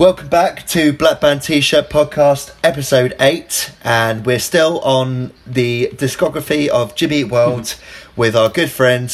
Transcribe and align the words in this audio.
Welcome 0.00 0.28
back 0.28 0.66
to 0.68 0.94
Black 0.94 1.20
Band 1.20 1.42
T-shirt 1.42 1.90
podcast, 1.90 2.54
episode 2.64 3.14
eight, 3.20 3.70
and 3.84 4.24
we're 4.24 4.38
still 4.38 4.80
on 4.80 5.34
the 5.46 5.90
discography 5.92 6.68
of 6.68 6.94
Jimmy 6.94 7.16
Eat 7.18 7.24
World 7.24 7.76
with 8.16 8.34
our 8.34 8.48
good 8.48 8.70
friend 8.70 9.08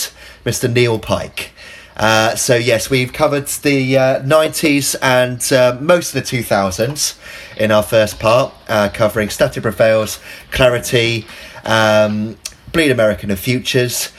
Mr. 0.45 0.73
Neil 0.73 1.01
Pike. 1.01 1.51
Uh, 1.97 2.37
so 2.37 2.55
yes, 2.55 2.89
we've 2.89 3.13
covered 3.13 3.49
the 3.49 3.99
uh, 3.99 4.23
90s 4.23 4.95
and 5.03 5.53
uh, 5.53 5.77
most 5.81 6.15
of 6.15 6.23
the 6.23 6.37
2000s 6.39 7.19
in 7.57 7.73
our 7.73 7.83
first 7.83 8.21
part, 8.21 8.55
uh, 8.69 8.89
covering 8.95 9.29
Static 9.29 9.65
Prevails, 9.65 10.21
Clarity, 10.53 11.27
um, 11.65 12.37
Bleed 12.71 12.93
American 12.93 13.33
and 13.33 13.41
Futures. 13.41 14.13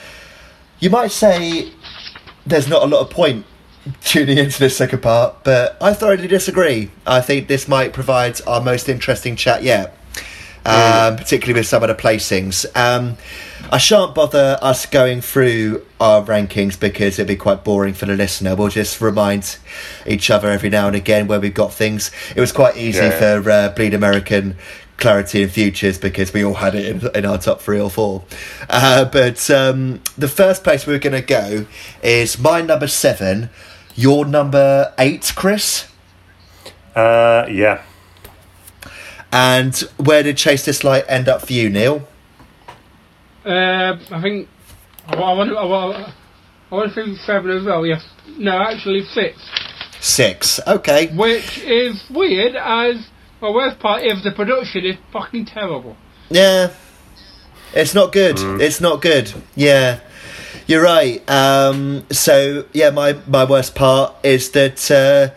You 0.80 0.90
might 0.90 1.12
say 1.12 1.72
there's 2.44 2.68
not 2.68 2.82
a 2.82 2.86
lot 2.86 3.00
of 3.00 3.08
point 3.08 3.46
tuning 4.02 4.38
into 4.38 4.58
this 4.58 4.76
second 4.76 5.02
part, 5.02 5.44
but 5.44 5.76
I 5.80 5.92
thoroughly 5.94 6.28
disagree. 6.28 6.90
I 7.06 7.20
think 7.20 7.48
this 7.48 7.68
might 7.68 7.92
provide 7.92 8.40
our 8.46 8.60
most 8.60 8.88
interesting 8.88 9.36
chat 9.36 9.62
yet, 9.62 9.96
um, 10.66 11.16
particularly 11.16 11.58
with 11.58 11.66
some 11.66 11.82
of 11.82 11.88
the 11.88 11.94
placings. 11.94 12.66
Um, 12.76 13.16
I 13.70 13.78
shan't 13.78 14.14
bother 14.14 14.58
us 14.62 14.86
going 14.86 15.20
through 15.20 15.84
our 16.00 16.22
rankings 16.22 16.78
because 16.78 17.18
it'd 17.18 17.26
be 17.28 17.36
quite 17.36 17.64
boring 17.64 17.94
for 17.94 18.06
the 18.06 18.14
listener. 18.14 18.54
We'll 18.56 18.68
just 18.68 19.00
remind 19.00 19.58
each 20.06 20.30
other 20.30 20.48
every 20.48 20.70
now 20.70 20.86
and 20.86 20.96
again 20.96 21.26
where 21.26 21.40
we've 21.40 21.52
got 21.54 21.72
things. 21.72 22.10
It 22.34 22.40
was 22.40 22.52
quite 22.52 22.76
easy 22.76 22.98
Yeah. 23.00 23.40
for 23.42 23.50
uh, 23.50 23.68
Bleed 23.70 23.94
American. 23.94 24.56
Clarity 24.96 25.44
and 25.44 25.52
Futures 25.52 25.96
because 25.96 26.32
we 26.32 26.44
all 26.44 26.54
had 26.54 26.74
it 26.74 26.86
in, 26.86 27.16
in 27.16 27.24
our 27.24 27.38
top 27.38 27.60
three 27.60 27.80
or 27.80 27.88
four. 27.88 28.24
Uh, 28.68 29.04
but 29.04 29.48
um, 29.48 30.00
the 30.18 30.26
first 30.26 30.64
place 30.64 30.88
we're 30.88 30.98
going 30.98 31.12
to 31.12 31.22
go 31.22 31.66
is 32.02 32.36
my 32.36 32.60
number 32.62 32.88
seven, 32.88 33.48
your 33.98 34.24
number 34.24 34.94
eight, 34.96 35.32
Chris. 35.34 35.88
Uh, 36.94 37.46
yeah. 37.50 37.82
And 39.32 39.76
where 39.98 40.22
did 40.22 40.36
Chase 40.36 40.64
This 40.64 40.84
Light 40.84 41.04
end 41.08 41.28
up 41.28 41.44
for 41.44 41.52
you, 41.52 41.68
Neil? 41.68 42.06
Uh, 43.44 43.98
I 44.10 44.22
think 44.22 44.48
I 45.08 45.16
want 45.16 45.50
I 45.50 45.64
want 45.64 46.14
I 46.70 46.74
want 46.74 46.94
to 46.94 46.94
think 46.94 47.18
seven 47.18 47.50
as 47.50 47.64
well. 47.64 47.84
Yes, 47.84 48.04
no, 48.38 48.58
actually 48.58 49.02
six, 49.04 49.36
Six. 50.00 50.60
Okay. 50.66 51.08
which 51.08 51.58
is 51.58 52.02
weird. 52.10 52.54
As 52.56 53.06
the 53.40 53.50
worst 53.50 53.80
part 53.80 54.04
is 54.04 54.22
the 54.22 54.30
production 54.30 54.84
is 54.84 54.96
fucking 55.12 55.46
terrible. 55.46 55.96
Yeah. 56.30 56.72
It's 57.74 57.94
not 57.94 58.12
good. 58.12 58.38
It's 58.62 58.80
not 58.80 59.02
good. 59.02 59.32
Yeah. 59.54 60.00
You're 60.68 60.82
right. 60.82 61.28
Um, 61.28 62.04
so 62.10 62.64
yeah, 62.72 62.90
my, 62.90 63.16
my 63.26 63.44
worst 63.44 63.74
part 63.74 64.14
is 64.22 64.50
that 64.52 64.88
uh, 64.90 65.30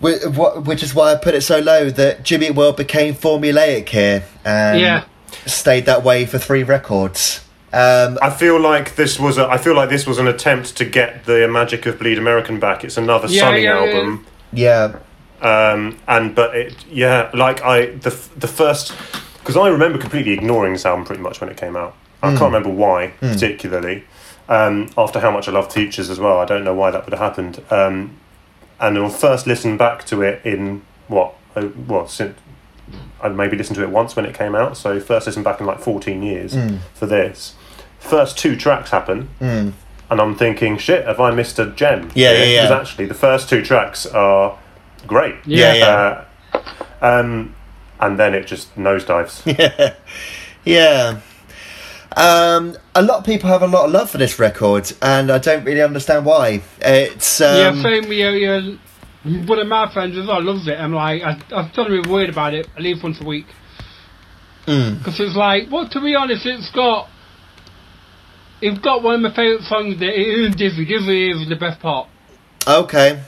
which 0.00 0.82
is 0.82 0.94
why 0.94 1.12
I 1.12 1.16
put 1.16 1.34
it 1.34 1.40
so 1.40 1.58
low 1.60 1.88
that 1.90 2.22
Jimmy 2.22 2.46
Eat 2.46 2.54
World 2.54 2.76
became 2.76 3.14
formulaic 3.14 3.88
here 3.88 4.24
and 4.44 4.78
Yeah. 4.78 5.04
stayed 5.46 5.86
that 5.86 6.02
way 6.04 6.26
for 6.26 6.38
three 6.38 6.62
records. 6.62 7.40
Um, 7.72 8.18
I 8.22 8.30
feel 8.30 8.60
like 8.60 8.94
this 8.96 9.18
was 9.18 9.36
a, 9.38 9.48
I 9.48 9.56
feel 9.58 9.74
like 9.74 9.88
this 9.88 10.06
was 10.06 10.18
an 10.18 10.28
attempt 10.28 10.76
to 10.76 10.84
get 10.84 11.24
the 11.24 11.48
magic 11.48 11.86
of 11.86 11.98
Bleed 11.98 12.18
American 12.18 12.60
back. 12.60 12.84
It's 12.84 12.96
another 12.96 13.26
Yeah, 13.28 13.40
Sunny 13.40 13.62
yeah, 13.62 13.82
yeah. 13.84 13.90
album. 13.94 14.26
yeah. 14.52 14.96
Um, 15.40 15.98
and 16.06 16.34
but 16.34 16.54
it 16.56 16.74
yeah, 16.88 17.30
like 17.34 17.62
I 17.62 17.86
the 17.86 18.10
the 18.36 18.46
first 18.46 18.94
because 19.40 19.56
I 19.56 19.68
remember 19.68 19.98
completely 19.98 20.32
ignoring 20.32 20.72
this 20.74 20.86
album 20.86 21.04
pretty 21.04 21.20
much 21.22 21.40
when 21.40 21.50
it 21.50 21.56
came 21.56 21.76
out. 21.76 21.94
I 22.24 22.30
can't 22.30 22.52
remember 22.52 22.70
why 22.70 23.12
particularly. 23.20 24.04
Um, 24.48 24.90
after 24.98 25.20
how 25.20 25.30
much 25.30 25.48
I 25.48 25.52
love 25.52 25.68
Teachers 25.68 26.10
as 26.10 26.20
well, 26.20 26.38
I 26.38 26.44
don't 26.44 26.64
know 26.64 26.74
why 26.74 26.90
that 26.90 27.04
would 27.04 27.12
have 27.12 27.20
happened. 27.20 27.62
Um, 27.70 28.18
and 28.80 28.98
I 28.98 29.00
on 29.00 29.10
first 29.10 29.46
listen 29.46 29.76
back 29.76 30.04
to 30.06 30.22
it 30.22 30.44
in 30.44 30.82
what 31.08 31.34
uh, 31.56 31.68
well 31.86 32.06
since 32.08 32.38
I 33.22 33.28
maybe 33.28 33.56
listened 33.56 33.76
to 33.76 33.82
it 33.82 33.90
once 33.90 34.14
when 34.16 34.26
it 34.26 34.34
came 34.34 34.54
out. 34.54 34.76
So 34.76 35.00
first 35.00 35.26
listen 35.26 35.42
back 35.42 35.60
in 35.60 35.66
like 35.66 35.80
fourteen 35.80 36.22
years 36.22 36.54
for 36.94 37.06
this. 37.06 37.54
First 37.98 38.36
two 38.36 38.54
tracks 38.56 38.90
happen, 38.90 39.30
and 40.10 40.20
I'm 40.20 40.36
thinking, 40.36 40.76
shit, 40.76 41.06
have 41.06 41.20
I 41.20 41.30
missed 41.30 41.58
a 41.58 41.66
gem? 41.70 42.10
Yeah, 42.14 42.32
yeah, 42.32 42.44
yeah. 42.44 42.62
Because 42.68 42.80
actually, 42.80 43.06
the 43.06 43.14
first 43.14 43.48
two 43.48 43.62
tracks 43.64 44.04
are 44.04 44.58
great. 45.06 45.36
Yeah, 45.46 45.72
yeah. 45.74 46.24
Uh, 46.52 46.62
um, 47.00 47.54
and 48.00 48.18
then 48.18 48.34
it 48.34 48.46
just 48.46 48.76
nosedives. 48.76 49.42
Yeah, 49.58 49.94
yeah. 50.64 51.20
Um, 52.16 52.76
a 52.94 53.02
lot 53.02 53.18
of 53.18 53.24
people 53.24 53.48
have 53.48 53.62
a 53.62 53.66
lot 53.66 53.86
of 53.86 53.90
love 53.92 54.10
for 54.10 54.18
this 54.18 54.38
record, 54.38 54.90
and 55.02 55.30
I 55.30 55.38
don't 55.38 55.64
really 55.64 55.82
understand 55.82 56.24
why. 56.24 56.62
It's 56.80 57.40
um, 57.40 57.56
yeah, 57.56 57.82
same. 57.82 58.12
Yeah, 58.12 58.30
yeah. 58.30 58.76
One 59.46 59.58
of 59.58 59.66
my 59.66 59.92
friends 59.92 60.16
as 60.18 60.26
well 60.26 60.42
loves 60.42 60.68
it. 60.68 60.78
I'm 60.78 60.92
like, 60.92 61.22
I, 61.22 61.40
I'm 61.54 61.70
totally 61.74 62.00
weird 62.08 62.30
about 62.30 62.54
it. 62.54 62.68
At 62.76 62.82
least 62.82 63.02
once 63.02 63.20
a 63.20 63.24
week. 63.26 63.46
Mm. 64.66 64.98
Because 64.98 65.18
it's 65.18 65.34
like, 65.36 65.70
well, 65.70 65.88
to 65.88 66.00
be 66.00 66.14
honest, 66.14 66.46
it's 66.46 66.70
got. 66.70 67.08
It's 68.60 68.78
got 68.78 69.02
one 69.02 69.16
of 69.16 69.20
my 69.20 69.34
favourite 69.34 69.62
songs 69.64 69.98
that 69.98 70.14
is 70.18 70.54
Dizzy. 70.54 70.86
Dizzy 70.86 71.30
is 71.30 71.48
the 71.48 71.56
best 71.56 71.80
part. 71.80 72.08
okay. 72.66 73.22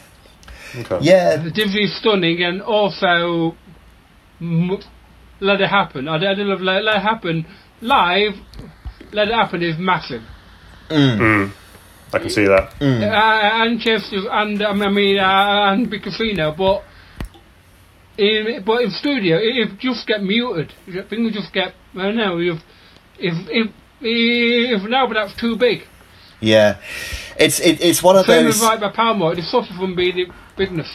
Okay. 0.78 0.98
Yeah, 1.00 1.36
The 1.42 1.50
Dizzy 1.50 1.84
is 1.84 1.98
stunning, 1.98 2.42
and 2.42 2.60
also 2.62 3.56
m- 4.40 4.78
Let 5.40 5.60
It 5.60 5.68
Happen. 5.68 6.06
I, 6.08 6.16
I 6.16 6.34
do 6.34 6.42
love 6.44 6.60
Let, 6.60 6.84
Let 6.84 6.96
It 6.96 7.02
Happen 7.02 7.46
live. 7.80 8.34
Let 9.12 9.28
It 9.28 9.34
Happen 9.34 9.62
is 9.62 9.76
massive, 9.78 10.22
Mm, 10.88 11.50
I 12.12 12.18
can 12.18 12.30
see 12.30 12.44
that. 12.46 12.74
uh, 12.80 13.62
and 13.62 13.80
Chester 13.80 14.20
and 14.30 14.62
um, 14.62 14.82
I 14.82 14.88
mean 14.88 15.18
uh, 15.18 15.72
and 15.72 15.90
Big 15.90 16.02
Casino, 16.02 16.54
but 16.56 16.84
in 18.18 18.62
but 18.64 18.82
in 18.82 18.90
studio 18.90 19.36
it, 19.36 19.56
it 19.56 19.78
just 19.78 20.06
get 20.06 20.22
muted. 20.22 20.72
Things 21.10 21.32
just 21.34 21.52
get 21.52 21.74
I 21.96 22.02
don't 22.02 22.16
know 22.16 22.38
if 22.38 22.58
if 23.18 23.34
if 23.50 23.70
if 24.00 24.82
now 24.88 25.06
but 25.06 25.14
that's 25.14 25.34
too 25.36 25.56
big. 25.56 25.86
yeah. 26.40 26.76
It's 27.38 27.60
it, 27.60 27.80
it's 27.82 28.02
one 28.02 28.16
of 28.16 28.24
Same 28.26 28.44
those. 28.44 28.54
with 28.60 28.62
Riot 28.62 28.80
by 28.80 28.90
Paramore. 28.90 29.34
It 29.34 29.42
suffers 29.44 29.76
from 29.76 29.94
being 29.94 30.32
bigness. 30.56 30.88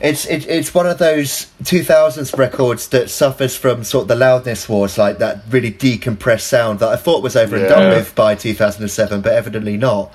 It's 0.00 0.24
it, 0.26 0.46
it's 0.48 0.72
one 0.72 0.86
of 0.86 0.98
those 0.98 1.46
2000s 1.62 2.36
records 2.38 2.88
that 2.88 3.10
suffers 3.10 3.54
from 3.54 3.84
sort 3.84 4.02
of 4.02 4.08
the 4.08 4.16
loudness 4.16 4.68
wars, 4.68 4.96
like 4.96 5.18
that 5.18 5.42
really 5.50 5.70
decompressed 5.70 6.42
sound 6.42 6.78
that 6.78 6.88
I 6.88 6.96
thought 6.96 7.22
was 7.22 7.36
over 7.36 7.56
and 7.56 7.68
done 7.68 7.90
with 7.90 8.14
by 8.14 8.34
2007, 8.34 9.20
but 9.20 9.32
evidently 9.32 9.76
not. 9.76 10.12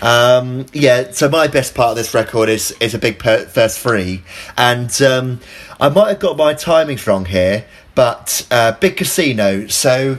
Um, 0.00 0.66
yeah, 0.72 1.10
so 1.10 1.28
my 1.28 1.48
best 1.48 1.74
part 1.74 1.90
of 1.90 1.96
this 1.96 2.14
record 2.14 2.48
is 2.48 2.70
is 2.80 2.94
a 2.94 2.98
big 2.98 3.18
per- 3.18 3.46
first 3.46 3.80
three, 3.80 4.22
and 4.56 5.02
um, 5.02 5.40
I 5.80 5.88
might 5.88 6.08
have 6.08 6.20
got 6.20 6.36
my 6.36 6.54
timings 6.54 7.06
wrong 7.06 7.24
here, 7.24 7.64
but 7.96 8.46
uh, 8.52 8.72
Big 8.72 8.96
Casino. 8.96 9.66
So, 9.66 10.18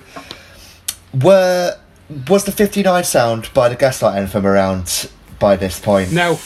were 1.21 1.77
was 2.27 2.43
the 2.43 2.51
59 2.51 3.03
sound 3.05 3.53
by 3.53 3.69
the 3.69 3.75
Gaslight 3.75 4.17
Anthem 4.17 4.45
around 4.45 5.09
by 5.39 5.55
this 5.55 5.79
point? 5.79 6.11
No. 6.11 6.37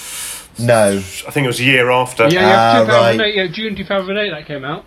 No. 0.59 0.97
I 0.97 1.31
think 1.31 1.46
it 1.46 1.47
was 1.47 1.59
a 1.59 1.64
year 1.64 1.90
after. 1.90 2.24
Yeah, 2.30 2.41
yeah, 2.41 2.81
Ah, 2.81 2.86
2008, 2.86 3.36
yeah, 3.36 3.47
June 3.47 3.75
2008 3.75 4.30
that 4.31 4.46
came 4.46 4.64
out. 4.64 4.86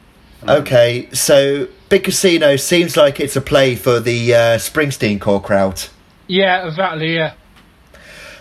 Okay, 0.49 1.09
so 1.13 1.67
Big 1.89 2.05
Casino 2.05 2.57
seems 2.57 2.97
like 2.97 3.19
it's 3.19 3.35
a 3.37 3.41
play 3.41 3.75
for 3.75 3.99
the 3.99 4.33
uh, 4.35 4.39
Springsteen 4.59 5.21
core 5.21 5.41
crowd. 5.43 5.83
Yeah, 6.29 6.67
exactly, 6.69 7.15
yeah. 7.17 7.33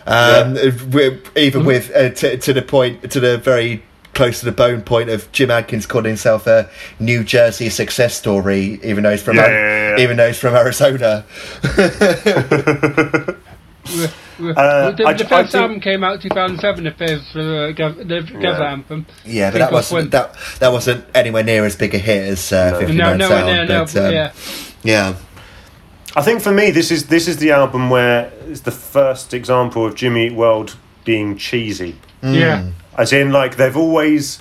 Um, 0.06 0.53
wi- 0.91 1.18
Even 1.35 1.66
with 1.66 1.90
uh, 1.96 2.09
to, 2.12 2.38
to 2.38 2.53
the 2.53 2.62
point, 2.62 3.09
to 3.12 3.19
the 3.19 3.40
very 3.40 3.81
close 4.14 4.40
to 4.40 4.46
the 4.46 4.52
bone 4.52 4.81
point 4.84 5.09
of 5.09 5.31
Jim 5.31 5.50
Adkins 5.50 5.85
calling 5.88 6.06
himself 6.06 6.46
a 6.47 6.70
New 7.00 7.23
Jersey 7.23 7.70
success 7.70 8.14
story, 8.16 8.79
even 8.84 9.03
though 9.03 9.11
he's 9.11 9.23
from 9.23 9.38
Yeah, 9.38 9.44
Ar- 9.44 9.52
yeah, 9.52 9.96
yeah. 9.97 10.03
even 10.03 10.17
though 10.17 10.28
he's 10.28 10.38
from 10.40 10.53
Arizona. 10.53 11.26
We- 13.85 14.46
we- 14.46 14.52
Uh, 14.52 14.91
the, 14.91 15.05
I- 15.05 15.14
the 15.14 15.26
I 15.26 15.28
first 15.28 15.52
think- 15.52 15.61
album 15.61 15.79
came 15.79 16.03
out 16.03 16.22
2007, 16.22 16.84
the 16.84 16.91
first 16.91 17.35
uh, 17.35 17.40
the 17.72 18.22
Gaza 18.41 18.64
Yeah. 18.64 18.72
anthem. 18.72 19.05
Yeah, 19.26 19.52
but 19.52 19.59
that 19.59 19.67
of 19.70 19.73
was 19.73 19.91
when- 19.91 20.09
that 20.09 20.35
that 20.59 20.72
wasn't 20.72 21.05
anywhere 21.14 21.43
near 21.43 21.66
as 21.66 21.76
big 21.76 21.93
a 21.93 21.97
hit 21.97 22.23
as 22.29 22.52
uh, 22.52 22.72
No. 22.72 22.79
59 22.79 22.97
No, 22.97 23.16
no, 23.17 23.28
Sound. 23.29 23.46
no, 23.47 23.66
no, 23.66 23.85
but, 23.85 23.96
um, 23.97 24.11
yeah. 24.14 24.32
yeah, 24.84 25.14
I 26.16 26.22
think 26.22 26.41
for 26.41 26.52
me, 26.52 26.72
this 26.72 26.91
is 26.91 27.08
this 27.08 27.28
is 27.28 27.37
the 27.37 27.52
album 27.52 27.90
where 27.90 28.32
it's 28.49 28.61
the 28.61 28.72
first 28.72 29.34
example 29.34 29.85
of 29.85 29.96
Jimmy 29.96 30.28
Eat 30.28 30.34
World 30.34 30.76
being 31.03 31.38
cheesy. 31.38 31.96
Yeah. 32.23 32.64
As 32.97 33.11
in, 33.14 33.31
like 33.31 33.58
they've 33.58 33.78
always 33.78 34.40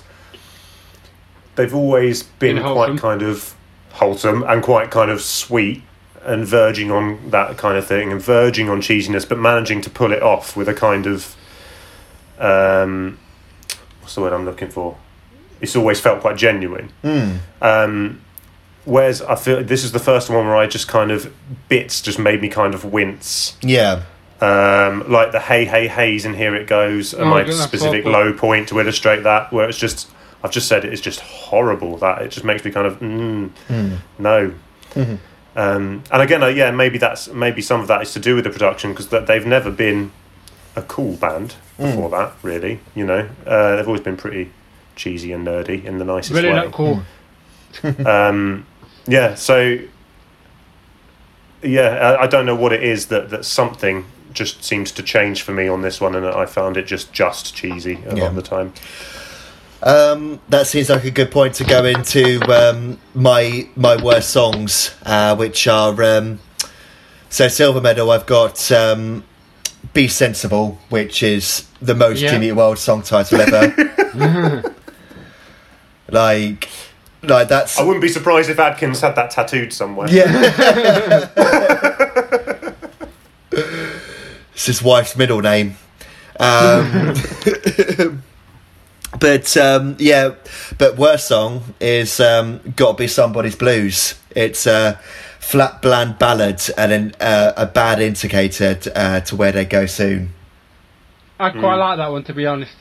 they've 1.55 1.73
always 1.75 2.23
been 2.23 2.55
Been 2.55 2.63
quite 2.73 2.97
kind 2.97 3.21
of 3.21 3.53
wholesome 3.93 4.43
and 4.43 4.61
quite 4.63 4.91
kind 4.91 5.09
of 5.11 5.21
sweet 5.21 5.81
and 6.25 6.45
verging 6.45 6.91
on 6.91 7.29
that 7.29 7.57
kind 7.57 7.77
of 7.77 7.85
thing 7.85 8.11
and 8.11 8.21
verging 8.21 8.69
on 8.69 8.81
cheesiness, 8.81 9.27
but 9.27 9.37
managing 9.37 9.81
to 9.81 9.89
pull 9.89 10.11
it 10.11 10.21
off 10.23 10.55
with 10.57 10.67
a 10.67 10.73
kind 10.73 11.05
of 11.07 11.35
um, 12.39 13.17
what's 14.01 14.15
the 14.15 14.21
word 14.21 14.33
I'm 14.33 14.45
looking 14.45 14.69
for? 14.69 14.97
It's 15.61 15.75
always 15.75 15.99
felt 15.99 16.21
quite 16.21 16.35
genuine. 16.37 16.91
Mm. 17.03 17.37
Um, 17.61 18.21
whereas 18.83 19.21
I 19.21 19.35
feel 19.35 19.63
this 19.63 19.83
is 19.83 19.91
the 19.93 19.99
first 19.99 20.29
one 20.29 20.45
where 20.47 20.55
I 20.55 20.67
just 20.67 20.87
kind 20.87 21.11
of 21.11 21.33
bits 21.69 22.01
just 22.01 22.19
made 22.19 22.41
me 22.41 22.49
kind 22.49 22.73
of 22.73 22.83
wince. 22.85 23.55
yeah, 23.61 24.03
Um, 24.41 25.09
like 25.09 25.31
the 25.31 25.39
hey 25.39 25.65
hey 25.65 25.87
heys 25.87 26.25
and 26.25 26.35
here 26.35 26.55
it 26.55 26.67
goes, 26.67 27.13
and 27.13 27.23
Oh, 27.23 27.29
my 27.29 27.49
specific 27.49 28.01
awful. 28.05 28.11
low 28.11 28.33
point 28.33 28.67
to 28.69 28.79
illustrate 28.79 29.23
that, 29.23 29.51
where 29.53 29.67
it's 29.69 29.77
just 29.77 30.09
I've 30.43 30.51
just 30.51 30.67
said 30.67 30.83
it 30.85 30.93
is 30.93 31.01
just 31.01 31.21
horrible. 31.21 31.97
That 31.97 32.21
it 32.21 32.29
just 32.31 32.45
makes 32.45 32.63
me 32.65 32.71
kind 32.71 32.85
of 32.85 32.99
mm, 32.99 33.49
no. 34.19 34.53
Um, 35.55 36.03
and 36.11 36.21
again, 36.21 36.43
uh, 36.43 36.47
yeah, 36.47 36.71
maybe 36.71 36.97
that's 36.97 37.29
maybe 37.29 37.61
some 37.61 37.79
of 37.81 37.87
that 37.87 38.01
is 38.01 38.11
to 38.13 38.19
do 38.19 38.35
with 38.35 38.43
the 38.43 38.49
production 38.49 38.91
because 38.91 39.07
they've 39.07 39.45
never 39.45 39.71
been 39.71 40.11
a 40.75 40.81
cool 40.81 41.15
band 41.15 41.55
before 41.77 42.09
that. 42.09 42.33
Really, 42.43 42.79
you 42.93 43.05
know, 43.05 43.29
uh, 43.45 43.75
they've 43.77 43.87
always 43.87 44.01
been 44.01 44.17
pretty 44.17 44.51
cheesy 44.95 45.31
and 45.31 45.47
nerdy 45.47 45.83
in 45.83 45.97
the 45.97 46.05
nicest 46.05 46.33
Really 46.33 46.49
way 46.49 46.55
not 46.55 46.71
cool. 46.73 47.01
um, 48.05 48.65
yeah, 49.07 49.35
so 49.35 49.77
yeah, 51.61 52.15
I, 52.19 52.23
I 52.23 52.27
don't 52.27 52.45
know 52.45 52.55
what 52.55 52.73
it 52.73 52.83
is 52.83 53.07
that 53.07 53.29
that 53.29 53.45
something 53.45 54.05
just 54.33 54.63
seems 54.63 54.91
to 54.91 55.01
change 55.03 55.41
for 55.41 55.53
me 55.53 55.67
on 55.67 55.81
this 55.81 56.01
one, 56.01 56.15
and 56.15 56.25
I 56.25 56.45
found 56.45 56.77
it 56.77 56.85
just 56.85 57.13
just 57.13 57.55
cheesy 57.55 57.99
a 58.05 58.09
lot 58.09 58.17
Yeah. 58.17 58.25
of 58.27 58.35
the 58.35 58.41
time. 58.41 58.73
Um, 59.85 60.39
that 60.49 60.65
seems 60.65 60.89
like 60.89 61.03
a 61.03 61.11
good 61.11 61.29
point 61.29 61.53
to 61.55 61.63
go 61.63 61.85
into 61.85 62.41
um, 62.51 62.97
my 63.13 63.67
my 63.75 64.01
worst 64.01 64.31
songs, 64.31 64.95
uh, 65.05 65.35
which 65.35 65.67
are 65.67 66.01
um, 66.03 66.39
so 67.29 67.47
silver 67.47 67.79
medal. 67.79 68.09
I've 68.09 68.25
got 68.25 68.71
um, 68.71 69.23
"Be 69.93 70.07
Sensible," 70.07 70.79
which 70.89 71.21
is 71.21 71.67
the 71.81 71.93
most 71.93 72.19
Yeah. 72.19 72.31
Jimmy 72.31 72.51
World 72.51 72.79
song 72.79 73.03
title 73.03 73.41
ever. 73.41 73.93
like, 76.09 76.67
like 77.21 77.47
that's 77.47 77.79
I 77.79 77.83
wouldn't 77.83 78.01
be 78.01 78.09
surprised 78.09 78.49
if 78.49 78.57
Adkins 78.59 79.01
had 79.01 79.15
that 79.15 79.29
tattooed 79.29 79.71
somewhere. 79.71 80.07
yeah. 80.09 81.29
it's 83.51 84.65
his 84.65 84.81
wife's 84.81 85.15
middle 85.15 85.41
name. 85.41 85.77
But 89.19 89.55
um, 89.57 89.95
yeah, 89.99 90.35
but 90.77 90.97
worst 90.97 91.27
song 91.27 91.73
is 91.79 92.19
um, 92.19 92.59
"Gotta 92.75 92.97
Be 92.97 93.07
Somebody's 93.07 93.55
Blues." 93.55 94.15
It's 94.35 94.65
a 94.67 94.99
flat, 95.39 95.81
bland 95.81 96.19
ballad 96.19 96.61
and 96.77 96.91
an, 96.91 97.15
uh, 97.21 97.53
a 97.55 97.65
bad 97.65 98.01
indicator 98.01 98.75
t- 98.75 98.91
uh, 98.91 99.21
to 99.21 99.35
where 99.35 99.51
they 99.51 99.65
go 99.65 99.85
soon. 99.85 100.33
I 101.39 101.49
quite 101.49 101.75
like 101.75 101.97
that 101.97 102.11
one 102.11 102.23
to 102.23 102.33
be 102.33 102.45
honest. 102.45 102.71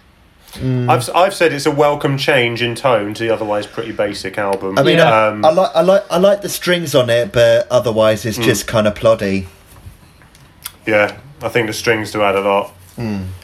I've 0.57 1.11
I've 1.15 1.35
said 1.35 1.53
it's 1.53 1.67
a 1.67 1.71
welcome 1.73 2.17
change 2.17 2.63
in 2.63 2.77
tone 2.77 3.13
to 3.15 3.25
the 3.25 3.31
otherwise 3.35 3.67
pretty 3.67 3.91
basic 3.91 4.39
album. 4.39 4.79
I 4.79 4.83
mean, 4.85 4.99
Yeah. 4.99 5.11
I, 5.13 5.29
Um, 5.29 5.45
I 5.45 5.51
like 5.51 5.71
I 5.75 5.81
like 5.83 6.05
I 6.11 6.19
like 6.19 6.43
the 6.43 6.49
strings 6.49 6.95
on 6.95 7.11
it, 7.11 7.33
but 7.33 7.67
otherwise 7.71 8.25
it's 8.25 8.39
just 8.39 8.67
kind 8.69 8.87
of 8.87 8.95
ploddy. 8.95 9.47
Yeah, 10.87 11.17
I 11.43 11.49
think 11.49 11.67
the 11.67 11.73
strings 11.73 12.13
do 12.13 12.23
add 12.23 12.37
a 12.37 12.41
lot. 12.41 12.73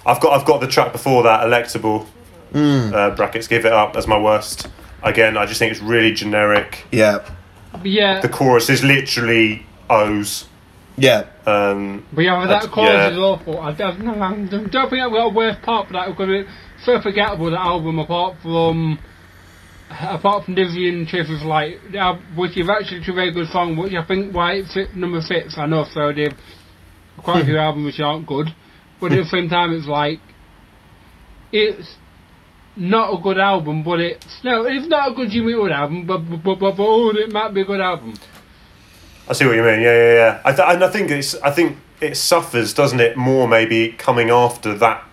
I've 0.07 0.21
got 0.21 0.33
I've 0.41 0.45
got 0.47 0.61
the 0.61 0.69
track 0.69 0.93
before 0.93 1.25
that, 1.25 1.41
Electable. 1.45 2.07
Uh, 2.55 3.15
brackets, 3.15 3.47
give 3.47 3.65
it 3.65 3.73
up 3.73 3.97
as 3.97 4.07
my 4.07 4.19
worst. 4.19 4.69
Again, 5.03 5.37
I 5.37 5.47
just 5.47 5.59
think 5.59 5.73
it's 5.73 5.81
really 5.81 6.13
generic. 6.13 6.85
Yeah, 6.93 7.29
yeah, 7.85 8.21
The 8.21 8.29
chorus 8.29 8.69
is 8.69 8.83
literally 8.83 9.65
O's. 9.89 10.47
yeah. 10.97 11.27
Um, 11.47 12.07
but 12.13 12.23
yeah, 12.23 12.47
that 12.47 12.71
chorus 12.71 12.91
yeah. 12.91 13.11
is 13.11 13.19
awful. 13.19 13.61
I 13.61 13.73
don't, 13.73 14.05
no, 14.05 14.13
I 14.15 14.35
don't 14.47 14.71
think 14.71 15.03
I've 15.03 15.11
got 15.11 15.27
a 15.27 15.35
worst 15.35 15.63
part 15.63 15.87
for 15.87 15.95
that 15.95 16.09
because 16.09 16.29
it's 16.29 16.51
so 16.85 17.01
forgettable. 17.01 17.51
That 17.51 17.61
album, 17.61 17.99
apart 17.99 18.37
from 18.43 18.99
apart 19.91 20.45
from 20.45 20.55
Dizzy 20.55 20.89
and 20.89 21.09
Chiff 21.09 21.29
is 21.29 21.43
like, 21.43 21.81
the 21.91 22.19
which 22.37 22.57
is 22.57 22.69
actually 22.69 23.03
a 23.09 23.13
very 23.15 23.33
good 23.33 23.49
song, 23.49 23.77
which 23.77 23.93
I 23.95 24.05
think 24.05 24.35
why 24.35 24.55
it 24.55 24.67
fit 24.73 24.95
number 24.95 25.21
six. 25.21 25.57
I 25.59 25.67
know 25.67 25.85
so 25.85 26.13
they've 26.13 26.37
quite 27.19 27.43
a 27.43 27.45
few 27.45 27.59
albums 27.59 27.87
which 27.87 28.01
aren't 28.01 28.27
good, 28.27 28.49
but 29.01 29.13
at 29.13 29.17
the 29.17 29.25
same 29.29 29.49
time 29.49 29.73
it's 29.73 29.87
like 29.87 30.21
it's 31.53 31.97
not 32.77 33.13
a 33.13 33.21
good 33.21 33.39
album, 33.39 33.83
but 33.83 34.01
it's 34.01 34.43
no, 34.45 34.65
it's 34.65 34.87
not 34.87 35.11
a 35.11 35.15
good 35.15 35.31
Jimmy 35.31 35.55
Wood 35.55 35.73
album, 35.73 36.07
but 36.07 36.19
but 36.19 36.43
but, 36.43 36.59
but, 36.59 36.77
but 36.77 36.83
oh, 36.87 37.11
it 37.11 37.33
might 37.33 37.53
be 37.55 37.61
a 37.63 37.65
good 37.65 37.81
album. 37.81 38.15
I 39.29 39.33
see 39.33 39.47
what 39.47 39.55
you 39.57 39.63
mean. 39.63 39.81
Yeah, 39.81 39.95
yeah, 39.97 40.15
yeah. 40.15 40.41
I 40.45 40.53
th- 40.53 40.69
and 40.69 40.83
I 40.85 40.89
think 40.89 41.11
it's 41.11 41.35
I 41.37 41.51
think 41.51 41.77
it 42.01 42.17
suffers, 42.17 42.73
doesn't 42.75 43.01
it? 43.01 43.17
More 43.17 43.47
maybe 43.49 43.93
coming 43.93 44.31
after 44.31 44.75
that 44.75 45.05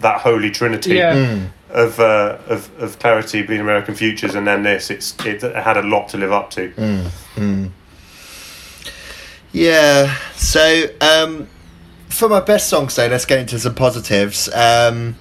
that 0.00 0.20
holy 0.22 0.50
trinity 0.50 0.94
Yeah. 0.94 1.40
of, 1.68 2.00
uh, 2.00 2.38
of 2.48 2.70
of 2.80 2.98
clarity, 2.98 3.42
bleeding 3.42 3.60
American 3.60 3.94
futures, 3.94 4.34
and 4.34 4.46
then 4.46 4.62
this. 4.62 4.90
It's 4.90 5.14
it 5.24 5.42
had 5.42 5.76
a 5.76 5.82
lot 5.82 6.08
to 6.10 6.16
live 6.18 6.32
up 6.32 6.50
to. 6.52 7.70
Yeah. 9.52 10.16
So, 10.36 10.84
um, 11.00 11.48
for 12.08 12.28
my 12.28 12.40
best 12.40 12.68
songs, 12.68 12.96
though, 12.96 13.06
let's 13.08 13.24
get 13.24 13.38
into 13.40 13.58
some 13.58 13.74
positives. 13.74 14.48
Um, 14.54 15.16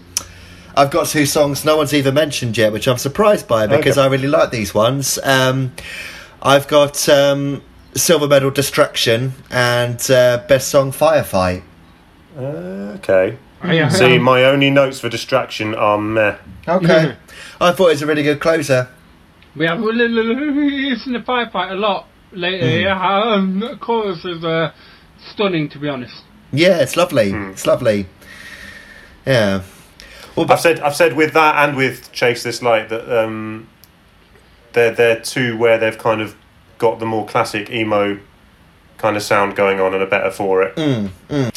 I've 0.75 0.91
got 0.91 1.07
two 1.07 1.25
songs 1.25 1.65
no 1.65 1.77
one's 1.77 1.93
even 1.93 2.13
mentioned 2.13 2.57
yet, 2.57 2.71
which 2.71 2.87
I'm 2.87 2.97
surprised 2.97 3.47
by 3.47 3.67
because 3.67 3.97
Okay. 3.97 4.05
I 4.05 4.09
really 4.09 4.27
like 4.27 4.51
these 4.51 4.73
ones. 4.73 5.19
Um, 5.23 5.73
I've 6.41 6.67
got 6.67 7.09
um, 7.09 7.61
Silver 7.95 8.27
Medal 8.27 8.51
Distraction 8.51 9.33
and 9.49 9.99
uh, 10.09 10.43
Best 10.47 10.69
Song 10.69 10.91
Firefight. 10.91 11.63
Uh, 12.37 12.41
okay. 12.97 13.37
Yeah. 13.65 13.89
See, 13.89 14.17
my 14.17 14.43
only 14.45 14.69
notes 14.69 14.99
for 15.01 15.09
distraction 15.09 15.75
are 15.75 15.97
meh. 15.97 16.37
Okay. 16.67 17.15
I 17.59 17.71
thought 17.71 17.87
it 17.87 17.91
was 17.93 18.01
a 18.01 18.07
really 18.07 18.23
good 18.23 18.39
closer. 18.39 18.87
We 19.55 19.65
have 19.65 19.79
it's 19.81 21.07
in 21.07 21.13
the 21.13 21.19
firefight 21.19 21.71
a 21.71 21.75
lot 21.75 22.07
later. 22.31 22.69
Yeah, 22.79 23.33
um, 23.33 23.59
the 23.59 23.75
chorus 23.77 24.23
is 24.23 24.43
uh, 24.45 24.71
stunning 25.31 25.67
to 25.69 25.79
be 25.79 25.89
honest. 25.89 26.23
Yeah, 26.53 26.79
it's 26.79 26.95
lovely. 26.95 27.31
It's 27.31 27.65
lovely. 27.67 28.05
Yeah. 29.25 29.63
Well, 30.39 30.51
I've 30.53 30.59
said 30.61 30.79
I've 30.79 30.95
said 30.95 31.15
with 31.17 31.33
that 31.33 31.67
and 31.67 31.75
with 31.75 32.11
Chase 32.13 32.43
This 32.43 32.61
Light 32.61 32.87
that 32.89 33.09
um, 33.23 33.67
they're 34.73 34.91
they're 34.91 35.19
two 35.19 35.57
where 35.57 35.77
they've 35.77 35.97
kind 35.97 36.21
of 36.21 36.35
got 36.77 36.99
the 36.99 37.05
more 37.05 37.25
classic 37.25 37.69
emo 37.69 38.17
kind 38.97 39.17
of 39.17 39.23
sound 39.23 39.55
going 39.57 39.81
on 39.81 39.93
and 39.93 40.01
are 40.01 40.05
better 40.07 40.31
for 40.31 40.63
it. 40.63 41.51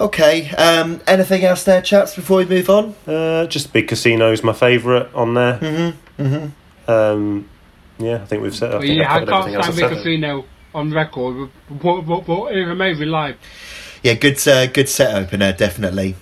okay. 0.00 0.50
Um, 0.50 1.00
anything 1.06 1.44
else 1.44 1.64
there, 1.64 1.82
chaps, 1.82 2.14
before 2.14 2.38
we 2.38 2.44
move 2.44 2.70
on? 2.70 2.94
Uh, 3.06 3.46
just 3.46 3.72
Big 3.72 3.88
Casino's 3.88 4.44
my 4.44 4.52
favourite 4.52 5.12
on 5.14 5.34
there. 5.34 5.58
Mm-hmm. 5.58 6.22
Mm-hmm. 6.22 6.90
Um, 6.90 7.48
yeah, 7.98 8.16
I 8.22 8.24
think 8.26 8.42
we've 8.42 8.54
said. 8.54 8.70
I 8.70 8.74
But 8.74 8.80
think 8.82 8.98
yeah, 9.00 9.14
I've 9.14 9.22
I 9.22 9.26
can't 9.26 9.32
everything 9.32 9.54
else 9.54 9.76
stand 9.76 9.90
Big. 9.90 9.98
Casino 9.98 10.44
on 10.74 10.90
record, 10.92 11.50
but, 11.68 11.82
but, 11.82 12.00
but, 12.02 12.26
but 12.26 12.44
it's 12.52 12.70
amazing 12.70 13.08
live. 13.08 13.36
Yeah, 14.02 14.14
good, 14.14 14.46
uh, 14.46 14.66
good 14.66 14.88
set 14.88 15.14
opener, 15.14 15.52
definitely. 15.52 16.16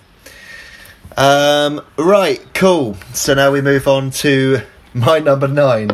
Um, 1.17 1.81
right, 1.97 2.41
cool. 2.55 2.97
So 3.13 3.35
now 3.35 3.51
we 3.53 3.61
move 3.61 3.87
on 3.87 4.11
to 4.23 4.63
my 4.95 5.19
number 5.19 5.49
nine. 5.49 5.91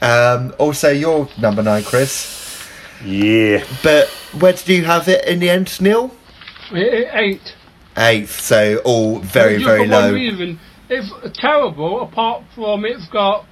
Um, 0.00 0.54
also, 0.58 0.90
your 0.90 1.28
number 1.40 1.62
nine, 1.62 1.82
Chris. 1.84 2.36
Yeah, 3.04 3.64
But 3.82 4.08
where 4.40 4.52
did 4.52 4.68
you 4.68 4.84
have 4.84 5.06
it 5.08 5.24
in 5.26 5.38
the 5.38 5.50
end, 5.50 5.80
Neil? 5.80 6.12
It, 6.72 7.08
it. 7.14 7.54
Eighth, 7.96 8.40
so 8.40 8.78
all 8.84 9.20
very, 9.20 9.54
Just 9.54 9.66
very 9.66 9.84
for 9.86 9.86
low. 9.92 10.02
One 10.06 10.14
reason, 10.14 10.60
it's 10.88 11.38
terrible. 11.38 12.02
Apart 12.02 12.44
from 12.54 12.84
it's 12.84 13.06
got. 13.08 13.44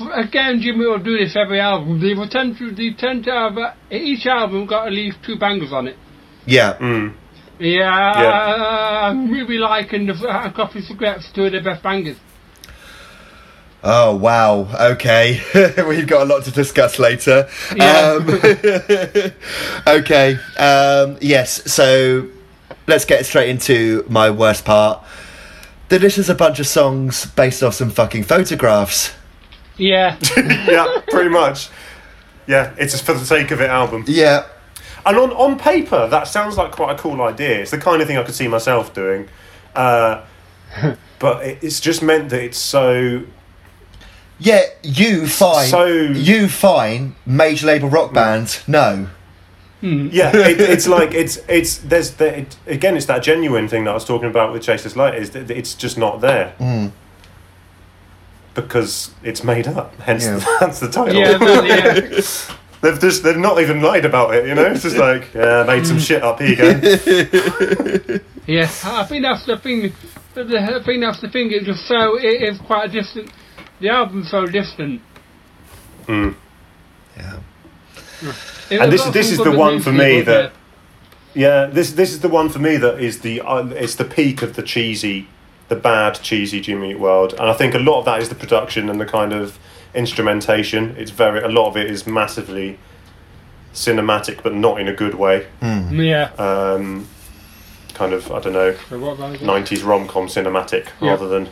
f- 0.00 0.26
Again, 0.26 0.60
Jimmy 0.62 0.86
will 0.86 0.98
do 0.98 1.16
this 1.18 1.36
every 1.36 1.60
album. 1.60 2.00
They 2.00 2.14
tend 2.28 2.56
to, 2.58 2.70
they 2.72 2.92
tend 2.92 3.24
to 3.24 3.30
have 3.32 3.58
uh, 3.58 3.72
each 3.90 4.26
album 4.26 4.66
got 4.66 4.86
at 4.86 4.92
least 4.92 5.18
two 5.24 5.36
bangers 5.38 5.72
on 5.72 5.88
it. 5.88 5.96
Yeah, 6.46 6.76
mm. 6.78 7.14
Yeah, 7.60 8.22
Yeah. 8.22 9.08
I'm 9.10 9.30
really 9.30 9.58
liking 9.58 10.06
the 10.06 10.14
uh, 10.14 10.50
Coffee 10.50 10.80
Cigarettes, 10.80 11.30
two 11.32 11.44
of 11.44 11.52
the 11.52 11.60
best 11.60 11.82
bangers. 11.82 12.16
Oh 13.82 14.14
wow. 14.16 14.68
Okay, 14.92 15.40
we've 15.88 16.06
got 16.06 16.22
a 16.22 16.24
lot 16.24 16.44
to 16.44 16.50
discuss 16.50 16.98
later. 16.98 17.48
Yeah. 17.74 18.18
Um, 18.18 18.28
okay. 19.86 20.36
Um, 20.58 21.16
yes. 21.20 21.72
So 21.72 22.28
let's 22.86 23.04
get 23.06 23.24
straight 23.24 23.48
into 23.48 24.04
my 24.08 24.30
worst 24.30 24.64
part. 24.64 25.02
That 25.88 26.00
this 26.02 26.18
is 26.18 26.28
a 26.28 26.34
bunch 26.34 26.60
of 26.60 26.66
songs 26.66 27.26
based 27.26 27.62
off 27.62 27.74
some 27.74 27.90
fucking 27.90 28.24
photographs. 28.24 29.12
Yeah, 29.76 30.18
yeah, 30.36 31.00
pretty 31.08 31.30
much. 31.30 31.68
Yeah, 32.46 32.74
it's 32.76 32.92
just 32.92 33.04
for 33.06 33.14
the 33.14 33.24
sake 33.24 33.50
of 33.50 33.60
it 33.60 33.70
album. 33.70 34.04
Yeah. 34.06 34.46
And 35.06 35.16
on, 35.16 35.30
on 35.32 35.58
paper, 35.58 36.06
that 36.08 36.24
sounds 36.24 36.56
like 36.56 36.72
quite 36.72 36.98
a 36.98 36.98
cool 36.98 37.20
idea. 37.22 37.60
It's 37.60 37.70
the 37.70 37.78
kind 37.78 38.02
of 38.02 38.08
thing 38.08 38.18
I 38.18 38.22
could 38.22 38.34
see 38.34 38.48
myself 38.48 38.92
doing. 38.92 39.28
Uh, 39.74 40.24
but 41.18 41.44
it, 41.44 41.58
it's 41.62 41.80
just 41.80 42.02
meant 42.02 42.30
that 42.30 42.42
it's 42.42 42.58
so. 42.58 43.24
Yeah. 44.38 44.62
You 44.82 45.26
fine. 45.26 45.68
So- 45.68 45.86
you 45.86 46.48
fine. 46.48 47.16
Major 47.24 47.66
label 47.66 47.88
rock 47.88 48.10
hmm. 48.10 48.14
band. 48.14 48.60
No. 48.66 49.08
Hmm. 49.80 50.08
Yeah, 50.12 50.30
it, 50.36 50.60
it's 50.60 50.86
like 50.86 51.14
it's 51.14 51.38
it's 51.48 51.78
there's 51.78 52.12
the, 52.12 52.40
it, 52.40 52.56
again 52.66 52.96
it's 52.96 53.06
that 53.06 53.22
genuine 53.22 53.66
thing 53.66 53.84
that 53.84 53.92
I 53.92 53.94
was 53.94 54.04
talking 54.04 54.28
about 54.28 54.52
with 54.52 54.62
Chase 54.62 54.82
This 54.82 54.94
Light 54.94 55.14
is 55.14 55.30
that 55.30 55.50
it's 55.50 55.74
just 55.74 55.96
not 55.96 56.20
there 56.20 56.50
hmm. 56.58 56.88
because 58.54 59.12
it's 59.22 59.42
made 59.42 59.66
up. 59.66 59.94
Hence, 60.00 60.24
Yeah. 60.24 60.44
that's 60.60 60.80
the 60.80 60.90
title. 60.90 61.14
yeah, 61.14 61.38
well, 61.38 61.64
yeah. 61.64 62.10
They've 62.82 62.98
just 62.98 63.22
they've 63.22 63.36
not 63.36 63.60
even 63.60 63.82
lied 63.82 64.04
about 64.04 64.34
it, 64.34 64.46
you 64.46 64.54
know. 64.54 64.66
It's 64.66 64.82
just 64.82 64.96
like 65.08 65.34
yeah, 65.34 65.64
made 65.66 65.86
some 65.86 65.98
shit 65.98 66.22
up. 66.22 66.40
Here 66.40 66.48
you 66.48 66.56
go. 66.56 68.18
Yeah, 68.46 68.68
I 68.84 69.04
think 69.04 69.22
that's 69.22 69.46
the 69.46 69.58
thing. 69.58 69.92
the- 70.34 70.42
the- 70.44 70.58
I 70.58 70.82
think 70.82 71.02
that's 71.02 71.20
the 71.20 71.28
thing. 71.28 71.52
It 71.52 71.62
just 71.64 71.86
so 71.86 72.16
it 72.18 72.42
is 72.42 72.58
quite 72.58 72.88
a 72.88 72.92
distant. 72.92 73.30
The 73.80 73.90
album's 73.90 74.28
so 74.30 74.44
distant. 74.46 75.02
Mm. 76.06 76.34
Yeah. 77.16 77.38
It 78.70 78.80
And 78.80 78.92
this- 78.92 79.02
got 79.04 79.12
this 79.12 79.30
is 79.30 79.38
the 79.38 79.52
one 79.52 79.78
for 79.80 79.92
me 79.92 80.22
but 80.22 80.32
that- 80.32 80.52
Yeah, 81.34 81.66
this 81.66 81.92
this 81.92 82.10
is 82.12 82.20
the 82.20 82.28
one 82.28 82.48
for 82.48 82.58
me 82.58 82.76
that 82.78 82.98
is 82.98 83.20
the 83.20 83.40
uh, 83.42 83.66
it's 83.68 83.94
the 83.94 84.04
peak 84.04 84.42
of 84.42 84.56
the 84.56 84.62
cheesy, 84.62 85.28
the 85.68 85.76
bad 85.76 86.14
cheesy 86.20 86.60
Jimmy 86.60 86.90
Eat 86.92 86.98
World, 86.98 87.34
and 87.38 87.48
I 87.48 87.52
think 87.52 87.74
a 87.74 87.78
lot 87.78 88.00
of 88.00 88.04
that 88.06 88.20
is 88.20 88.30
the 88.30 88.34
production 88.34 88.88
and 88.90 89.00
the 89.00 89.06
kind 89.06 89.32
of 89.32 89.58
instrumentation. 89.94 90.94
It's 90.98 91.10
very 91.10 91.40
a 91.42 91.48
lot 91.48 91.68
of 91.68 91.76
it 91.76 91.90
is 91.90 92.06
massively 92.06 92.78
cinematic, 93.74 94.42
but 94.42 94.54
not 94.54 94.80
in 94.80 94.88
a 94.88 94.92
good 94.92 95.14
way. 95.14 95.46
Yeah. 95.62 96.30
Um, 96.38 97.06
kind 97.94 98.12
of 98.12 98.30
I 98.32 98.40
don't 98.40 98.52
know, 98.52 98.74
So 98.88 98.98
what 98.98 99.12
about 99.18 99.34
it? 99.34 99.42
nineties 99.42 99.82
rom 99.82 100.08
com 100.08 100.26
cinematic 100.26 100.88
Yeah. 101.00 101.10
rather 101.10 101.28
than 101.28 101.48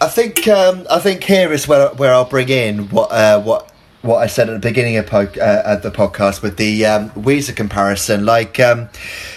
I 0.00 0.08
think 0.08 0.48
um, 0.48 0.86
I 0.90 0.98
think 0.98 1.24
here 1.24 1.52
is 1.52 1.68
where 1.68 1.88
where 1.90 2.12
I'll 2.14 2.24
bring 2.24 2.48
in 2.48 2.88
what 2.88 3.10
uh, 3.12 3.40
what 3.40 3.70
what 4.02 4.16
I 4.16 4.28
said 4.28 4.48
at 4.48 4.54
the 4.54 4.66
beginning 4.68 4.96
of 4.96 5.06
po- 5.06 5.28
uh, 5.38 5.62
at 5.66 5.82
the 5.82 5.90
podcast 5.90 6.40
with 6.42 6.56
the 6.56 6.86
um, 6.86 7.10
Weezer 7.10 7.54
comparison. 7.54 8.24
Like, 8.24 8.58
um, 8.58 8.88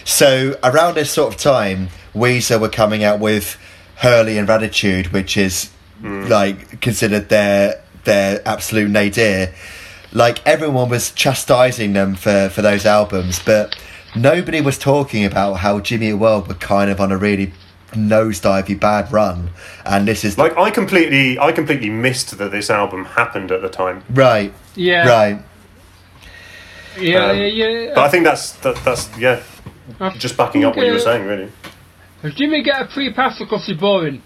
so 0.06 0.58
around 0.64 0.96
this 0.96 1.12
sort 1.12 1.34
of 1.34 1.40
time, 1.40 1.90
Weezer 2.16 2.62
were 2.62 2.70
coming 2.70 3.04
out 3.04 3.20
with 3.20 3.58
Hurley 3.98 4.38
and 4.38 4.48
Raditude, 4.48 5.12
which 5.12 5.36
is 5.36 5.70
like 6.04 6.82
considered 6.82 7.30
their 7.30 7.82
their 8.04 8.42
absolute 8.46 8.90
nadir. 8.90 9.54
Like 10.12 10.46
everyone 10.46 10.90
was 10.90 11.12
chastising 11.12 11.94
them 11.94 12.16
for 12.16 12.50
for 12.50 12.62
those 12.62 12.86
albums, 12.86 13.40
but 13.44 13.76
nobody 14.16 14.62
was 14.62 14.78
talking 14.78 15.26
about 15.26 15.56
how 15.56 15.80
Jimmy 15.80 16.10
Eat 16.10 16.14
World 16.14 16.48
were 16.48 16.54
kind 16.56 16.92
of 16.92 17.00
on 17.00 17.12
a 17.12 17.18
really 17.18 17.54
nosedivey 17.92 18.80
bad 18.80 19.12
run, 19.12 19.50
and 19.86 20.08
this 20.08 20.24
is 20.24 20.38
like 20.38 20.58
I 20.58 20.70
completely 20.72 21.40
I 21.40 21.52
completely 21.52 21.90
missed 21.90 22.38
that 22.38 22.52
this 22.52 22.70
album 22.70 23.06
happened 23.06 23.52
at 23.52 23.62
the 23.62 23.70
time. 23.70 24.04
right, 24.10 24.54
Yeah. 24.76 25.08
right. 25.08 25.42
Yeah, 27.00 27.32
Um, 27.32 27.38
yeah, 27.38 27.46
yeah. 27.46 27.92
But 27.96 28.04
I 28.04 28.10
think 28.10 28.24
that's 28.24 28.52
that, 28.58 28.76
that's 28.86 29.10
yeah, 29.18 29.42
I 30.00 30.10
just 30.12 30.38
backing 30.38 30.64
up 30.64 30.76
what 30.76 30.86
you 30.86 30.92
were 30.92 31.00
uh, 31.00 31.02
saying 31.02 31.26
really. 31.26 31.52
Does 32.22 32.36
Jimmy 32.36 32.62
get 32.62 32.82
a 32.82 32.88
free 32.88 33.12
pass 33.12 33.40
because 33.40 33.66
he's 33.66 33.78
boring? 33.78 34.22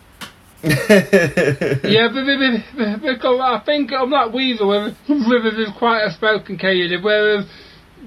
yeah, 0.63 2.07
but, 2.11 2.25
but, 2.25 3.01
because 3.01 3.39
I 3.39 3.61
think 3.65 3.91
I'm 3.93 4.09
like 4.09 4.31
Weezer, 4.31 4.67
where 4.67 4.95
Rivers 5.07 5.67
is 5.67 5.73
quite 5.77 6.01
a 6.03 6.11
spoken 6.11 6.57
candidate, 6.57 7.03
whereas 7.03 7.45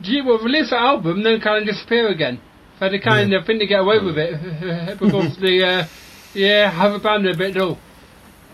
Jimmy 0.00 0.22
will 0.22 0.38
release 0.38 0.72
an 0.72 0.78
album, 0.78 1.22
then 1.22 1.40
kind 1.40 1.62
of 1.62 1.74
disappear 1.74 2.08
again. 2.08 2.40
So 2.78 2.88
they 2.88 2.98
kind 2.98 3.32
of 3.32 3.46
think 3.46 3.60
they 3.60 3.66
get 3.66 3.80
away 3.80 3.98
with 4.00 4.18
it 4.18 4.98
because 4.98 5.36
they, 5.36 5.62
uh, 5.62 5.86
yeah, 6.34 6.70
have 6.70 6.92
a 6.92 6.98
band 6.98 7.26
a 7.28 7.36
bit 7.36 7.54
dull. 7.54 7.78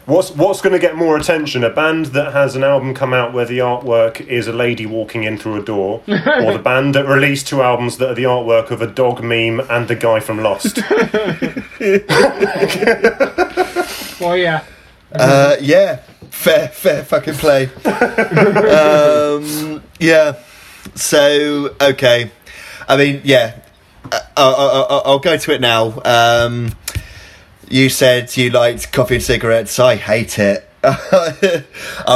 What's 0.07 0.31
what's 0.31 0.61
going 0.61 0.73
to 0.73 0.79
get 0.79 0.95
more 0.95 1.17
attention? 1.17 1.65
A 1.65 1.71
band 1.71 2.07
that 2.07 2.33
has 2.33 2.55
an 2.55 2.63
album 2.63 2.95
come 2.95 3.13
out 3.13 3.33
where 3.33 3.45
the 3.45 3.59
artwork 3.59 4.21
is 4.21 4.47
a 4.47 4.53
lady 4.53 4.87
walking 4.87 5.25
in 5.25 5.37
through 5.37 5.61
a 5.61 5.65
door, 5.65 6.01
or 6.07 6.53
the 6.53 6.61
band 6.63 6.95
that 6.95 7.09
released 7.09 7.49
two 7.49 7.61
albums 7.61 7.99
that 7.99 8.11
are 8.11 8.15
the 8.15 8.23
artwork 8.23 8.71
of 8.71 8.81
a 8.81 8.87
dog 8.87 9.25
meme 9.25 9.59
and 9.69 9.89
the 9.89 9.97
guy 9.97 10.21
from 10.21 10.41
Lost? 10.41 10.77
Well, 14.21 14.37
yeah. 14.37 14.65
Uh, 15.13 15.57
yeah, 15.61 15.97
fair, 16.31 16.69
fair 16.69 17.05
fucking 17.05 17.35
play. 17.35 17.67
um, 17.85 19.83
yeah. 20.01 20.39
So 20.95 21.75
okay, 21.81 22.31
I 22.89 22.97
mean, 22.97 23.21
yeah. 23.25 23.61
Uh, 24.11 24.21
I'll, 24.37 24.55
I'll, 24.55 25.03
I'll 25.05 25.19
go 25.19 25.37
to 25.37 25.53
it 25.53 25.61
now. 25.61 26.01
Um, 26.05 26.73
you 27.69 27.89
said 27.89 28.37
you 28.37 28.51
liked 28.51 28.93
coffee 28.93 29.17
and 29.17 29.25
cigarettes. 29.25 29.79
I 29.79 29.97
hate 29.97 30.39
it. 30.39 30.69
I 30.85 31.65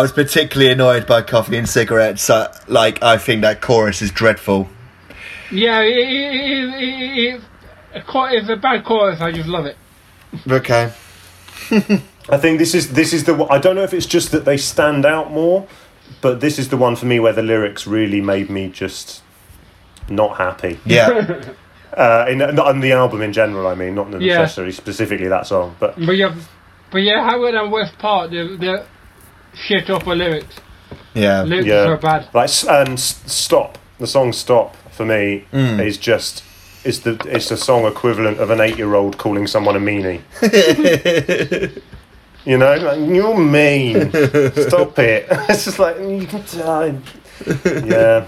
was 0.01 0.13
particularly 0.13 0.71
annoyed 0.73 1.07
by 1.07 1.23
coffee 1.23 1.57
and 1.57 1.69
cigarettes. 1.69 2.31
Uh, 2.31 2.57
like, 2.69 3.03
I 3.03 3.19
think 3.19 3.43
that 3.43 3.61
chorus 3.61 4.01
is 4.01 4.13
dreadful. 4.13 4.69
Yeah, 5.51 5.81
it, 5.81 5.97
it, 5.97 6.35
it, 6.35 6.75
it, 6.75 7.35
it, 7.35 7.41
a 7.95 8.03
chor- 8.03 8.31
it's 8.31 8.49
a 8.49 8.57
bad 8.57 8.85
chorus, 8.85 9.21
I 9.21 9.33
just 9.33 9.49
love 9.49 9.67
it. 9.67 9.77
Okay. 10.49 10.93
I 12.29 12.37
think 12.39 12.59
this 12.59 12.75
is 12.75 12.93
this 12.93 13.13
is 13.13 13.25
the 13.25 13.35
one- 13.35 13.49
I 13.51 13.59
don't 13.59 13.75
know 13.77 13.83
if 13.85 13.93
it's 13.95 14.07
just 14.07 14.31
that 14.33 14.45
they 14.45 14.57
stand 14.57 15.05
out 15.05 15.31
more, 15.33 15.67
but 16.21 16.41
this 16.41 16.59
is 16.59 16.69
the 16.69 16.77
one 16.77 16.97
for 16.97 17.07
me 17.07 17.19
where 17.21 17.33
the 17.33 17.43
lyrics 17.43 17.87
really 17.87 18.21
made 18.21 18.51
me 18.51 18.69
just 18.69 19.23
not 20.09 20.37
happy. 20.39 20.79
Yeah. 20.85 21.43
Uh, 21.93 22.25
in 22.29 22.39
not 22.39 22.59
on 22.69 22.79
the 22.79 22.93
album 22.93 23.21
in 23.21 23.33
general, 23.33 23.67
I 23.67 23.75
mean, 23.75 23.97
not 23.97 24.21
Yeah. 24.23 24.39
necessarily 24.39 24.73
specifically 24.73 25.27
that 25.27 25.45
song, 25.49 25.75
but 25.81 25.97
But 25.97 26.17
yeah, 26.17 26.33
but 26.93 26.99
yeah, 26.99 27.29
Howard 27.29 27.55
and 27.57 27.73
West 27.73 27.99
Part, 27.99 28.31
the 28.31 28.57
the 28.57 28.85
shit 29.67 29.91
off 29.91 30.05
the 30.05 30.15
lyrics. 30.15 30.55
Yeah. 31.15 31.43
Lyrics 31.43 31.67
Yeah. 31.67 31.89
are 31.89 31.97
bad. 31.97 32.29
like 32.33 32.45
s- 32.45 32.65
and 32.65 32.99
stop 33.01 33.77
the 33.99 34.07
song 34.07 34.33
stop 34.33 34.77
for 34.93 35.05
me 35.05 35.47
Mm. 35.53 35.85
is 35.85 35.99
just 35.99 36.45
is 36.85 37.01
the 37.01 37.21
it's 37.27 37.49
the 37.49 37.57
song 37.57 37.87
equivalent 37.87 38.39
of 38.39 38.51
an 38.51 38.61
eight 38.61 38.77
year 38.77 38.95
old 38.95 39.19
calling 39.19 39.47
someone 39.47 39.77
a 39.77 39.79
meanie. 39.79 40.21
you 42.45 42.59
know, 42.59 42.75
like, 42.77 42.99
you're 43.09 43.39
mean. 43.39 44.11
Stop 44.69 44.99
it. 44.99 45.27
It's 45.49 45.65
just 45.65 45.79
like 45.79 45.99
you 45.99 46.27
can 46.27 46.45
die. 46.59 46.99
Yeah. 47.65 48.27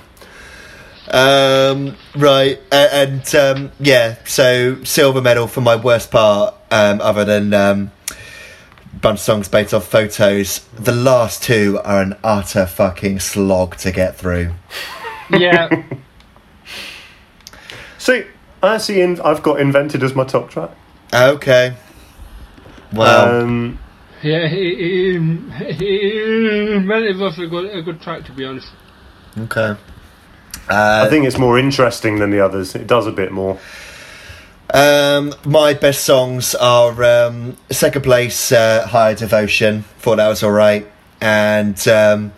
Um, 1.08 1.96
right, 2.14 2.60
uh, 2.70 2.88
and 2.92 3.34
um, 3.34 3.72
yeah, 3.80 4.16
so 4.24 4.82
silver 4.84 5.20
medal 5.20 5.46
for 5.46 5.60
my 5.60 5.76
worst 5.76 6.10
part, 6.10 6.54
um, 6.70 7.00
other 7.00 7.24
than 7.24 7.52
um, 7.52 7.90
bunch 9.00 9.18
of 9.18 9.20
songs 9.20 9.48
based 9.48 9.74
off 9.74 9.86
photos. 9.86 10.60
The 10.74 10.92
last 10.92 11.42
two 11.42 11.80
are 11.84 12.00
an 12.00 12.16
utter 12.22 12.66
fucking 12.66 13.20
slog 13.20 13.76
to 13.78 13.90
get 13.90 14.16
through. 14.16 14.52
Yeah, 15.30 15.82
See, 18.02 18.24
I 18.62 18.78
see. 18.78 19.00
In, 19.00 19.20
I've 19.20 19.42
got 19.42 19.60
invented 19.60 20.02
as 20.02 20.14
my 20.14 20.24
top 20.24 20.50
track. 20.50 20.70
Okay. 21.12 21.74
Wow. 22.92 23.40
Um, 23.40 23.78
yeah, 24.22 24.46
it, 24.46 24.52
it, 24.52 25.80
it, 25.80 26.86
it 26.88 27.16
was 27.16 27.38
a 27.38 27.46
good 27.46 27.74
a 27.74 27.82
good 27.82 28.00
track 28.00 28.24
to 28.26 28.32
be 28.32 28.44
honest. 28.44 28.68
okay. 29.36 29.76
Uh, 30.68 31.04
I 31.04 31.10
think 31.10 31.26
it's 31.26 31.38
more 31.38 31.58
interesting 31.58 32.20
than 32.20 32.30
the 32.30 32.40
others. 32.40 32.76
It 32.76 32.86
does 32.86 33.06
a 33.06 33.12
bit 33.12 33.32
more. 33.32 33.58
Um, 34.72 35.34
my 35.44 35.74
best 35.74 36.04
songs 36.04 36.54
are 36.54 37.02
um, 37.02 37.56
second 37.70 38.02
place, 38.02 38.52
uh, 38.52 38.86
Higher 38.86 39.14
Devotion. 39.14 39.82
Thought 39.98 40.16
that 40.16 40.28
was 40.28 40.42
all 40.42 40.52
right, 40.52 40.90
and 41.20 41.76
um, 41.88 42.32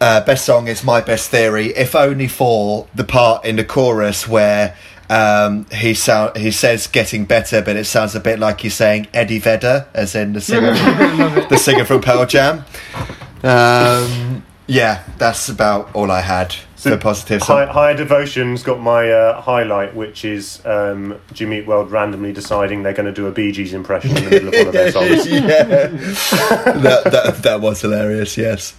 uh, 0.00 0.24
best 0.24 0.46
song 0.46 0.68
is 0.68 0.84
My 0.84 1.00
Best 1.00 1.30
Theory. 1.30 1.66
If 1.76 1.94
only 1.94 2.28
for 2.28 2.86
the 2.94 3.04
part 3.04 3.44
in 3.44 3.56
the 3.56 3.64
chorus 3.64 4.28
where 4.28 4.76
um, 5.10 5.66
he 5.72 5.92
sound 5.92 6.36
he 6.36 6.52
says 6.52 6.86
getting 6.86 7.24
better, 7.24 7.60
but 7.60 7.76
it 7.76 7.84
sounds 7.84 8.14
a 8.14 8.20
bit 8.20 8.38
like 8.38 8.60
he's 8.60 8.74
saying 8.74 9.08
Eddie 9.12 9.40
Vedder, 9.40 9.88
as 9.92 10.14
in 10.14 10.34
the 10.34 10.40
singer, 10.40 10.70
the 11.50 11.58
singer 11.58 11.84
from 11.84 12.00
Pearl 12.00 12.26
Jam. 12.26 12.64
Um, 13.42 14.44
yeah, 14.68 15.02
that's 15.18 15.48
about 15.48 15.92
all 15.96 16.12
I 16.12 16.20
had 16.20 16.54
for 16.76 16.96
positive. 16.96 17.42
High. 17.42 17.66
Higher 17.66 17.96
Devotion's 17.96 18.62
got 18.62 18.78
my 18.78 19.10
uh, 19.10 19.40
highlight, 19.40 19.96
which 19.96 20.24
is 20.24 20.64
um, 20.64 21.20
Jimmy 21.32 21.58
Eat 21.58 21.66
World 21.66 21.90
randomly 21.90 22.32
deciding 22.32 22.84
they're 22.84 22.92
going 22.92 23.06
to 23.06 23.12
do 23.12 23.26
a 23.26 23.32
Bee 23.32 23.50
Gees 23.50 23.74
impression 23.74 24.16
in 24.16 24.24
the 24.24 24.30
middle 24.30 24.48
of 24.48 24.54
one 24.54 24.66
of 24.68 24.72
their 24.72 24.92
songs. 24.92 25.26
yeah, 25.26 25.42
that, 25.42 27.02
that 27.10 27.42
that 27.42 27.60
was 27.60 27.80
hilarious. 27.80 28.36
Yes, 28.36 28.76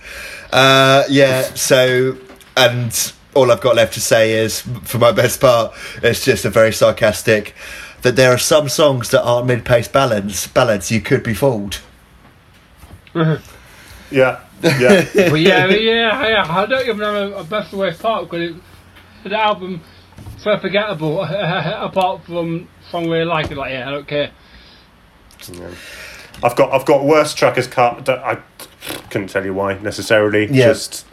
uh, 0.53 1.03
yeah. 1.09 1.41
So, 1.55 2.17
and 2.55 3.13
all 3.33 3.51
I've 3.51 3.61
got 3.61 3.75
left 3.75 3.93
to 3.93 4.01
say 4.01 4.33
is, 4.33 4.61
for 4.83 4.97
my 4.97 5.11
best 5.11 5.39
part, 5.39 5.73
it's 6.03 6.23
just 6.23 6.45
a 6.45 6.49
very 6.49 6.73
sarcastic 6.73 7.55
that 8.01 8.15
there 8.15 8.31
are 8.33 8.37
some 8.37 8.67
songs 8.67 9.09
that 9.11 9.23
aren't 9.23 9.47
mid-pace 9.47 9.87
ballads. 9.87 10.47
Ballads 10.47 10.91
you 10.91 11.01
could 11.01 11.23
be 11.23 11.33
fooled. 11.33 11.81
Yeah, 14.11 14.41
yeah. 14.61 15.07
But 15.13 15.39
yeah, 15.39 15.67
yeah, 15.67 16.27
yeah, 16.27 16.45
I 16.45 16.65
don't 16.65 16.81
even 16.81 16.99
have 16.99 17.15
a, 17.15 17.35
a 17.37 17.43
best 17.45 17.71
way 17.71 17.93
part 17.93 18.29
because 18.29 18.57
the 19.23 19.39
album 19.39 19.81
so 20.37 20.57
forgettable. 20.57 21.23
apart 21.23 22.25
from 22.25 22.67
song 22.89 23.09
we 23.09 23.23
like 23.23 23.51
it, 23.51 23.57
like 23.57 23.71
yeah, 23.71 23.87
I 23.87 23.91
don't 23.91 24.07
care. 24.07 24.31
I've 26.43 26.55
got 26.55 26.73
I've 26.73 26.85
got 26.85 27.05
worse 27.05 27.33
trackers 27.33 27.67
cut. 27.67 28.07
I 28.09 28.39
couldn't 29.09 29.29
tell 29.29 29.45
you 29.45 29.53
why 29.53 29.77
necessarily. 29.77 30.47
Yeah. 30.47 30.67
Just 30.67 31.05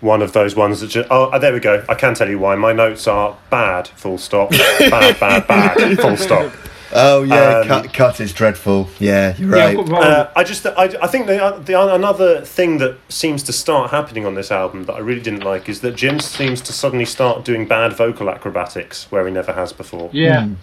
one 0.00 0.22
of 0.22 0.32
those 0.32 0.54
ones 0.54 0.80
that 0.80 0.88
just 0.88 1.08
oh 1.10 1.38
there 1.38 1.52
we 1.52 1.60
go. 1.60 1.84
I 1.88 1.94
can 1.94 2.14
tell 2.14 2.28
you 2.28 2.38
why. 2.38 2.54
My 2.56 2.72
notes 2.72 3.06
are 3.06 3.36
bad. 3.50 3.88
Full 3.88 4.18
stop. 4.18 4.50
bad, 4.50 5.18
bad, 5.18 5.46
bad. 5.46 5.98
Full 6.00 6.16
stop. 6.16 6.52
Oh 6.92 7.24
yeah, 7.24 7.58
Um, 7.60 7.66
cut, 7.68 7.92
cut 7.92 8.20
is 8.20 8.32
dreadful. 8.32 8.88
Yeah, 9.00 9.34
you're 9.36 9.48
right. 9.50 9.70
I've 9.70 9.76
got 9.76 9.88
wrong. 9.88 10.02
Uh, 10.04 10.30
I 10.36 10.44
just, 10.44 10.64
I, 10.64 10.84
I 11.02 11.08
think 11.08 11.26
the, 11.26 11.60
the 11.64 11.94
another 11.94 12.42
thing 12.42 12.78
that 12.78 12.96
seems 13.08 13.42
to 13.42 13.52
start 13.52 13.90
happening 13.90 14.24
on 14.24 14.34
this 14.36 14.52
album 14.52 14.84
that 14.84 14.94
I 14.94 15.00
really 15.00 15.20
didn't 15.20 15.42
like 15.42 15.68
is 15.68 15.80
that 15.80 15.96
Jim 15.96 16.20
seems 16.20 16.60
to 16.62 16.72
suddenly 16.72 17.04
start 17.04 17.44
doing 17.44 17.66
bad 17.66 17.92
vocal 17.94 18.30
acrobatics 18.30 19.10
where 19.10 19.26
he 19.26 19.32
never 19.32 19.52
has 19.52 19.72
before. 19.72 20.10
yeah. 20.12 20.46
Hmm. 20.46 20.54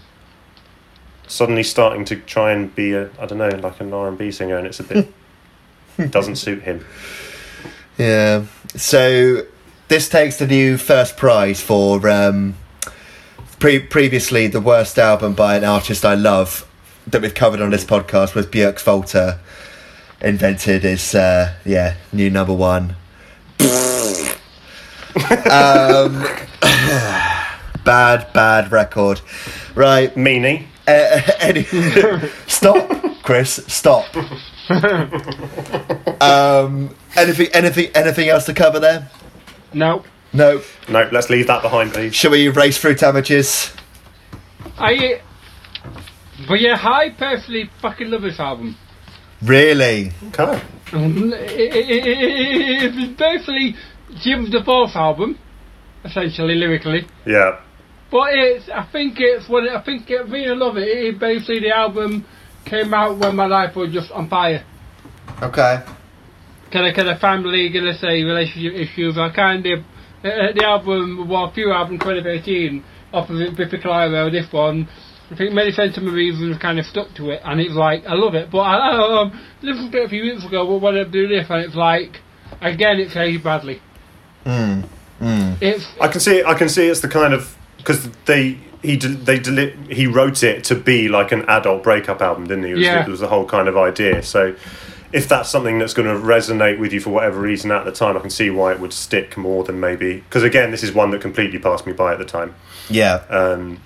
Suddenly 1.27 1.63
starting 1.63 2.05
to 2.05 2.15
try 2.17 2.51
and 2.51 2.73
be 2.75 2.93
a, 2.93 3.09
I 3.19 3.25
don't 3.25 3.37
know, 3.37 3.49
like 3.49 3.79
an 3.81 3.93
R 3.93 4.07
and 4.07 4.17
B 4.17 4.29
singer, 4.31 4.57
and 4.57 4.67
it's 4.67 4.79
a 4.79 4.83
bit 4.83 5.13
doesn't 6.11 6.35
suit 6.35 6.63
him. 6.63 6.85
Yeah. 7.97 8.45
So 8.75 9.45
this 9.87 10.09
takes 10.09 10.37
the 10.37 10.47
new 10.47 10.77
first 10.77 11.17
prize 11.17 11.61
for 11.61 12.07
um, 12.09 12.55
pre- 13.59 13.79
previously 13.79 14.47
the 14.47 14.61
worst 14.61 14.97
album 14.97 15.33
by 15.33 15.55
an 15.55 15.63
artist 15.63 16.03
I 16.05 16.15
love 16.15 16.67
that 17.07 17.21
we've 17.21 17.33
covered 17.33 17.61
on 17.61 17.69
this 17.69 17.83
podcast 17.85 18.33
was 18.33 18.45
Björk's 18.47 18.81
Volta. 18.83 19.39
Invented 20.21 20.85
is 20.85 21.13
uh, 21.15 21.53
yeah 21.65 21.95
new 22.11 22.29
number 22.29 22.53
one. 22.53 22.95
um, 25.51 26.23
bad 27.83 28.31
bad 28.33 28.71
record. 28.71 29.21
Right. 29.75 30.13
Meanie. 30.15 30.65
Uh, 30.87 31.21
any- 31.39 31.65
stop, 32.47 32.89
Chris. 33.23 33.61
Stop. 33.67 34.05
um, 36.21 36.95
anything, 37.15 37.47
anything, 37.53 37.91
anything 37.95 38.29
else 38.29 38.45
to 38.45 38.53
cover 38.53 38.79
there? 38.79 39.09
No. 39.73 40.03
No. 40.33 40.61
No, 40.89 41.09
let's 41.11 41.29
leave 41.29 41.47
that 41.47 41.61
behind, 41.61 41.93
please. 41.93 42.15
Shall 42.15 42.31
we 42.31 42.47
race 42.49 42.77
through 42.77 42.95
damages? 42.95 43.71
I. 44.77 45.21
But 46.47 46.59
yeah, 46.59 46.77
I 46.81 47.09
personally 47.11 47.69
fucking 47.81 48.09
love 48.09 48.23
this 48.23 48.39
album. 48.39 48.75
Really? 49.41 50.11
Okay. 50.29 50.61
Um, 50.93 51.33
it- 51.33 51.51
it- 51.51 51.89
it- 51.89 52.07
it- 52.07 52.95
It's 52.95 53.17
basically 53.19 53.75
Jim's 54.21 54.49
divorce 54.49 54.95
album, 54.95 55.37
essentially 56.05 56.55
lyrically. 56.55 57.07
Yeah. 57.25 57.57
But 58.11 58.33
it's, 58.33 58.69
I 58.69 58.83
think 58.91 59.19
it's 59.19 59.47
what 59.49 59.67
I 59.69 59.81
think 59.81 60.09
it 60.09 60.27
really 60.27 60.55
love 60.55 60.77
it. 60.77 60.87
It 60.87 61.19
basically 61.19 61.59
the 61.61 61.75
album 61.75 62.25
came 62.65 62.93
out 62.93 63.17
when 63.17 63.35
my 63.35 63.45
life 63.47 63.75
was 63.75 63.91
just 63.91 64.11
on 64.11 64.27
fire. 64.29 64.63
Okay. 65.41 65.81
Kind 66.73 66.87
of, 66.87 66.95
kind 66.95 67.07
of 67.09 67.19
family, 67.19 67.69
gonna 67.69 67.93
say 67.93 68.23
relationship 68.23 68.73
issues. 68.73 69.15
I 69.15 69.29
kind 69.29 69.63
of 69.67 69.79
uh, 70.23 70.51
the 70.55 70.63
album, 70.65 71.29
well, 71.29 71.45
a 71.45 71.51
few 71.53 71.71
albums 71.71 71.99
2018 72.01 72.83
off 73.13 73.29
of 73.29 73.35
it, 73.39 73.55
Biffy 73.55 73.77
Clyro, 73.77 74.31
this 74.31 74.51
one. 74.51 74.87
I 75.29 75.35
think 75.35 75.53
many 75.53 75.71
sentiment 75.71 76.15
reasons 76.15 76.57
kind 76.57 76.79
of 76.79 76.85
stuck 76.85 77.13
to 77.15 77.29
it, 77.29 77.41
and 77.45 77.61
it's 77.61 77.75
like 77.75 78.03
I 78.07 78.15
love 78.15 78.33
it. 78.33 78.49
But 78.51 78.59
I, 78.61 78.77
I 78.77 79.21
um, 79.21 79.39
listened 79.61 79.91
to 79.91 80.01
it 80.01 80.05
a 80.05 80.09
few 80.09 80.23
weeks 80.23 80.45
ago. 80.45 80.65
Well, 80.65 80.79
when 80.79 80.97
I 80.97 81.03
do 81.03 81.27
this, 81.27 81.45
and 81.49 81.63
it's 81.63 81.75
like 81.75 82.21
again, 82.59 82.99
it's 82.99 83.15
aged 83.15 83.43
badly. 83.43 83.79
Hmm. 84.43 84.81
Hmm. 85.19 85.53
It's 85.61 85.85
I 86.01 86.07
can 86.07 86.21
see. 86.21 86.43
I 86.43 86.55
can 86.55 86.69
see 86.69 86.87
it's 86.87 87.01
the 87.01 87.07
kind 87.07 87.35
of 87.35 87.55
because 87.77 88.09
they 88.25 88.57
he 88.81 88.97
they 88.97 89.37
deli- 89.37 89.77
he 89.89 90.07
wrote 90.07 90.41
it 90.41 90.63
to 90.65 90.75
be 90.75 91.07
like 91.07 91.31
an 91.31 91.45
adult 91.47 91.83
breakup 91.83 92.21
album, 92.21 92.47
didn't 92.47 92.63
he? 92.63 92.71
It 92.71 92.75
was, 92.75 92.83
Yeah. 92.83 93.05
it 93.05 93.09
was 93.09 93.19
the 93.19 93.27
whole 93.27 93.45
kind 93.45 93.67
of 93.67 93.77
idea. 93.77 94.23
So 94.23 94.55
if 95.13 95.27
that's 95.29 95.49
something 95.49 95.77
that's 95.79 95.93
going 95.93 96.07
to 96.07 96.25
resonate 96.25 96.79
with 96.79 96.91
you 96.91 96.99
for 96.99 97.11
whatever 97.11 97.39
reason 97.39 97.71
at 97.71 97.85
the 97.85 97.91
time, 97.91 98.17
I 98.17 98.19
can 98.19 98.29
see 98.31 98.49
why 98.49 98.71
it 98.73 98.79
would 98.79 98.91
stick 98.93 99.37
more 99.37 99.63
than 99.63 99.79
maybe 99.79 100.15
because 100.21 100.43
again, 100.43 100.71
this 100.71 100.83
is 100.83 100.91
one 100.91 101.11
that 101.11 101.21
completely 101.21 101.59
passed 101.59 101.85
me 101.85 101.93
by 101.93 102.11
at 102.13 102.19
the 102.19 102.25
time. 102.25 102.55
Yeah. 102.89 103.23
Um, 103.29 103.79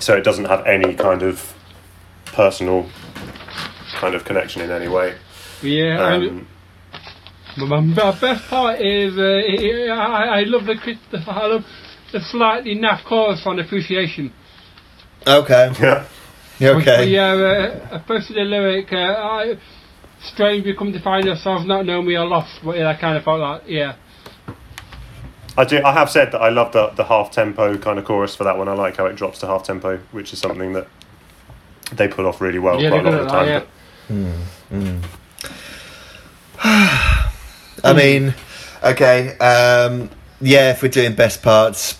so 0.00 0.16
it 0.16 0.24
doesn't 0.24 0.46
have 0.46 0.66
any 0.66 0.94
kind 0.94 1.22
of 1.22 1.54
personal 2.26 2.90
kind 3.94 4.14
of 4.14 4.24
connection 4.24 4.60
in 4.62 4.70
any 4.70 4.88
way. 4.88 5.14
yeah. 5.62 6.14
and- 6.14 6.24
Um, 6.30 6.46
But 7.56 7.66
my, 7.66 7.80
my 7.80 8.20
best 8.20 8.48
part 8.48 8.80
is 8.80 9.16
uh, 9.16 9.92
I, 9.94 10.40
I 10.40 10.42
love 10.42 10.64
the 10.66 10.76
I 11.28 11.46
love 11.46 11.64
the 12.10 12.20
slightly 12.20 12.74
naff 12.76 13.04
chorus 13.04 13.42
on 13.46 13.60
Appreciation. 13.60 14.32
Okay. 15.26 15.70
yeah. 16.58 16.70
Okay. 16.70 17.06
yeah, 17.06 17.32
uh, 17.92 17.96
especially 17.98 18.34
the 18.36 18.44
lyric, 18.44 18.92
uh, 18.92 18.96
I, 18.96 19.56
strange 20.32 20.64
we 20.64 20.74
come 20.74 20.92
to 20.92 21.00
find 21.00 21.28
ourselves 21.28 21.64
not 21.66 21.86
knowing 21.86 22.06
we 22.06 22.16
are 22.16 22.26
lost. 22.26 22.60
But 22.64 22.76
yeah, 22.76 22.88
I 22.88 22.94
kind 22.94 23.16
of 23.16 23.24
felt 23.24 23.40
like, 23.40 23.62
yeah. 23.66 23.96
I 25.56 25.64
do. 25.64 25.80
I 25.84 25.92
have 25.92 26.10
said 26.10 26.32
that 26.32 26.40
I 26.40 26.48
love 26.48 26.72
the 26.72 26.88
the 26.88 27.04
half 27.04 27.30
tempo 27.30 27.76
kind 27.78 27.98
of 27.98 28.04
chorus 28.04 28.34
for 28.34 28.42
that 28.44 28.58
one. 28.58 28.68
I 28.68 28.72
like 28.72 28.96
how 28.96 29.06
it 29.06 29.14
drops 29.16 29.38
to 29.40 29.46
half 29.46 29.62
tempo, 29.64 29.98
which 30.10 30.32
is 30.32 30.38
something 30.40 30.72
that 30.72 30.88
they 31.92 32.08
pull 32.08 32.26
off 32.26 32.40
really 32.40 32.58
well 32.58 32.80
Yeah, 32.80 32.90
quite 32.90 33.06
a 33.06 33.10
lot 33.10 33.14
of 33.14 33.18
the 33.20 33.24
good 33.24 33.30
time. 33.30 33.48
at 33.48 33.66
that, 34.68 35.02
but- 36.60 36.64
I 37.84 37.92
mean, 37.94 38.34
okay. 38.82 39.36
Um, 39.38 40.10
yeah, 40.40 40.70
if 40.72 40.82
we're 40.82 40.88
doing 40.88 41.14
best 41.14 41.42
parts, 41.42 41.98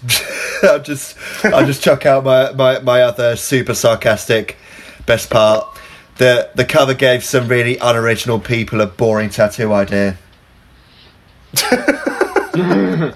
I'll 0.64 0.80
just 0.82 1.16
I'll 1.44 1.66
just 1.66 1.82
chuck 1.82 2.06
out 2.06 2.24
my, 2.24 2.52
my, 2.52 2.80
my 2.80 3.02
other 3.02 3.36
super 3.36 3.74
sarcastic 3.74 4.56
best 5.06 5.30
part. 5.30 5.73
The 6.16 6.50
the 6.54 6.64
cover 6.64 6.94
gave 6.94 7.24
some 7.24 7.48
really 7.48 7.76
unoriginal 7.78 8.38
people 8.38 8.80
a 8.80 8.86
boring 8.86 9.30
tattoo 9.30 9.72
idea. 9.72 10.16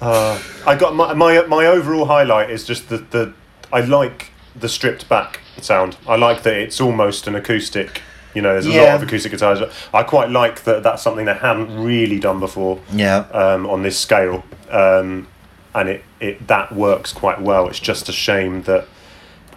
Uh, 0.00 0.42
I 0.66 0.74
got 0.74 0.96
my, 0.96 1.12
my 1.14 1.42
my 1.46 1.64
overall 1.66 2.06
highlight 2.06 2.50
is 2.50 2.64
just 2.64 2.88
the 2.88 2.98
the 2.98 3.32
I 3.72 3.82
like 3.82 4.32
the 4.56 4.68
stripped 4.68 5.08
back 5.08 5.38
sound. 5.60 5.96
I 6.08 6.16
like 6.16 6.42
that 6.42 6.54
it's 6.54 6.80
almost 6.80 7.28
an 7.28 7.36
acoustic. 7.36 8.02
You 8.34 8.42
know, 8.42 8.54
there's 8.54 8.66
a 8.66 8.76
lot 8.76 8.96
of 8.96 9.02
acoustic 9.04 9.30
guitars. 9.30 9.60
I 9.94 10.02
quite 10.02 10.28
like 10.30 10.64
that. 10.64 10.82
That's 10.82 11.02
something 11.02 11.26
they 11.26 11.34
haven't 11.34 11.78
really 11.84 12.18
done 12.18 12.40
before. 12.40 12.80
Yeah. 12.92 13.26
um, 13.32 13.64
on 13.66 13.82
this 13.82 13.96
scale, 13.96 14.42
um, 14.70 15.28
and 15.72 15.88
it, 15.88 16.04
it 16.18 16.48
that 16.48 16.74
works 16.74 17.12
quite 17.12 17.40
well. 17.40 17.68
It's 17.68 17.78
just 17.78 18.08
a 18.08 18.12
shame 18.12 18.62
that 18.62 18.88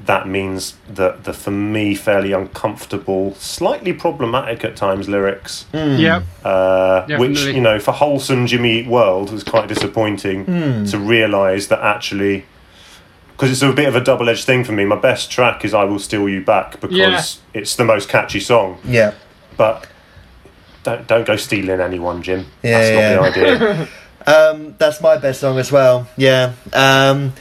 that 0.03 0.27
means 0.27 0.75
that 0.89 1.23
the 1.23 1.33
for 1.33 1.51
me 1.51 1.95
fairly 1.95 2.31
uncomfortable, 2.31 3.33
slightly 3.35 3.93
problematic 3.93 4.63
at 4.63 4.75
times 4.75 5.07
lyrics, 5.09 5.65
Yeah. 5.73 6.21
uh, 6.43 7.05
which 7.17 7.43
you 7.45 7.61
know 7.61 7.79
for 7.79 7.91
wholesome 7.91 8.45
Jimmy 8.47 8.79
Eat 8.79 8.87
World 8.87 9.31
was 9.31 9.43
quite 9.43 9.67
disappointing 9.67 10.45
to 10.87 10.97
realise 10.99 11.67
that 11.67 11.79
actually. 11.79 12.45
Because 13.31 13.51
it's 13.51 13.61
a 13.61 13.73
bit 13.73 13.89
of 13.89 13.97
a 13.97 13.99
double-edged 14.01 14.45
thing 14.45 14.63
for 14.63 14.71
me. 14.71 14.85
My 14.85 14.95
best 14.95 15.29
track 15.29 15.65
is 15.65 15.73
"I 15.73 15.83
Will 15.83 15.99
Steal 15.99 16.29
You 16.29 16.39
Back" 16.41 16.79
because 16.79 16.95
Yeah. 16.95 17.21
it's 17.53 17.75
the 17.75 17.83
most 17.83 18.07
catchy 18.07 18.39
song. 18.39 18.77
Yeah. 18.85 19.11
But 19.57 19.87
don't 20.83 21.05
don't 21.07 21.25
go 21.25 21.35
stealing 21.35 21.81
anyone, 21.81 22.21
Jim. 22.21 22.45
Yeah, 22.63 22.79
That's 22.79 22.89
yeah. 22.91 23.15
not 23.15 23.33
the 23.33 23.75
idea. 23.75 23.87
Um, 24.27 24.73
that's 24.79 25.01
my 25.01 25.17
best 25.17 25.39
song 25.41 25.59
as 25.59 25.71
well. 25.71 26.07
Yeah. 26.17 26.53
Um, 26.73 27.33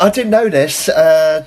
I 0.00 0.10
didn't 0.10 0.30
know 0.30 0.48
this 0.48 0.88
uh, 0.88 1.44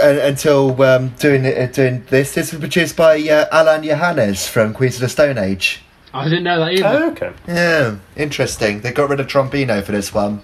until 0.00 0.80
um, 0.82 1.08
doing 1.18 1.44
uh, 1.46 1.68
doing 1.72 2.04
this. 2.08 2.34
This 2.34 2.52
was 2.52 2.60
produced 2.60 2.96
by 2.96 3.18
uh, 3.20 3.46
Alain 3.52 3.82
Johannes 3.82 4.48
from 4.48 4.72
Queens 4.74 4.96
of 4.96 5.00
the 5.02 5.08
Stone 5.08 5.38
Age. 5.38 5.82
I 6.14 6.24
didn't 6.24 6.44
know 6.44 6.60
that 6.60 6.72
either. 6.72 6.86
oh, 6.86 7.10
okay. 7.10 7.32
Yeah, 7.46 7.96
interesting. 8.16 8.80
They 8.80 8.92
got 8.92 9.10
rid 9.10 9.20
of 9.20 9.26
Trombino 9.26 9.82
for 9.84 9.92
this 9.92 10.14
one. 10.14 10.40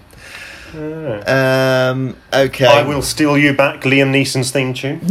Yeah. 0.73 1.89
Um, 1.91 2.15
okay. 2.33 2.65
I 2.65 2.83
will 2.83 3.01
steal 3.01 3.37
you 3.37 3.53
back, 3.53 3.81
Liam 3.81 4.11
Neeson's 4.11 4.51
theme 4.51 4.73
tune. 4.73 4.99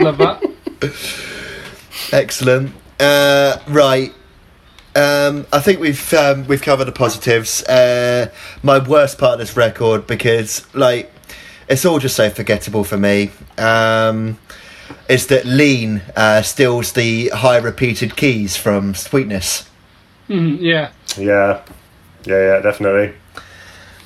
Love 0.00 0.18
that. 0.18 0.42
Excellent. 2.12 2.72
Uh, 2.98 3.58
right. 3.68 4.12
Um, 4.96 5.46
I 5.52 5.60
think 5.60 5.80
we've 5.80 6.14
um, 6.14 6.46
we've 6.46 6.62
covered 6.62 6.84
the 6.84 6.92
positives. 6.92 7.62
Uh, 7.64 8.30
my 8.62 8.78
worst 8.78 9.18
part 9.18 9.34
of 9.34 9.38
this 9.40 9.56
record 9.56 10.06
because 10.06 10.72
like 10.74 11.12
it's 11.68 11.84
all 11.84 11.98
just 11.98 12.16
so 12.16 12.30
forgettable 12.30 12.84
for 12.84 12.96
me. 12.96 13.30
Um, 13.58 14.38
is 15.08 15.26
that 15.28 15.44
Lean 15.46 16.02
uh, 16.16 16.42
steals 16.42 16.92
the 16.92 17.28
high 17.28 17.56
repeated 17.58 18.16
keys 18.16 18.56
from 18.56 18.94
Sweetness? 18.94 19.68
Mhm, 20.28 20.58
yeah. 20.60 20.90
Yeah, 21.16 21.62
yeah, 22.24 22.54
yeah, 22.54 22.60
definitely. 22.60 23.14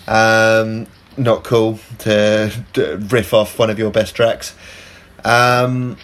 Um, 0.06 0.86
not 1.16 1.44
cool 1.44 1.78
to, 1.98 2.52
to 2.74 2.96
riff 3.10 3.34
off 3.34 3.58
one 3.58 3.70
of 3.70 3.78
your 3.78 3.90
best 3.90 4.14
tracks. 4.14 4.54
Um, 5.24 5.96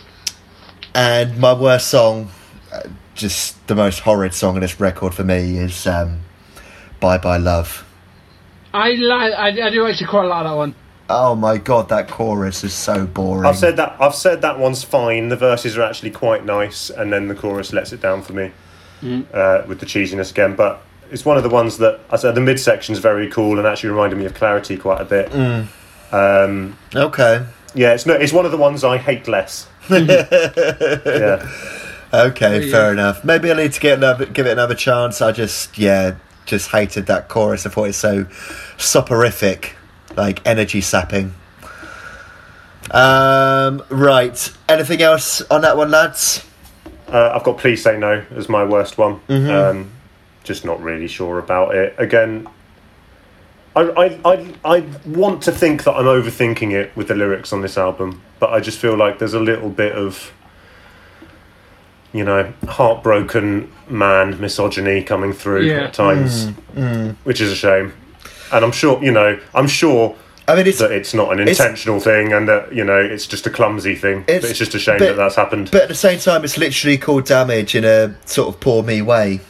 and 0.94 1.38
my 1.38 1.52
worst 1.54 1.88
song, 1.88 2.30
uh, 2.72 2.82
just 3.14 3.66
the 3.66 3.74
most 3.74 4.00
horrid 4.00 4.34
song 4.34 4.54
on 4.56 4.60
this 4.60 4.78
record 4.80 5.14
for 5.14 5.24
me, 5.24 5.58
is 5.58 5.86
um, 5.86 6.20
"Bye 7.00 7.18
Bye 7.18 7.38
Love." 7.38 7.84
I 8.72 8.90
like. 8.92 9.32
I, 9.34 9.66
I 9.66 9.70
do 9.70 9.86
actually 9.86 10.06
quite 10.08 10.24
like 10.26 10.44
that 10.44 10.52
one. 10.56 10.74
Oh 11.08 11.34
my 11.34 11.58
god, 11.58 11.90
that 11.90 12.08
chorus 12.08 12.64
is 12.64 12.72
so 12.72 13.06
boring. 13.06 13.44
I've 13.46 13.56
said 13.58 13.76
that. 13.76 13.96
I've 14.00 14.14
said 14.14 14.40
that 14.42 14.58
one's 14.58 14.82
fine. 14.82 15.28
The 15.28 15.36
verses 15.36 15.76
are 15.76 15.82
actually 15.82 16.10
quite 16.10 16.44
nice, 16.44 16.90
and 16.90 17.12
then 17.12 17.28
the 17.28 17.34
chorus 17.34 17.72
lets 17.72 17.92
it 17.92 18.00
down 18.00 18.22
for 18.22 18.32
me 18.32 18.50
Mm. 19.02 19.26
uh, 19.34 19.66
with 19.66 19.80
the 19.80 19.86
cheesiness 19.86 20.30
again. 20.30 20.56
But 20.56 20.80
it's 21.10 21.24
one 21.26 21.36
of 21.36 21.42
the 21.42 21.50
ones 21.50 21.76
that 21.78 22.00
I 22.10 22.16
said 22.16 22.34
the 22.34 22.40
midsection 22.40 22.94
is 22.94 23.00
very 23.00 23.28
cool 23.28 23.58
and 23.58 23.66
actually 23.66 23.90
reminded 23.90 24.18
me 24.18 24.24
of 24.24 24.32
Clarity 24.34 24.76
quite 24.78 25.00
a 25.00 25.04
bit. 25.04 25.30
Mm. 25.30 25.66
Um, 26.12 26.78
Okay. 26.94 27.44
yeah, 27.74 27.92
it's 27.92 28.06
no, 28.06 28.14
it's 28.14 28.32
one 28.32 28.46
of 28.46 28.50
the 28.52 28.56
ones 28.56 28.82
I 28.82 28.96
hate 28.96 29.28
less. 29.28 29.66
yeah, 29.90 31.46
Okay, 32.14 32.66
Yeah. 32.66 32.72
fair 32.72 32.92
enough. 32.92 33.24
Maybe 33.24 33.50
I 33.50 33.54
need 33.54 33.72
to 33.72 33.80
get 33.80 33.98
another, 33.98 34.26
give 34.26 34.46
it 34.46 34.52
another 34.52 34.74
chance. 34.74 35.20
I 35.20 35.32
just, 35.32 35.76
yeah, 35.78 36.14
just 36.46 36.70
hated 36.70 37.06
that 37.06 37.28
chorus. 37.28 37.66
I 37.66 37.70
thought 37.70 37.84
it's 37.88 37.98
so 37.98 38.26
soporific, 38.76 39.72
like 40.16 40.40
energy 40.46 40.80
sapping. 40.80 41.34
Um, 42.90 43.82
right. 43.88 44.52
Anything 44.68 45.02
else 45.02 45.40
on 45.50 45.62
that 45.62 45.76
one, 45.76 45.90
lads? 45.90 46.44
uh, 47.08 47.32
I've 47.34 47.42
got 47.44 47.58
Please 47.58 47.82
Say 47.82 47.98
No 47.98 48.22
as 48.36 48.48
my 48.48 48.64
worst 48.64 48.98
one. 48.98 49.20
Um, 49.28 49.90
just 50.42 50.64
not 50.64 50.80
really 50.82 51.08
sure 51.08 51.38
about 51.38 51.74
it. 51.74 51.94
Again, 51.98 52.46
I, 53.76 53.82
I, 53.82 54.32
I, 54.32 54.54
I 54.64 54.84
want 55.06 55.42
to 55.44 55.52
think 55.52 55.84
that 55.84 55.92
I'm 55.94 56.04
overthinking 56.04 56.72
it 56.72 56.94
with 56.96 57.08
the 57.08 57.14
lyrics 57.14 57.52
on 57.52 57.62
this 57.62 57.76
album, 57.78 58.22
but 58.38 58.50
I 58.52 58.60
just 58.60 58.78
feel 58.78 58.96
like 58.96 59.18
there's 59.18 59.34
a 59.34 59.40
little 59.40 59.70
bit 59.70 59.92
of, 59.92 60.32
you 62.14 62.24
know, 62.24 62.50
heartbroken 62.68 63.70
man 63.90 64.40
misogyny 64.40 65.02
coming 65.02 65.32
through 65.34 65.62
Yeah. 65.66 65.84
at 65.84 65.92
times, 65.92 66.48
which 67.24 67.40
is 67.42 67.52
a 67.52 67.56
shame. 67.56 67.92
And 68.52 68.64
I'm 68.64 68.72
sure, 68.72 69.02
you 69.04 69.10
know, 69.10 69.38
I'm 69.54 69.66
sure 69.66 70.14
I 70.46 70.54
mean, 70.56 70.66
it's 70.66 70.78
that 70.78 70.92
it's 70.92 71.14
not 71.14 71.32
an 71.32 71.40
intentional 71.40 72.00
thing 72.00 72.32
and 72.34 72.46
that, 72.48 72.72
you 72.72 72.84
know, 72.84 72.98
it's 73.00 73.26
just 73.26 73.46
a 73.46 73.50
clumsy 73.50 73.94
thing. 73.94 74.24
It's- 74.28 74.42
but 74.42 74.50
it's 74.50 74.58
just 74.58 74.74
a 74.74 74.78
shame 74.78 74.98
but- 74.98 75.06
that 75.08 75.16
that's 75.16 75.34
happened. 75.36 75.70
but 75.72 75.82
at 75.82 75.88
the 75.88 75.94
same 75.94 76.18
time, 76.18 76.44
it's 76.44 76.58
literally 76.58 76.98
called 76.98 77.24
damage 77.24 77.74
in 77.74 77.84
a 77.84 78.14
sort 78.26 78.48
of 78.48 78.60
poor 78.60 78.82
me 78.82 79.00
way. 79.02 79.40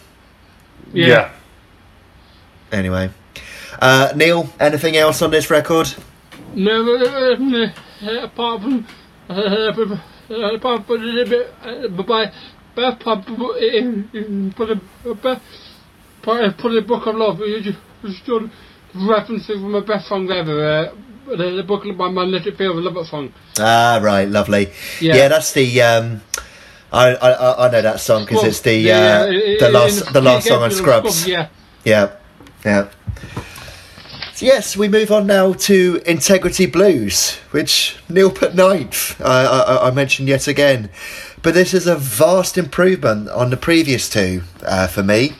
Yeah. 0.92 1.06
yeah. 1.08 1.28
Anyway, 2.72 3.10
uh, 3.82 4.12
Neil, 4.16 4.48
anything 4.60 4.96
else 4.96 5.20
on 5.22 5.30
this 5.30 5.50
record? 5.50 5.92
No, 6.54 6.94
uh, 6.96 7.04
uh, 7.04 7.70
uh, 8.06 8.24
apart 8.24 8.62
from 8.62 8.86
uh, 9.28 9.72
apart 10.54 10.86
from 10.86 10.96
a 11.02 11.04
little 11.04 11.28
bit, 11.28 11.54
uh, 11.64 11.88
by 11.88 12.30
best 12.74 13.00
part 13.00 13.26
in, 13.28 14.08
in 14.12 14.52
put 14.56 14.70
a 14.70 15.14
best 15.14 15.42
part 16.22 16.56
put 16.58 16.76
a 16.76 16.82
book 16.82 17.06
of 17.06 17.16
love. 17.16 17.40
You 17.40 17.60
just 17.60 17.78
references 18.94 19.60
from 19.60 19.72
my 19.72 19.80
best 19.80 20.08
songs 20.08 20.30
ever. 20.30 20.66
Uh, 20.66 20.94
the, 21.26 21.50
the 21.56 21.62
book 21.62 21.84
by 21.96 22.08
my 22.08 22.22
Let 22.22 22.46
It 22.46 22.56
Feel, 22.58 22.74
the 22.76 22.82
Love 22.82 23.06
song. 23.06 23.32
Ah, 23.58 23.98
right, 24.02 24.28
lovely. 24.28 24.70
Yeah, 25.00 25.16
Yeah. 25.16 25.28
that's 25.28 25.52
the. 25.52 25.80
Um, 25.82 26.20
I, 26.92 27.14
I 27.14 27.66
I 27.66 27.70
know 27.70 27.82
that 27.82 27.98
song 28.00 28.24
because 28.24 28.44
it's 28.44 28.60
the 28.60 28.92
uh, 28.92 29.26
Yeah, 29.26 29.56
the 29.58 29.70
last 29.70 30.06
in 30.06 30.12
the 30.12 30.20
last 30.20 30.46
song 30.46 30.62
on 30.62 30.70
Scrubs. 30.70 31.26
Yeah. 31.26 31.48
Yeah, 31.84 32.12
yeah. 32.64 32.90
So 34.34 34.46
yes, 34.46 34.76
we 34.76 34.88
move 34.88 35.10
on 35.10 35.26
now 35.26 35.52
to 35.52 36.02
Integrity 36.06 36.66
Blues, 36.66 37.36
which 37.52 37.96
Neil 38.08 38.30
put 38.30 38.54
ninth. 38.54 39.20
I, 39.20 39.44
I, 39.44 39.88
I 39.88 39.90
mentioned 39.92 40.28
yet 40.28 40.46
again, 40.46 40.90
but 41.44 41.54
this 41.54 41.72
is 41.74 41.86
a 41.86 41.94
vast 41.94 42.58
improvement 42.58 43.28
on 43.28 43.50
the 43.50 43.56
previous 43.56 44.08
two 44.10 44.42
uh, 44.66 44.88
for 44.88 45.02
me. 45.04 45.30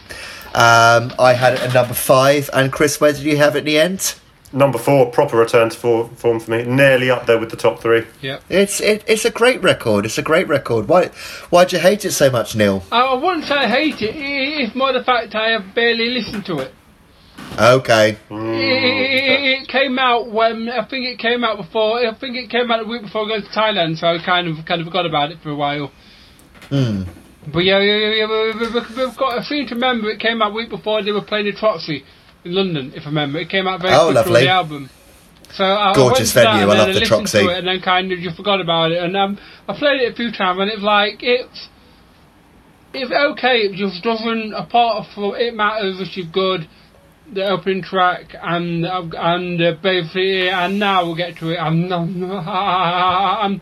Um, 0.54 1.12
I 1.18 1.32
had 1.36 1.54
a 1.58 1.72
number 1.72 1.94
five, 1.94 2.48
and 2.52 2.70
Chris, 2.72 3.00
where 3.00 3.12
did 3.12 3.22
you 3.22 3.36
have 3.38 3.56
it 3.56 3.60
in 3.60 3.64
the 3.64 3.78
end? 3.78 4.14
Number 4.52 4.78
four, 4.78 5.10
proper 5.10 5.36
return 5.36 5.70
to 5.70 5.76
form 5.76 6.38
for 6.38 6.48
me. 6.48 6.62
Nearly 6.62 7.10
up 7.10 7.26
there 7.26 7.40
with 7.40 7.50
the 7.50 7.56
top 7.56 7.80
three. 7.80 8.06
Yeah. 8.20 8.38
It's 8.48 8.80
it, 8.80 9.02
it's 9.08 9.24
a 9.24 9.30
great 9.30 9.60
record. 9.64 10.04
It's 10.06 10.16
a 10.18 10.22
great 10.22 10.46
record. 10.46 10.86
Why 10.86 11.06
why'd 11.50 11.72
you 11.72 11.80
hate 11.80 12.04
it 12.04 12.12
so 12.12 12.30
much, 12.30 12.54
Neil? 12.54 12.84
I, 12.92 13.00
I 13.00 13.14
wouldn't 13.14 13.46
say 13.46 13.56
I 13.56 13.66
hate 13.66 14.00
it. 14.00 14.14
i- 14.14 14.62
It's 14.62 14.76
more 14.76 14.92
the 14.92 15.02
fact 15.02 15.34
I 15.34 15.48
have 15.50 15.74
barely 15.74 16.10
listened 16.10 16.46
to 16.46 16.60
it. 16.60 16.72
Okay. 17.58 18.18
It, 18.30 19.62
it, 19.62 19.68
came 19.68 19.98
out 19.98 20.30
when 20.30 20.68
I 20.68 20.84
think 20.88 21.06
it 21.06 21.18
came 21.18 21.44
out 21.44 21.56
before. 21.56 21.98
I 21.98 22.12
think 22.18 22.36
it 22.36 22.50
came 22.50 22.70
out 22.70 22.80
a 22.84 22.88
week 22.88 23.02
before 23.02 23.26
going 23.26 23.42
to 23.42 23.48
Thailand, 23.48 23.98
so 23.98 24.08
I 24.08 24.18
kind 24.24 24.48
of 24.48 24.64
kind 24.66 24.80
of 24.80 24.86
forgot 24.88 25.06
about 25.06 25.30
it 25.30 25.38
for 25.42 25.50
a 25.50 25.54
while. 25.56 25.92
But 26.70 27.64
yeah, 27.64 27.78
yeah, 27.78 27.96
yeah, 27.96 28.10
yeah 28.14 28.26
we- 28.26 28.52
we- 28.58 28.72
we- 28.72 29.04
we've 29.04 29.16
got. 29.16 29.38
I 29.38 29.42
seem 29.42 29.66
to 29.68 29.74
remember 29.74 30.10
it 30.10 30.18
came 30.18 30.42
out 30.42 30.50
a 30.50 30.54
week 30.54 30.70
before 30.70 31.02
they 31.02 31.12
were 31.12 31.22
playing 31.22 31.46
the 31.46 31.52
Troxy 31.52 32.02
in 32.44 32.54
London. 32.54 32.92
If 32.96 33.02
I 33.04 33.06
remember, 33.10 33.38
it 33.38 33.48
came 33.50 33.68
out 33.68 33.80
very 33.82 33.94
Oh, 33.94 34.10
quickly 34.12 34.44
the 34.44 34.50
album. 34.50 34.90
So 35.52 35.64
I 35.64 35.90
I 35.90 35.94
Gorgeous 35.94 36.34
went 36.34 36.46
to 36.46 36.52
venue, 36.52 36.70
and 36.70 36.72
I 36.72 36.84
love 36.86 36.94
the 36.94 37.00
Troxy. 37.02 37.40
To 37.44 37.48
it 37.50 37.58
and 37.58 37.68
then 37.68 37.80
kind 37.80 38.10
of 38.10 38.18
just 38.18 38.36
forgot 38.36 38.60
about 38.60 38.90
it. 38.92 38.98
And 39.02 39.16
um, 39.16 39.38
I 39.68 39.76
played 39.78 40.00
it 40.00 40.12
a 40.12 40.16
few 40.16 40.32
times, 40.32 40.58
and 40.60 40.70
it's 40.70 40.82
like 40.82 41.18
it's 41.22 41.68
it's 42.94 43.12
okay. 43.12 43.58
It 43.58 43.76
just 43.76 44.02
doesn't. 44.02 44.52
Apart 44.54 45.06
from 45.14 45.34
it 45.36 45.54
matters, 45.54 45.98
which 46.00 46.16
is 46.18 46.26
good. 46.26 46.66
The 47.34 47.48
opening 47.48 47.82
track 47.82 48.34
and 48.40 48.86
and 48.86 49.60
uh, 49.60 49.72
basically, 49.82 50.48
and 50.48 50.78
now 50.78 51.04
we'll 51.04 51.16
get 51.16 51.36
to 51.38 51.50
it. 51.50 51.58
I'm 51.58 51.88
not. 51.88 52.08
I'm. 52.48 53.60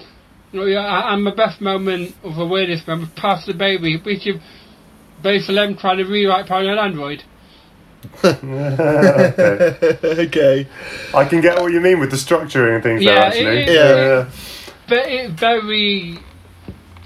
No, 0.52 0.66
yeah, 0.66 0.85
I'm 0.87 1.22
my 1.22 1.35
best 1.35 1.62
moment 1.62 2.14
of 2.22 2.37
the 2.37 2.46
weirdest 2.46 2.87
moment, 2.87 3.16
Pass 3.16 3.46
the 3.46 3.54
Baby, 3.54 3.96
which 3.96 4.26
is 4.26 4.37
basically 5.22 5.54
them 5.54 5.76
trying 5.78 5.96
to 5.96 6.04
rewrite 6.04 6.46
Paranoid 6.46 6.76
Android. 6.78 7.24
okay. 8.24 10.66
I 11.14 11.24
can 11.24 11.40
get 11.40 11.61
what 11.61 11.72
you 11.72 11.80
mean 11.80 12.00
with 12.00 12.11
the 12.11 12.16
structuring 12.16 12.74
and 12.74 12.82
things 12.82 13.02
Yeah, 13.02 13.14
there, 13.14 13.24
actually. 13.24 13.62
it- 13.62 13.68
it- 13.68 13.74
Yeah. 13.74 14.30
But 14.88 15.06
it's 15.06 15.32
very 15.40 16.18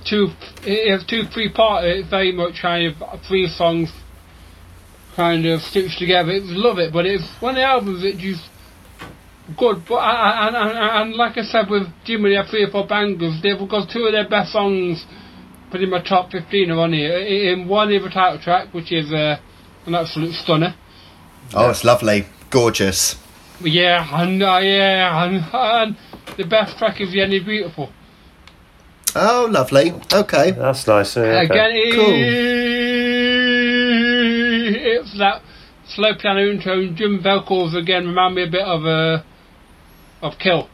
two. 0.04 0.30
It 0.64 0.90
has 0.90 1.04
two 1.04 1.24
three 1.26 1.48
part. 1.50 1.84
It's 1.84 2.08
very 2.08 2.32
much 2.32 2.60
kind 2.60 2.86
of 3.00 3.20
three 3.22 3.46
songs, 3.48 3.92
kind 5.16 5.46
of 5.46 5.62
stitched 5.62 5.98
together. 5.98 6.30
It's 6.30 6.46
love 6.48 6.78
it, 6.78 6.92
but 6.92 7.06
it's 7.06 7.24
one 7.40 7.52
of 7.54 7.56
the 7.56 7.62
albums 7.64 8.02
that 8.02 8.18
just 8.18 8.44
good. 9.56 9.82
But 9.88 9.96
I, 9.96 10.12
I, 10.12 10.46
and, 10.48 10.56
and, 10.56 10.78
and 10.78 11.14
like 11.14 11.38
I 11.38 11.42
said 11.42 11.70
with 11.70 11.88
Jimmy, 12.04 12.30
they 12.30 12.36
have 12.36 12.48
three 12.48 12.64
or 12.64 12.70
four 12.70 12.86
bangers. 12.86 13.40
They've 13.42 13.58
got 13.68 13.88
two 13.90 14.04
of 14.04 14.12
their 14.12 14.28
best 14.28 14.52
songs. 14.52 15.04
Put 15.70 15.82
in 15.82 15.90
my 15.90 16.02
top 16.02 16.30
fifteen 16.30 16.70
are 16.70 16.78
on 16.78 16.92
here. 16.92 17.18
In 17.18 17.66
one, 17.66 17.90
is 17.90 18.02
the 18.04 18.10
title 18.10 18.38
track, 18.38 18.72
which 18.72 18.92
is 18.92 19.12
uh, 19.12 19.36
an 19.86 19.94
absolute 19.94 20.34
stunner. 20.34 20.74
Oh, 21.54 21.70
it's 21.70 21.82
lovely. 21.82 22.26
Gorgeous. 22.50 23.16
Yeah, 23.60 24.06
and 24.20 24.42
uh, 24.42 24.58
yeah, 24.58 25.24
and, 25.24 25.44
and 25.52 25.96
the 26.36 26.44
best 26.44 26.78
track 26.78 27.00
is 27.00 27.10
the 27.12 27.22
end 27.22 27.32
is 27.32 27.42
beautiful. 27.42 27.90
Oh, 29.14 29.48
lovely. 29.50 29.92
Okay. 30.12 30.50
That's 30.50 30.86
nice. 30.86 31.16
yeah, 31.16 31.22
okay. 31.22 31.44
Again, 31.46 31.70
it- 31.72 31.94
Cool. 35.10 35.18
that 35.18 35.42
slow 35.88 36.14
piano 36.14 36.40
intro. 36.40 36.78
and 36.80 36.96
Jim 36.96 37.22
vocals 37.22 37.74
again 37.74 38.06
remind 38.06 38.34
me 38.34 38.42
a 38.42 38.50
bit 38.50 38.62
of 38.62 38.84
uh, 38.86 39.22
of 40.22 40.38
Kill. 40.38 40.68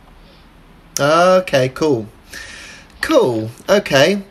Okay, 0.99 1.69
cool. 1.71 2.07
Cool. 3.01 3.51
Okay. 3.69 4.15
Um, 4.15 4.23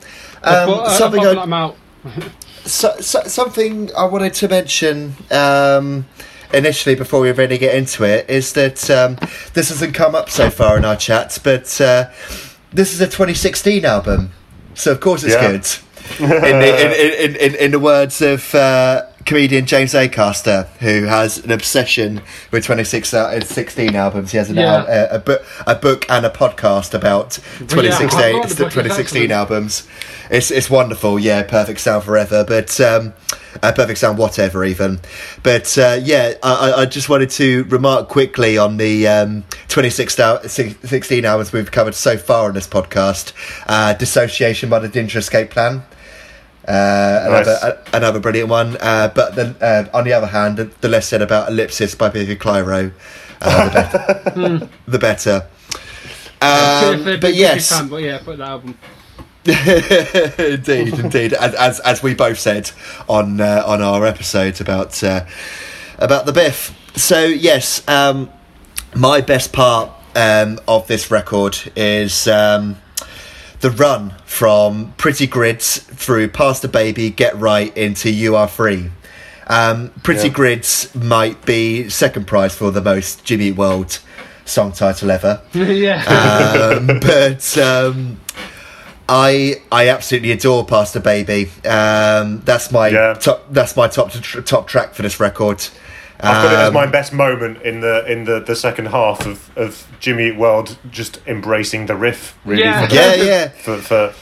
but, 0.44 0.72
uh, 0.72 0.90
something 0.90 1.20
apart 1.22 1.38
from 1.50 1.54
I, 1.54 1.64
that, 1.64 2.14
I'm 2.14 2.24
out. 2.24 2.30
so, 2.68 2.96
so, 3.00 3.22
something 3.24 3.90
I 3.96 4.06
wanted 4.06 4.34
to 4.36 4.48
mention 4.48 5.14
um, 5.30 6.06
initially 6.54 6.96
before 6.96 7.22
we 7.22 7.32
really 7.32 7.58
get 7.58 7.76
into 7.76 8.04
it 8.04 8.30
is 8.30 8.54
that 8.54 8.90
um, 8.90 9.18
this 9.54 9.70
hasn't 9.70 9.94
come 9.94 10.16
up 10.16 10.30
so 10.30 10.50
far 10.50 10.78
in 10.78 10.86
our 10.86 10.96
chats, 10.96 11.38
but 11.38 11.80
uh, 11.82 12.10
this 12.72 12.94
is 12.94 13.02
a 13.02 13.06
2016 13.06 13.86
album, 13.86 14.32
so 14.74 14.92
of 14.92 15.00
course 15.00 15.24
it's 15.24 15.34
Yeah. 15.34 15.52
good. 15.52 15.68
in, 16.20 16.30
the, 16.60 16.86
in, 16.86 17.32
in, 17.32 17.36
in, 17.36 17.56
in 17.56 17.72
the 17.72 17.80
words 17.80 18.22
of 18.22 18.54
uh, 18.56 19.06
comedian 19.26 19.66
James 19.66 19.94
Acaster, 19.94 20.68
who 20.80 21.04
has 21.06 21.38
an 21.40 21.52
obsession 21.52 22.22
with 22.52 22.66
2016 22.66 23.96
albums. 23.96 24.32
He 24.32 24.38
has 24.38 24.50
an 24.50 24.56
Yeah. 24.58 24.86
al- 24.88 25.16
a, 25.16 25.20
book, 25.20 25.44
a 25.68 25.76
book 25.76 26.06
and 26.10 26.26
a 26.26 26.30
podcast 26.30 26.94
about 26.94 27.32
2016, 27.60 28.20
I 28.20 28.32
got 28.32 28.50
the 28.50 28.56
book, 28.56 28.68
it's 28.68 28.76
2016 28.76 29.24
excellent. 29.24 29.32
albums. 29.32 29.88
It's 30.30 30.50
it's 30.50 30.70
wonderful, 30.70 31.20
yeah. 31.20 31.44
Perfect 31.44 31.80
Sound 31.82 32.04
Forever, 32.06 32.46
but 32.48 32.80
um, 32.80 33.14
uh, 33.62 33.72
Perfect 33.74 34.00
Sound 34.00 34.18
whatever 34.18 34.64
even. 34.64 35.00
But 35.44 35.78
uh, 35.78 36.00
yeah, 36.02 36.34
I, 36.42 36.74
I- 36.78 36.86
just 36.86 37.10
wanted 37.10 37.30
to 37.32 37.66
remark 37.66 38.08
quickly 38.08 38.58
on 38.58 38.78
the 38.78 39.08
um, 39.08 39.44
2016 39.68 41.26
albums 41.26 41.52
we've 41.54 41.72
covered 41.72 41.96
so 41.96 42.18
far 42.18 42.48
on 42.48 42.54
this 42.54 42.68
podcast. 42.68 43.34
Uh, 43.68 43.94
Dissociation 43.94 44.70
by 44.70 44.80
the 44.80 44.90
Dillinger 44.90 45.18
Escape 45.18 45.50
Plan. 45.50 45.84
Uh, 46.68 47.24
another 47.28 47.52
Nice. 47.52 47.64
a, 47.64 47.84
another 47.98 48.20
brilliant 48.20 48.50
one. 48.50 48.78
Uh, 48.80 49.12
but 49.14 49.36
then 49.36 49.56
uh, 49.62 49.86
on 49.94 50.04
the 50.04 50.14
other 50.14 50.28
hand, 50.28 50.58
the, 50.58 50.66
the 50.82 50.88
less 50.88 51.08
said 51.08 51.22
about 51.22 51.50
Ellipsis 51.50 51.96
by 51.96 52.10
Biffy 52.10 52.36
Clyro, 52.36 52.92
uh, 53.42 53.66
the 53.66 53.72
better. 53.72 54.70
the 54.88 55.00
better. 55.00 55.48
Um, 56.42 56.98
Bit- 56.98 57.06
bit- 57.06 57.22
but 57.22 57.28
bit 57.30 57.36
yes, 57.36 57.70
fan, 57.70 57.88
but 57.88 57.98
yeah, 58.04 58.20
put 58.24 58.38
the 58.38 58.44
album. 58.46 58.78
indeed, 59.46 61.00
indeed. 61.00 61.34
As, 61.34 61.56
as 61.56 61.80
as 61.80 62.04
we 62.04 62.14
both 62.14 62.38
said 62.38 62.70
on 63.10 63.42
uh, 63.42 63.64
on 63.66 63.82
our 63.82 64.06
episodes 64.06 64.62
about 64.62 65.04
uh, 65.04 65.26
about 65.98 66.26
the 66.28 66.32
Biff. 66.32 66.76
So 66.96 67.26
yes, 67.26 67.88
um, 67.88 68.30
my 68.96 69.22
best 69.22 69.52
part 69.52 69.90
um, 70.16 70.60
of 70.68 70.88
this 70.88 71.10
record 71.10 71.58
is 71.76 72.28
um, 72.28 72.78
the 73.62 73.72
run 73.72 74.14
from 74.26 74.94
Pretty 74.98 75.28
Grids 75.28 75.78
through 75.80 76.30
Pass 76.30 76.60
the 76.60 76.68
Baby, 76.68 77.10
Get 77.10 77.38
Right 77.40 77.76
into 77.78 78.10
You 78.12 78.36
Are 78.36 78.48
Free. 78.48 78.92
Um, 79.48 79.92
Pretty 80.04 80.28
Yeah. 80.28 80.34
Grids 80.34 80.94
might 80.96 81.46
be 81.46 81.90
second 81.90 82.26
prize 82.28 82.56
for 82.56 82.72
the 82.72 82.82
most 82.82 83.24
Jimmy 83.24 83.52
World 83.52 84.00
song 84.46 84.72
title 84.72 85.12
ever. 85.12 85.42
yeah. 85.54 86.04
um, 86.78 87.00
but 87.00 87.58
um, 87.58 88.20
I 89.10 89.56
I 89.72 89.90
absolutely 89.90 90.32
adore 90.32 90.66
Pass 90.66 90.94
the 90.94 91.00
Baby. 91.00 91.50
Um, 91.68 92.42
that's 92.46 92.72
my 92.72 92.88
Yeah. 92.88 93.14
top. 93.14 93.46
That's 93.52 93.76
my 93.76 93.88
top 93.88 94.12
top 94.46 94.68
track 94.68 94.94
for 94.94 95.02
this 95.02 95.20
record. 95.20 95.66
I've 96.24 96.44
got 96.44 96.54
it 96.54 96.60
as 96.60 96.68
Um, 96.70 96.74
my 96.74 96.86
best 96.86 97.14
moment 97.14 97.62
in 97.64 97.82
the 97.82 98.06
in 98.12 98.26
the, 98.26 98.40
the 98.40 98.56
second 98.56 98.88
half 98.88 99.26
of, 99.26 99.50
of 99.58 99.88
Jimmy 100.00 100.28
Eat 100.30 100.38
World 100.38 100.78
just 100.92 101.20
embracing 101.28 101.86
the 101.88 101.96
riff 101.96 102.38
really 102.46 102.64
Yeah. 102.64 102.82
for, 102.82 102.88
the- 102.90 102.96
yeah, 102.96 103.14
yeah. 103.16 103.48
for, 103.50 103.78
for, 103.78 104.10
for 104.10 104.14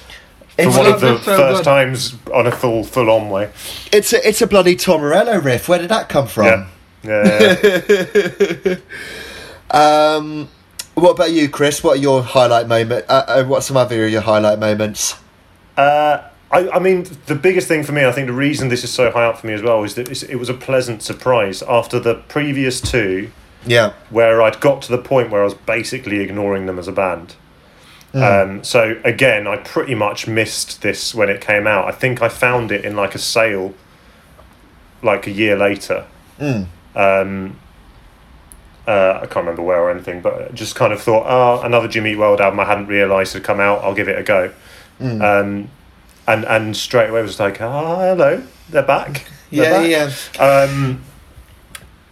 It's 0.57 0.77
one 0.77 0.85
of 0.87 1.01
the 1.01 1.17
so 1.19 1.35
first 1.37 1.57
good. 1.59 1.63
times 1.65 2.15
on 2.33 2.47
a 2.47 2.51
full 2.51 2.83
full 2.83 3.09
on 3.09 3.29
way. 3.29 3.51
It's 3.91 4.13
a 4.13 4.27
it's 4.27 4.41
a 4.41 4.47
bloody 4.47 4.75
Tom 4.75 5.01
Morello 5.01 5.39
riff. 5.39 5.67
Where 5.69 5.79
did 5.79 5.89
that 5.89 6.09
come 6.09 6.27
from? 6.27 6.45
Yeah. 6.45 6.67
Yeah, 7.01 7.55
yeah. 8.65 8.75
Um, 9.71 10.49
what 10.95 11.11
about 11.11 11.31
you, 11.31 11.47
Chris? 11.49 11.83
What 11.83 11.97
are 11.97 12.01
your 12.01 12.23
highlight 12.23 12.67
moment? 12.67 13.05
Uh, 13.07 13.23
uh, 13.27 13.43
what's 13.45 13.67
some 13.67 13.77
other 13.77 14.03
of 14.05 14.11
your 14.11 14.21
highlight 14.21 14.59
moments? 14.59 15.15
Uh, 15.77 16.27
I, 16.51 16.69
I 16.69 16.79
mean, 16.79 17.05
the 17.27 17.35
biggest 17.35 17.67
thing 17.67 17.83
for 17.83 17.91
me, 17.91 18.05
I 18.05 18.11
think 18.11 18.27
the 18.27 18.33
reason 18.33 18.69
this 18.69 18.83
is 18.83 18.91
so 18.91 19.11
high 19.11 19.25
up 19.25 19.37
for 19.37 19.47
me 19.47 19.53
as 19.53 19.61
well, 19.61 19.83
is 19.83 19.95
that 19.95 20.23
it 20.23 20.35
was 20.37 20.49
a 20.49 20.53
pleasant 20.53 21.03
surprise 21.03 21.61
after 21.61 21.99
the 21.99 22.15
previous 22.15 22.81
two, 22.81 23.31
Yeah, 23.65 23.93
where 24.09 24.41
I'd 24.41 24.59
got 24.59 24.81
to 24.83 24.91
the 24.91 24.97
point 24.97 25.29
where 25.29 25.41
I 25.41 25.43
was 25.43 25.53
basically 25.53 26.19
ignoring 26.21 26.65
them 26.65 26.79
as 26.79 26.87
a 26.87 26.91
band. 26.91 27.35
Um, 28.15 28.63
so 28.63 28.99
again, 29.03 29.45
I 29.45 29.57
pretty 29.57 29.93
much 29.93 30.27
missed 30.27 30.81
this 30.81 31.13
when 31.13 31.29
it 31.29 31.41
came 31.41 31.67
out. 31.67 31.85
I 31.85 31.91
think 31.91 32.23
I 32.23 32.29
found 32.29 32.71
it 32.71 32.83
in 32.83 32.95
like 32.95 33.13
a 33.13 33.19
sale, 33.19 33.75
like 35.03 35.27
a 35.27 35.31
year 35.31 35.55
later. 35.55 36.07
Um, 36.95 37.59
uh, 38.87 39.19
I 39.21 39.27
can't 39.27 39.45
remember 39.45 39.61
where 39.61 39.83
or 39.83 39.91
anything, 39.91 40.21
but 40.21 40.55
just 40.55 40.73
kind 40.73 40.91
of 40.91 40.99
thought, 40.99 41.25
oh, 41.27 41.61
another 41.63 41.87
Jimmy 41.87 42.13
Eat 42.13 42.15
World 42.17 42.41
album 42.41 42.59
I 42.59 42.65
hadn't 42.65 42.87
realised 42.87 43.33
had 43.33 43.43
come 43.43 43.59
out. 43.59 43.83
I'll 43.83 43.93
give 43.93 44.07
it 44.09 44.17
a 44.17 44.23
go. 44.23 44.51
Um, 45.21 45.69
and 46.29 46.45
and 46.45 46.77
straight 46.77 47.09
away 47.09 47.21
was 47.21 47.39
like, 47.39 47.59
oh, 47.59 47.95
hello, 47.97 48.43
they're 48.69 48.83
back. 48.83 49.25
They're 49.51 49.89
yeah, 49.89 50.05
back." 50.05 50.35
yeah. 50.35 50.43
Um, 50.45 51.03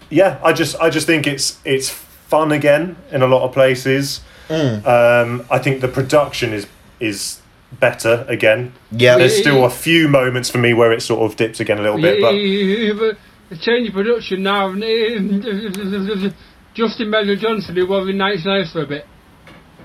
yeah, 0.10 0.40
I 0.44 0.54
just 0.54 0.76
I 0.82 0.90
just 0.90 1.06
think 1.06 1.28
it's 1.28 1.60
it's 1.64 1.90
fun 1.90 2.52
again 2.52 2.96
in 3.12 3.22
a 3.22 3.28
lot 3.28 3.44
of 3.44 3.54
places. 3.54 4.22
Um, 4.50 5.46
I 5.52 5.60
think 5.60 5.82
the 5.82 5.88
production 5.88 6.54
is 6.54 6.68
is 7.00 7.42
better 7.80 8.26
again. 8.28 8.74
Yeah. 8.92 9.18
There's 9.18 9.38
still 9.38 9.66
a 9.66 9.70
few 9.70 10.08
moments 10.08 10.50
for 10.50 10.58
me 10.58 10.74
where 10.74 10.92
it 10.92 11.02
sort 11.02 11.30
of 11.30 11.38
dips 11.38 11.60
again 11.60 11.80
a 11.80 11.82
little 11.82 12.02
bit, 12.02 12.22
but 12.22 12.32
the 13.50 13.58
change 13.58 13.90
of 13.90 13.94
production 13.94 14.44
now. 14.44 14.74
Justin 16.74 17.08
Meldal-Johnsen, 17.10 17.74
who 17.74 17.88
was 17.88 18.08
in 18.08 18.18
Nice 18.18 18.46
Nice 18.46 18.72
for 18.72 18.84
a 18.84 18.86
bit. 18.86 19.06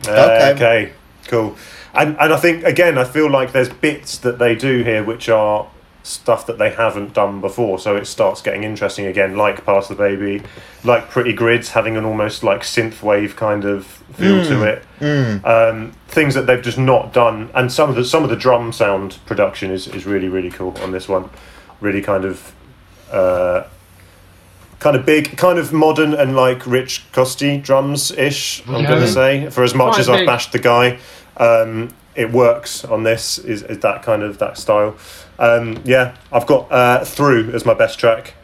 Uh, 0.06 0.10
Okay. 0.10 0.52
okay. 0.52 0.92
cool. 1.28 1.56
And 1.94 2.16
and 2.18 2.32
I 2.32 2.36
think 2.36 2.64
again, 2.64 2.96
I 2.98 3.04
feel 3.04 3.30
like 3.30 3.52
there's 3.52 3.68
bits 3.68 4.18
that 4.18 4.38
they 4.38 4.54
do 4.54 4.82
here 4.82 5.04
which 5.04 5.28
are 5.28 5.66
stuff 6.04 6.46
that 6.46 6.58
they 6.58 6.70
haven't 6.70 7.12
done 7.14 7.40
before, 7.40 7.78
so 7.78 7.94
it 7.96 8.06
starts 8.06 8.42
getting 8.42 8.64
interesting 8.64 9.06
again. 9.06 9.36
Like 9.36 9.64
Pass 9.64 9.86
the 9.88 9.94
Baby, 9.94 10.42
like 10.82 11.08
Pretty 11.10 11.32
Grids 11.32 11.70
having 11.70 11.96
an 11.96 12.04
almost 12.04 12.42
like 12.42 12.62
synth 12.62 13.02
wave 13.02 13.36
kind 13.36 13.64
of 13.64 13.86
feel 14.14 14.42
to 14.44 14.64
it. 14.64 14.84
Um, 15.44 15.92
things 16.08 16.34
that 16.34 16.46
they've 16.46 16.62
just 16.62 16.78
not 16.78 17.12
done, 17.12 17.50
and 17.54 17.70
some 17.70 17.88
of 17.90 17.94
the 17.96 18.04
some 18.04 18.24
of 18.24 18.30
the 18.30 18.36
drum 18.36 18.72
sound 18.72 19.18
production 19.26 19.70
is 19.70 19.86
is 19.88 20.06
really 20.06 20.28
really 20.28 20.50
cool 20.50 20.76
on 20.82 20.90
this 20.92 21.08
one. 21.08 21.30
Really 21.80 22.02
kind 22.02 22.24
of. 22.24 22.52
Uh, 23.12 23.64
kind 24.78 24.96
of 24.96 25.06
big, 25.06 25.36
kind 25.36 25.60
of 25.60 25.72
modern 25.72 26.12
and 26.12 26.34
like 26.34 26.66
Rich 26.66 27.04
Costey 27.12 27.62
drums 27.62 28.10
ish. 28.10 28.64
I'm 28.66 28.82
Yeah. 28.82 28.88
gonna 28.88 29.06
say 29.06 29.48
for 29.50 29.62
as 29.62 29.74
much 29.76 29.90
Quite 29.92 30.00
as 30.00 30.08
I've 30.08 30.18
big. 30.20 30.26
bashed 30.26 30.50
the 30.50 30.58
guy, 30.58 30.98
um, 31.42 31.94
it 32.14 32.30
works 32.30 32.84
on 32.84 33.02
this. 33.02 33.38
Is, 33.38 33.62
is 33.62 33.78
that 33.78 34.02
kind 34.02 34.22
of 34.22 34.38
that 34.38 34.58
style? 34.58 34.96
Um, 35.38 35.80
yeah, 35.84 36.16
I've 36.30 36.46
got 36.46 36.70
uh, 36.70 37.04
through 37.04 37.50
as 37.52 37.64
my 37.64 37.74
best 37.74 37.98
track. 37.98 38.34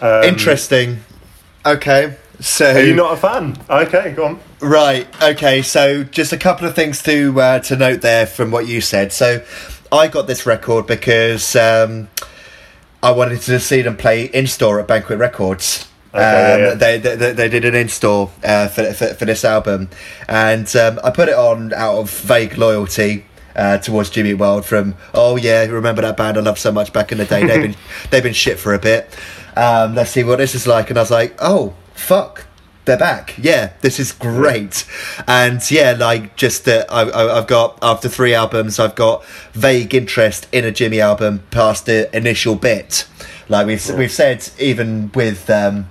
Um, 0.00 0.24
Interesting. 0.24 1.00
Okay, 1.66 2.16
so 2.40 2.70
Are 2.70 2.82
you 2.82 2.94
not 2.94 3.14
a 3.14 3.16
fan? 3.16 3.56
Okay, 3.68 4.12
go 4.12 4.26
on. 4.26 4.40
Right. 4.60 5.08
Okay. 5.22 5.62
So 5.62 6.04
just 6.04 6.32
a 6.32 6.36
couple 6.36 6.68
of 6.68 6.74
things 6.74 7.02
to 7.02 7.40
uh, 7.40 7.58
to 7.60 7.76
note 7.76 8.00
there 8.00 8.26
from 8.26 8.50
what 8.50 8.68
you 8.68 8.80
said. 8.80 9.12
So 9.12 9.44
I 9.90 10.06
got 10.06 10.26
this 10.26 10.46
record 10.46 10.86
because 10.86 11.56
um, 11.56 12.08
I 13.02 13.10
wanted 13.10 13.40
to 13.42 13.58
see 13.58 13.82
them 13.82 13.96
play 13.96 14.26
in 14.26 14.46
store 14.46 14.78
at 14.78 14.86
Banquet 14.86 15.18
Records. 15.18 15.88
Okay, 16.14 16.54
um, 16.54 16.60
yeah. 16.60 16.74
They, 16.74 16.98
they 16.98 17.32
they 17.32 17.48
did 17.48 17.64
an 17.64 17.74
in 17.74 17.88
store 17.88 18.30
uh, 18.42 18.68
for, 18.68 18.92
for 18.92 19.08
for 19.14 19.24
this 19.24 19.44
album, 19.44 19.90
and 20.28 20.74
um, 20.76 20.98
I 21.04 21.10
put 21.10 21.28
it 21.28 21.34
on 21.34 21.72
out 21.74 21.96
of 21.96 22.10
vague 22.10 22.56
loyalty. 22.56 23.24
Uh, 23.56 23.76
towards 23.76 24.08
Jimmy 24.08 24.34
World 24.34 24.64
from 24.64 24.94
oh 25.14 25.34
yeah 25.34 25.64
remember 25.64 26.00
that 26.02 26.16
band 26.16 26.36
I 26.36 26.40
loved 26.42 26.58
so 26.58 26.70
much 26.70 26.92
back 26.92 27.10
in 27.10 27.18
the 27.18 27.24
day 27.24 27.44
they've 27.44 27.60
been 27.60 27.74
they've 28.10 28.22
been 28.22 28.32
shit 28.32 28.56
for 28.56 28.72
a 28.72 28.78
bit 28.78 29.12
um, 29.56 29.96
let's 29.96 30.12
see 30.12 30.22
what 30.22 30.38
this 30.38 30.54
is 30.54 30.64
like 30.64 30.90
and 30.90 30.98
I 30.98 31.02
was 31.02 31.10
like 31.10 31.34
oh 31.40 31.74
fuck 31.92 32.46
they're 32.88 32.96
back. 32.96 33.34
Yeah, 33.38 33.74
this 33.82 34.00
is 34.00 34.10
great. 34.12 34.84
And 35.28 35.60
yeah, 35.70 35.94
like 35.96 36.34
just 36.34 36.64
that 36.64 36.90
I, 36.90 37.02
I, 37.02 37.38
I've 37.38 37.46
got 37.46 37.78
after 37.82 38.08
three 38.08 38.34
albums, 38.34 38.80
I've 38.80 38.96
got 38.96 39.24
vague 39.52 39.94
interest 39.94 40.48
in 40.50 40.64
a 40.64 40.72
Jimmy 40.72 41.00
album 41.00 41.44
past 41.50 41.86
the 41.86 42.14
initial 42.16 42.56
bit. 42.56 43.06
Like 43.48 43.66
we've 43.66 43.88
we've 43.90 44.10
said, 44.10 44.48
even 44.58 45.12
with 45.14 45.48
um, 45.50 45.88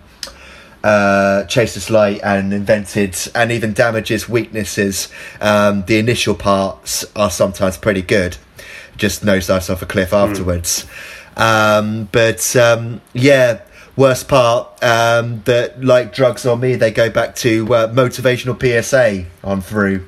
uh, 0.83 1.43
Chase 1.45 1.75
This 1.75 1.89
Light 1.89 2.21
and 2.23 2.53
Invented, 2.53 3.15
and 3.35 3.51
even 3.51 3.73
Damages 3.73 4.29
weaknesses, 4.29 5.09
um, 5.41 5.83
the 5.85 5.99
initial 5.99 6.35
parts 6.35 7.05
are 7.15 7.29
sometimes 7.29 7.77
pretty 7.77 8.01
good. 8.01 8.37
Just 8.97 9.23
nosedives 9.23 9.69
off 9.69 9.81
a 9.81 9.85
cliff 9.85 10.13
afterwards. 10.13 10.85
Um, 11.35 12.09
but 12.11 12.55
um, 12.55 13.01
yeah, 13.13 13.61
worst 13.95 14.27
part 14.27 14.83
um, 14.83 15.41
that 15.45 15.83
like 15.83 16.13
drugs 16.13 16.45
on 16.45 16.59
me, 16.59 16.75
they 16.75 16.91
go 16.91 17.09
back 17.09 17.35
to 17.37 17.73
uh, 17.73 17.93
motivational 17.93 18.57
PSA 18.59 19.25
on 19.43 19.61
through. 19.61 20.07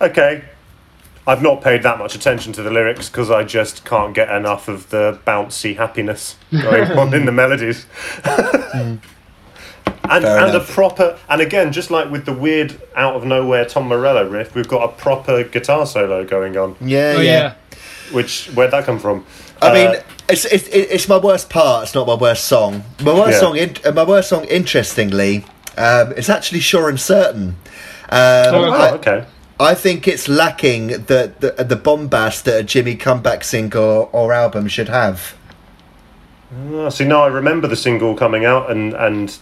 Okay. 0.00 0.44
I've 1.26 1.42
not 1.42 1.62
paid 1.62 1.82
that 1.84 1.98
much 1.98 2.14
attention 2.14 2.52
to 2.52 2.62
the 2.62 2.70
lyrics 2.70 3.08
because 3.08 3.30
I 3.30 3.44
just 3.44 3.84
can't 3.86 4.14
get 4.14 4.30
enough 4.30 4.68
of 4.68 4.90
the 4.90 5.18
bouncy 5.26 5.76
happiness 5.76 6.36
going 6.52 6.92
on 6.92 7.14
in 7.14 7.24
the 7.24 7.32
melodies. 7.40 7.86
And 9.86 10.22
Fair 10.24 10.38
and 10.38 10.54
a 10.54 10.60
proper 10.60 11.18
and 11.28 11.40
again, 11.40 11.72
just 11.72 11.90
like 11.90 12.10
with 12.10 12.24
the 12.26 12.32
weird 12.32 12.80
out 12.94 13.14
of 13.14 13.24
nowhere 13.24 13.64
Tom 13.64 13.88
Morello 13.88 14.28
riff, 14.28 14.54
we've 14.54 14.68
got 14.68 14.82
a 14.84 14.92
proper 14.92 15.44
guitar 15.44 15.86
solo 15.86 16.24
going 16.24 16.56
on. 16.56 16.76
Yeah, 16.80 17.14
Oh, 17.16 17.20
yeah. 17.20 17.30
yeah. 17.32 17.54
Which 18.12 18.46
where'd 18.54 18.70
that 18.72 18.84
come 18.84 18.98
from? 18.98 19.24
I 19.62 19.68
Uh, 19.68 19.72
mean, 19.74 20.00
it's, 20.28 20.44
it's 20.44 20.68
it's 20.68 21.08
my 21.08 21.16
worst 21.16 21.48
part. 21.48 21.84
It's 21.84 21.94
not 21.94 22.06
my 22.06 22.14
worst 22.14 22.44
song. 22.44 22.84
My 23.02 23.14
worst 23.14 23.32
Yeah. 23.32 23.40
song, 23.40 23.56
in, 23.56 23.74
uh, 23.84 23.92
my 23.92 24.04
worst 24.04 24.28
song, 24.28 24.44
interestingly, 24.44 25.44
um, 25.78 26.12
it's 26.16 26.28
actually 26.28 26.60
"Sure 26.60 26.88
and 26.88 27.00
Certain." 27.00 27.56
Um, 28.10 28.54
Oh, 28.54 28.70
I, 28.70 28.90
oh, 28.90 28.94
okay. 28.96 29.24
I 29.58 29.74
think 29.74 30.06
it's 30.06 30.28
lacking 30.28 30.88
the, 30.88 31.32
the 31.40 31.64
the 31.64 31.76
bombast 31.76 32.44
that 32.44 32.60
a 32.60 32.62
Jimmy 32.62 32.94
comeback 32.96 33.42
single 33.44 34.10
or 34.12 34.32
album 34.34 34.68
should 34.68 34.88
have. 34.90 35.34
Oh, 36.72 36.88
see, 36.90 37.04
now 37.04 37.22
I 37.22 37.28
remember 37.28 37.66
the 37.66 37.76
single 37.76 38.14
coming 38.14 38.44
out 38.44 38.70
and 38.70 38.92
and 38.94 39.36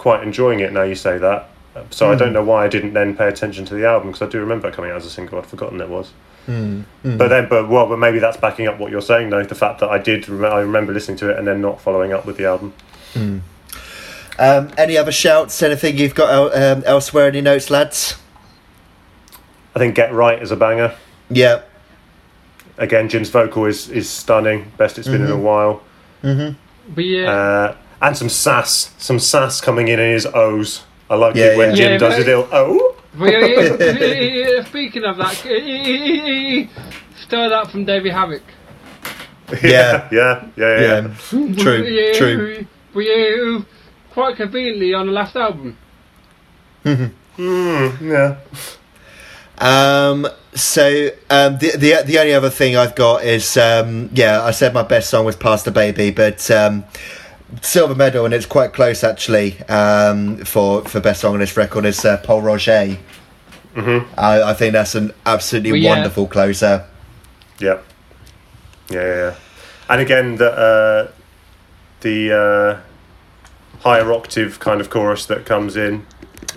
quite 0.00 0.22
enjoying 0.22 0.60
it. 0.60 0.72
Now 0.72 0.82
you 0.82 0.94
say 0.94 1.18
that, 1.18 1.48
so 1.90 2.10
I 2.10 2.14
don't 2.16 2.32
know 2.32 2.42
why 2.42 2.64
I 2.64 2.68
didn't 2.68 2.94
then 2.94 3.14
pay 3.16 3.28
attention 3.28 3.64
to 3.66 3.74
the 3.74 3.86
album 3.86 4.08
because 4.10 4.26
I 4.26 4.30
do 4.30 4.40
remember 4.40 4.66
it 4.68 4.74
coming 4.74 4.90
out 4.90 4.96
as 4.96 5.06
a 5.06 5.10
single. 5.10 5.38
I'd 5.38 5.46
forgotten 5.46 5.80
it 5.80 5.88
was. 5.90 6.10
But 6.46 7.28
then, 7.28 7.48
but 7.48 7.68
well, 7.68 7.86
but 7.86 7.98
maybe 7.98 8.18
that's 8.18 8.38
backing 8.38 8.66
up 8.66 8.78
what 8.80 8.90
you're 8.90 9.02
saying, 9.02 9.28
though. 9.30 9.44
The 9.44 9.54
fact 9.54 9.78
that 9.80 9.90
I 9.90 9.98
did, 9.98 10.28
rem- 10.28 10.52
I 10.52 10.60
remember 10.60 10.92
listening 10.92 11.18
to 11.18 11.30
it 11.30 11.38
and 11.38 11.46
then 11.46 11.60
not 11.60 11.80
following 11.80 12.12
up 12.12 12.24
with 12.26 12.38
the 12.38 12.46
album. 12.46 12.72
Um, 14.38 14.70
any 14.78 14.96
other 14.96 15.12
shouts? 15.12 15.62
Anything 15.62 15.98
you've 15.98 16.14
got 16.14 16.30
el- 16.32 16.54
um, 16.54 16.82
elsewhere? 16.86 17.26
Any 17.28 17.42
notes, 17.42 17.70
lads? 17.70 18.16
I 19.76 19.78
think 19.78 19.94
"Get 19.94 20.12
Right" 20.14 20.42
is 20.42 20.50
a 20.50 20.56
banger. 20.56 20.94
Yeah, 21.28 21.60
Again, 22.78 23.08
Jim's 23.10 23.28
vocal 23.28 23.66
is 23.66 23.88
is 23.90 24.08
stunning. 24.08 24.72
Best 24.78 24.98
it's 24.98 25.06
been 25.08 25.22
in 25.22 25.30
a 25.30 25.36
while. 25.36 25.82
But 26.22 27.04
yeah, 27.04 27.30
Uh, 27.30 27.74
and 28.02 28.16
some 28.16 28.28
sass, 28.28 28.94
some 28.98 29.18
sass 29.18 29.60
coming 29.60 29.88
in 29.88 29.98
in 29.98 30.12
his 30.12 30.26
O's. 30.26 30.84
I 31.08 31.16
like 31.16 31.34
Yeah, 31.34 31.46
it 31.52 31.58
when 31.58 31.70
yeah. 31.70 31.74
Jim 31.76 31.92
Yeah, 31.92 31.98
does 31.98 32.10
but- 32.12 32.18
his 32.18 32.26
little 32.26 32.48
oh. 32.52 32.96
but 33.18 33.32
yeah, 33.32 33.46
yeah, 33.46 33.76
yeah, 33.78 34.14
yeah, 34.56 34.64
speaking 34.64 35.04
of 35.04 35.16
that, 35.16 35.34
stir 37.22 37.48
that 37.48 37.70
from 37.70 37.84
Davey 37.84 38.10
Havok. 38.10 38.42
Yeah. 39.64 40.08
yeah, 40.12 40.44
yeah, 40.56 40.80
yeah. 40.80 41.08
yeah, 41.08 41.54
true, 41.56 41.82
Yeah, 41.82 42.12
true. 42.12 42.66
But 42.94 43.00
yeah, 43.00 43.58
quite 44.12 44.36
conveniently 44.36 44.94
on 44.94 45.06
the 45.06 45.12
last 45.12 45.34
album. 45.34 45.76
Mm, 46.84 48.00
yeah. 48.00 48.36
Um, 49.58 50.26
so 50.54 51.08
um, 51.30 51.58
the 51.58 51.72
the 51.76 52.02
the 52.06 52.18
only 52.20 52.32
other 52.32 52.48
thing 52.50 52.76
I've 52.76 52.94
got 52.94 53.24
is 53.24 53.56
um, 53.56 54.08
yeah, 54.14 54.42
I 54.42 54.52
said 54.52 54.72
my 54.72 54.82
best 54.84 55.10
song 55.10 55.24
was 55.24 55.34
"Pass 55.36 55.64
the 55.64 55.70
Baby," 55.70 56.10
but 56.12 56.48
um, 56.50 56.84
silver 57.62 57.94
medal, 57.94 58.24
and 58.24 58.34
it's 58.34 58.46
quite 58.46 58.72
close 58.72 59.04
actually 59.04 59.60
um, 59.68 60.38
for 60.44 60.82
for 60.84 61.00
best 61.00 61.20
song 61.20 61.34
on 61.34 61.40
this 61.40 61.56
record 61.56 61.84
is 61.84 62.04
uh, 62.04 62.16
Pol 62.18 62.42
Roger. 62.42 62.96
Mm-hmm. 63.74 64.12
I, 64.18 64.42
I 64.42 64.54
think 64.54 64.72
that's 64.72 64.94
an 64.94 65.12
absolutely 65.26 65.72
Well, 65.72 65.80
yeah. 65.80 65.90
wonderful 65.90 66.26
closer. 66.26 66.86
Yeah. 67.60 67.78
Yeah, 68.90 69.00
yeah, 69.00 69.14
yeah. 69.14 69.34
And 69.88 70.00
again, 70.00 70.36
the 70.36 70.50
uh, 70.50 71.10
the 72.00 72.32
uh, 72.32 73.80
higher 73.80 74.12
octave 74.12 74.58
kind 74.58 74.80
of 74.80 74.90
chorus 74.90 75.26
that 75.26 75.46
comes 75.46 75.76
in, 75.76 76.04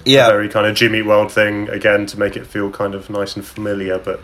Yeah, 0.06 0.28
very 0.30 0.50
kind 0.50 0.66
of 0.66 0.76
Jimmy 0.76 1.02
World 1.04 1.32
thing 1.32 1.70
again 1.70 2.06
to 2.08 2.20
make 2.20 2.36
it 2.36 2.48
feel 2.48 2.72
kind 2.72 2.96
of 2.96 3.10
nice 3.10 3.36
and 3.36 3.46
familiar, 3.46 4.00
but 4.00 4.22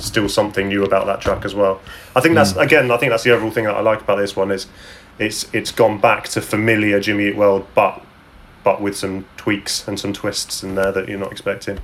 still 0.00 0.28
something 0.28 0.68
new 0.68 0.84
about 0.84 1.06
that 1.06 1.20
track 1.20 1.44
as 1.44 1.54
well. 1.54 1.80
I 2.16 2.20
think 2.20 2.34
that's 2.34 2.56
again, 2.56 2.90
I 2.90 2.96
think 2.96 3.10
that's 3.10 3.22
the 3.22 3.30
overall 3.30 3.52
thing 3.52 3.64
that 3.64 3.76
I 3.76 3.80
like 3.80 4.00
about 4.00 4.16
this 4.16 4.34
one 4.34 4.50
is 4.50 4.66
it's 5.18 5.52
it's 5.54 5.70
gone 5.72 5.98
back 6.00 6.28
to 6.30 6.40
familiar 6.40 7.00
Jimmy 7.00 7.28
Eat 7.28 7.36
World, 7.36 7.66
but 7.74 8.04
but 8.64 8.80
with 8.80 8.96
some 8.96 9.24
tweaks 9.36 9.86
and 9.88 9.98
some 9.98 10.12
twists 10.12 10.62
in 10.62 10.74
there 10.74 10.92
that 10.92 11.08
you're 11.08 11.18
not 11.18 11.32
expecting. 11.32 11.78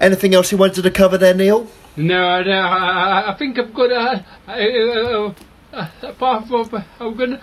Anything 0.00 0.34
else 0.34 0.52
you 0.52 0.58
wanted 0.58 0.82
to 0.82 0.90
cover 0.90 1.18
there, 1.18 1.34
Neil? 1.34 1.66
No, 1.96 2.26
I, 2.28 2.42
don't- 2.42 2.54
I, 2.54 3.20
I- 3.26 3.32
I 3.32 3.36
think 3.36 3.58
I've 3.58 3.74
got 3.74 3.90
a. 3.90 4.24
Uh, 4.50 5.32
uh, 5.72 5.88
apart 6.02 6.46
from, 6.48 6.84
I'm 7.00 7.14
going 7.16 7.30
to 7.32 7.40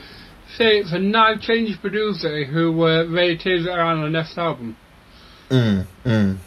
say 0.57 0.79
it's 0.79 0.91
a 0.93 0.97
now 0.99 1.35
changed 1.35 1.79
producer 1.81 2.43
who 2.45 2.71
uh, 2.83 3.03
really 3.03 3.37
turns 3.37 3.67
around 3.67 3.97
on 3.99 4.03
the 4.11 4.17
next 4.17 4.37
album. 4.37 4.75
Mm, 5.49 5.85
mm. 6.05 6.37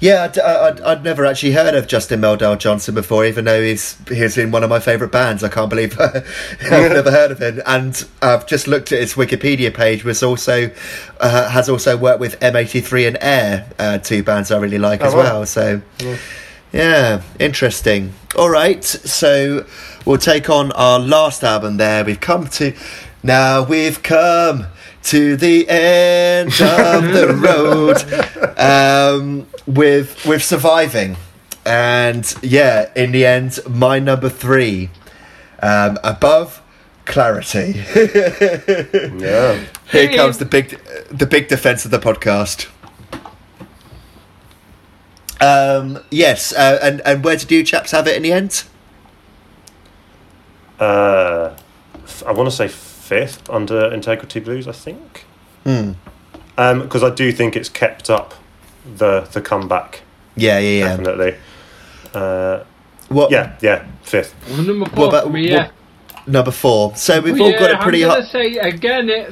Yeah, 0.00 0.24
I'd, 0.24 0.38
I'd, 0.38 0.80
I'd 0.82 1.04
never 1.04 1.24
actually 1.24 1.52
heard 1.52 1.74
of 1.74 1.86
Justin 1.86 2.20
Meldal-Johnsen 2.20 2.94
before, 2.94 3.24
even 3.24 3.46
though 3.46 3.62
he's 3.62 3.96
he's 4.08 4.36
in 4.36 4.50
one 4.50 4.62
of 4.62 4.68
my 4.68 4.78
favourite 4.80 5.10
bands. 5.12 5.42
I 5.42 5.48
can't 5.48 5.70
believe 5.70 5.98
I've 6.00 6.24
never 6.60 7.10
heard 7.10 7.30
of 7.30 7.40
him. 7.40 7.62
And 7.64 8.04
I've 8.20 8.46
just 8.46 8.66
looked 8.68 8.92
at 8.92 9.00
his 9.00 9.14
Wikipedia 9.14 9.72
page, 9.72 10.04
which 10.04 10.22
also 10.22 10.70
uh, 11.20 11.48
has 11.48 11.68
also 11.70 11.96
worked 11.96 12.20
with 12.20 12.38
M83 12.40 13.08
and 13.08 13.18
Air, 13.20 13.70
uh, 13.78 13.98
two 13.98 14.22
bands 14.22 14.50
I 14.50 14.58
really 14.58 14.78
like 14.78 15.00
Oh, 15.02 15.06
as 15.06 15.14
wow. 15.14 15.22
well. 15.22 15.46
So, 15.46 15.80
yeah, 16.72 17.22
interesting. 17.38 18.12
All 18.36 18.50
right, 18.50 18.84
so 18.84 19.64
we'll 20.04 20.18
take 20.18 20.50
on 20.50 20.72
our 20.72 20.98
last 20.98 21.42
album. 21.44 21.76
There, 21.78 22.04
we've 22.04 22.20
come 22.20 22.48
to 22.48 22.74
now. 23.22 23.62
We've 23.64 24.02
come 24.02 24.66
to 25.04 25.36
the 25.36 25.68
end 25.68 26.48
of 26.60 27.04
the 27.12 27.28
road 27.44 28.58
um, 28.58 29.46
with 29.66 30.24
with 30.26 30.42
surviving, 30.42 31.16
and 31.64 32.34
yeah, 32.42 32.90
in 32.94 33.12
the 33.12 33.24
end, 33.26 33.58
my 33.68 33.98
number 33.98 34.28
three, 34.28 34.90
um, 35.62 35.98
above 36.04 36.62
clarity. 37.04 37.82
Yeah. 39.16 39.64
Here 39.90 40.12
comes 40.12 40.38
the 40.38 40.44
big 40.44 40.80
the 41.10 41.26
big 41.26 41.48
defense 41.48 41.84
of 41.84 41.90
the 41.90 41.98
podcast. 41.98 42.68
Um, 45.40 46.00
yes, 46.10 46.52
uh, 46.52 46.78
and 46.82 47.00
and 47.02 47.24
where 47.24 47.36
did 47.36 47.50
you 47.50 47.62
chaps 47.64 47.90
have 47.92 48.06
it 48.06 48.16
in 48.16 48.22
the 48.22 48.32
end? 48.32 48.64
Uh, 50.78 51.56
I 52.26 52.32
want 52.32 52.50
to 52.50 52.56
say 52.56 52.68
fifth 52.68 53.48
under 53.48 53.92
Integrity 53.92 54.40
Blues, 54.40 54.66
I 54.66 54.72
think. 54.72 55.24
Hmm. 55.64 55.92
Because 56.56 57.02
I 57.02 57.10
do 57.10 57.32
think 57.32 57.56
it's 57.56 57.68
kept 57.68 58.10
up 58.10 58.34
the 58.96 59.26
the 59.32 59.40
comeback 59.40 60.02
Yeah, 60.36 60.58
yeah, 60.58 60.78
yeah. 60.78 60.88
definitely. 60.96 61.34
Uh, 62.14 62.64
What? 63.08 63.30
yeah, 63.30 63.56
yeah, 63.60 63.84
fifth. 64.02 64.34
Well, 64.48 64.62
number 64.62 64.86
four 64.90 65.08
about- 65.08 65.24
for 65.24 65.30
me, 65.30 65.52
what- 65.52 65.70
Number 66.26 66.50
four. 66.52 66.92
So 66.96 67.20
we've 67.20 67.34
Well, 67.34 67.44
all 67.44 67.52
got 67.52 67.70
yeah, 67.70 67.76
it 67.78 67.82
pretty 67.82 68.02
I'm 68.02 68.08
hot. 68.10 68.16
gonna 68.20 68.28
say 68.28 68.56
again, 68.56 69.10
it 69.10 69.30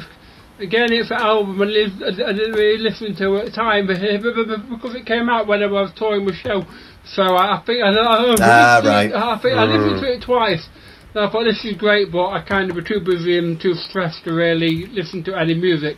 again, 0.60 0.92
it's 0.92 1.10
an 1.10 1.16
album 1.16 1.60
I, 1.62 1.64
lived, 1.64 2.02
I, 2.02 2.08
I 2.08 2.32
didn't 2.32 2.52
really 2.52 2.78
listen 2.82 3.14
to 3.16 3.36
at 3.38 3.46
the 3.46 3.50
time, 3.50 3.86
but 3.86 3.96
because 3.98 4.94
it 4.94 5.06
came 5.06 5.30
out 5.30 5.46
when 5.46 5.62
I 5.62 5.66
was 5.66 5.90
touring 5.96 6.26
with 6.26 6.34
Show, 6.36 6.66
so 7.06 7.22
I, 7.22 7.56
I 7.56 7.62
think 7.64 7.82
I, 7.82 7.88
I, 7.88 7.92
I, 7.94 8.34
Ah, 8.40 8.80
right. 8.84 9.06
it- 9.10 9.14
I 9.14 9.38
think 9.38 9.56
I 9.56 9.64
listened 9.64 10.00
to 10.02 10.12
it 10.12 10.22
twice. 10.22 10.68
And 11.14 11.24
I 11.24 11.30
thought 11.30 11.44
this 11.44 11.64
is 11.64 11.74
great, 11.76 12.10
but 12.12 12.26
I 12.28 12.40
kind 12.42 12.68
of 12.70 12.76
was 12.76 12.84
too 12.86 13.00
busy 13.00 13.38
and 13.38 13.58
too 13.60 13.74
stressed 13.74 14.24
to 14.24 14.32
really 14.34 14.86
listen 14.92 15.22
to 15.24 15.34
any 15.34 15.54
music. 15.54 15.96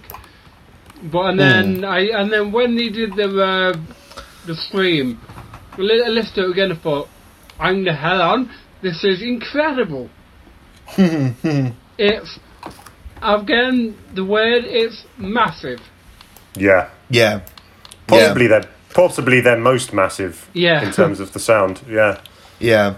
But 1.03 1.27
and 1.31 1.39
then 1.41 1.79
Hmm. 1.79 1.85
I 1.85 1.99
and 2.19 2.33
then 2.33 2.53
when 2.53 2.77
they 2.77 2.89
did 2.89 3.15
the 3.17 3.29
uh, 3.43 3.77
the 4.47 4.55
stream, 4.57 5.21
I 5.77 5.81
listened 5.81 6.35
to 6.37 6.45
it 6.47 6.51
again. 6.51 6.71
and 6.71 6.81
thought, 6.81 7.09
"Hang 7.59 7.85
the 7.85 7.93
hell 7.93 8.23
on! 8.23 8.51
This 8.83 9.05
is 9.05 9.21
incredible." 9.23 10.09
it's 11.99 12.39
again 13.23 13.97
the 14.15 14.25
word. 14.25 14.65
It's 14.65 15.05
massive. 15.19 15.81
Yeah, 16.57 16.89
Yeah. 17.11 17.41
possibly 18.07 18.47
their 18.47 18.65
possibly 18.95 19.41
their 19.41 19.57
most 19.59 19.93
massive 19.93 20.49
Yeah. 20.53 20.85
in 20.85 20.93
terms 20.93 21.19
of 21.21 21.33
the 21.33 21.41
sound. 21.41 21.81
Yeah, 21.89 22.19
Yeah. 22.61 22.95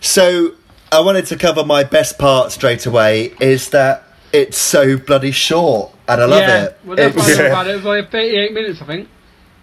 So 0.00 0.52
I 0.92 1.00
wanted 1.00 1.26
to 1.26 1.36
cover 1.36 1.64
my 1.64 1.82
best 1.82 2.18
part 2.18 2.52
straight 2.52 2.86
away 2.86 3.32
is 3.40 3.70
that 3.70 4.04
it's 4.32 4.58
so 4.58 4.96
bloody 4.96 5.32
short 5.32 5.90
and 6.08 6.20
I 6.22 6.24
love 6.24 6.40
yeah. 6.40 6.64
it. 6.64 6.78
Well, 6.84 6.96
that's 6.96 7.16
It's- 7.16 7.28
what 7.28 7.38
I 7.38 7.42
love 7.42 7.52
about 7.52 7.66
it. 7.66 7.70
It 7.70 7.76
was 7.76 7.84
like 7.84 8.10
38 8.10 8.52
minutes, 8.52 8.82
I 8.82 8.86
think. 8.86 9.08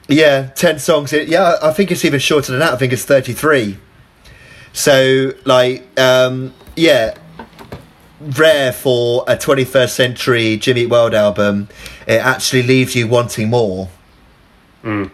Yeah, 0.08 0.48
10 0.56 0.80
songs. 0.80 1.14
Yeah, 1.14 1.56
I 1.62 1.72
think 1.72 1.92
it's 1.92 2.04
even 2.04 2.20
shorter 2.20 2.52
than 2.52 2.60
that. 2.60 2.74
I 2.74 2.78
think 2.78 2.92
it's 2.94 3.06
33. 3.06 3.78
So, 4.74 5.32
like, 5.46 5.88
um, 6.00 6.54
yeah, 6.76 7.16
rare 8.20 8.72
for 8.74 9.24
a 9.28 9.36
21st 9.38 9.90
century 9.96 10.58
Jimmy 10.58 10.86
World 10.86 11.14
album. 11.14 11.70
It 12.08 12.20
actually 12.22 12.64
leaves 12.64 12.96
you 12.96 13.08
wanting 13.08 13.50
more. 13.50 13.90
Um, 14.84 15.12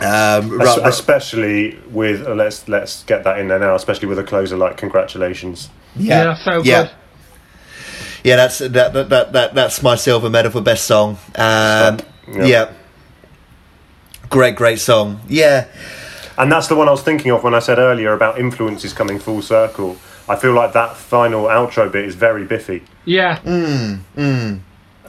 right, 0.00 0.50
right- 0.58 0.78
especially 0.84 1.78
with 1.90 2.26
uh, 2.26 2.34
let's 2.34 2.68
let's 2.68 3.04
get 3.04 3.22
that 3.24 3.38
in 3.38 3.46
there 3.48 3.60
now. 3.60 3.76
Especially 3.76 4.08
with 4.08 4.18
a 4.18 4.24
closer 4.24 4.56
like 4.56 4.76
congratulations. 4.76 5.70
yeah, 5.94 6.24
Yeah, 6.24 6.34
so 6.34 6.62
yeah. 6.64 6.82
good. 6.82 6.90
Yeah, 8.24 8.36
that's 8.36 8.58
that, 8.58 8.92
that, 8.94 9.08
that, 9.10 9.32
that 9.34 9.54
that's 9.54 9.82
my 9.82 9.94
silver 9.96 10.30
medal 10.30 10.50
for 10.50 10.60
best 10.62 10.86
song. 10.86 11.18
Um, 11.36 11.98
Yeah. 12.26 12.44
yeah. 12.46 12.72
Great, 14.30 14.56
great 14.56 14.80
song. 14.80 15.20
Yeah. 15.28 15.66
And 16.38 16.50
that's 16.50 16.66
the 16.66 16.74
one 16.74 16.88
I 16.88 16.90
was 16.90 17.02
thinking 17.02 17.30
of 17.30 17.44
when 17.44 17.54
I 17.54 17.58
said 17.60 17.78
earlier 17.78 18.12
about 18.12 18.38
influences 18.40 18.92
coming 18.92 19.18
full 19.18 19.42
circle. 19.42 19.96
I 20.28 20.36
feel 20.36 20.52
like 20.52 20.72
that 20.72 20.96
final 20.96 21.44
outro 21.44 21.92
bit 21.92 22.06
is 22.06 22.14
very 22.14 22.44
biffy. 22.44 22.82
Yeah. 23.04 23.38
Um, 23.44 24.04
and 24.16 24.62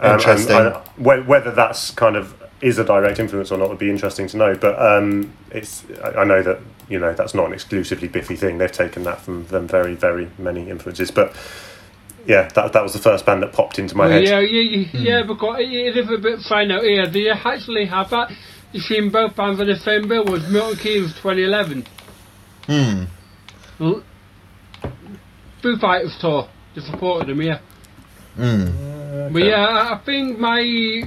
Interesting. 0.04 0.56
I- 0.56 0.82
whe- 0.98 1.26
whether 1.26 1.52
that's 1.52 1.92
kind 1.92 2.18
of 2.18 2.36
is 2.62 2.78
a 2.80 2.84
direct 2.84 3.20
influence 3.20 3.52
or 3.52 3.58
not 3.58 3.70
would 3.70 3.80
be 3.80 3.90
interesting 3.90 4.28
to 4.28 4.38
know. 4.38 4.56
But 4.56 4.80
um, 4.80 5.32
it's 5.52 5.86
I, 6.04 6.22
I 6.22 6.24
know 6.26 6.44
that 6.44 6.60
you 6.90 7.00
know 7.00 7.14
that's 7.14 7.34
not 7.34 7.48
an 7.48 7.54
exclusively 7.54 8.10
Biffy 8.10 8.36
thing. 8.36 8.58
They've 8.58 8.72
taken 8.72 9.04
that 9.04 9.22
from 9.22 9.46
them 9.48 9.68
very 9.68 9.96
very 9.96 10.30
many 10.38 10.70
influences. 10.70 11.12
But 11.12 11.34
yeah, 12.28 12.50
that 12.56 12.74
that 12.74 12.84
was 12.84 12.94
the 12.94 13.00
first 13.00 13.26
band 13.26 13.44
that 13.44 13.54
popped 13.54 13.80
into 13.80 13.96
my 13.96 14.08
head. 14.10 14.24
yeah, 14.24 14.40
yeah, 14.40 14.62
yeah, 14.62 15.00
yeah, 15.20 15.24
because 15.28 15.58
it 15.60 15.70
it 15.72 15.98
is 15.98 16.10
a 16.12 16.18
bit 16.22 16.40
fine 16.48 16.72
out 16.72 16.84
here. 16.84 17.08
They 17.08 17.30
actually 17.30 17.86
have 17.86 18.10
that. 18.12 18.32
You 18.72 18.80
seen 18.82 19.10
both 19.12 19.36
bands 19.36 19.60
on 19.62 19.68
the 19.68 19.76
same 19.78 20.08
bill 20.08 20.26
was 20.26 20.50
Milton 20.50 20.78
Keynes 20.78 21.14
2011. 21.22 21.86
Hmm. 22.68 23.04
L- 23.80 24.04
Foo 25.62 25.78
Fighters 25.78 26.18
tour. 26.20 26.50
They 26.76 26.82
supported 26.82 27.30
them, 27.30 27.42
yeah. 27.42 27.60
Hmm. 28.36 29.32
But 29.32 29.44
yeah, 29.44 29.64
I- 29.66 29.94
I 29.96 30.02
think 30.06 30.38
my, 30.40 30.60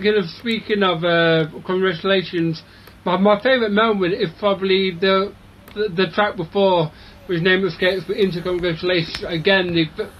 kind 0.02 0.16
of 0.16 0.24
speaking 0.31 0.83
of 0.83 1.04
uh, 1.04 1.46
congratulations, 1.66 2.62
my, 3.04 3.16
my 3.18 3.38
favourite 3.42 3.72
moment 3.72 4.14
is 4.14 4.31
probably 4.38 4.92
the, 4.92 5.33
the 5.74 5.88
the 5.94 6.07
track 6.14 6.37
before, 6.37 6.90
which 7.26 7.42
name 7.42 7.66
escapes, 7.66 8.04
but 8.07 8.16
into 8.16 8.40
congratulations. 8.42 9.22
Again, 9.26 9.74
the 9.74 10.11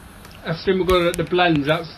a 0.45 0.55
similar 0.55 1.09
at 1.09 1.17
the 1.17 1.25
blends. 1.25 1.67
That's 1.67 1.89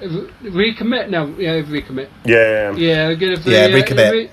recommit 0.00 1.10
now. 1.10 1.26
Yeah, 1.38 1.62
recommit. 1.62 2.08
Yeah, 2.24 2.36
yeah, 2.36 2.76
Yeah, 2.76 3.08
again, 3.10 3.32
if 3.32 3.46
Yeah, 3.46 3.68
they, 3.68 3.74
uh, 3.74 3.84
recommit. 3.84 4.12
re- 4.12 4.30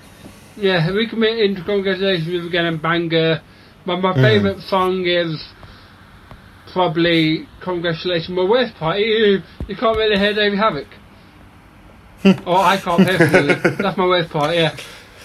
yeah, 0.56 0.88
recommit 0.88 1.44
into 1.44 1.62
congratulations 1.62 2.28
with 2.32 2.46
again 2.46 2.66
and 2.66 2.80
banger. 2.82 3.40
But 3.86 3.96
my 4.00 4.12
Mm. 4.12 4.22
favourite 4.22 4.60
song 4.60 5.04
is 5.06 5.42
probably 6.72 7.46
congratulations. 7.60 8.28
My 8.30 8.44
worst 8.44 8.74
part, 8.76 8.98
you, 8.98 9.42
you 9.68 9.76
can't 9.76 9.96
really 9.96 10.18
hear 10.18 10.34
Davey 10.34 10.56
Havok. 10.56 10.86
or 12.46 12.56
I 12.58 12.76
can't 12.76 13.04
personally. 13.06 13.54
That's 13.78 13.96
my 13.96 14.06
worst 14.06 14.30
part. 14.30 14.54
Yeah. 14.54 14.74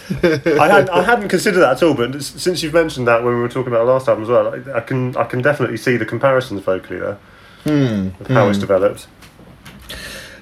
I 0.23 0.67
hadn't 0.67 0.89
I 0.89 1.03
hadn't 1.03 1.27
considered 1.29 1.59
that 1.59 1.77
at 1.77 1.83
all. 1.83 1.93
But 1.93 2.23
since 2.23 2.63
you've 2.63 2.73
mentioned 2.73 3.07
that 3.07 3.23
when 3.23 3.35
we 3.35 3.41
were 3.41 3.49
talking 3.49 3.71
about 3.73 3.85
the 3.85 3.91
last 3.91 4.07
album 4.07 4.23
as 4.23 4.29
well, 4.29 4.55
I, 4.55 4.77
I 4.77 4.79
can 4.81 5.15
I 5.17 5.25
can 5.25 5.41
definitely 5.41 5.77
see 5.77 5.97
the 5.97 6.05
comparisons 6.05 6.61
vocally 6.63 6.99
there. 6.99 7.17
Hmm. 7.63 8.09
Of 8.19 8.27
how 8.27 8.49
it's 8.49 8.59
developed. 8.59 9.07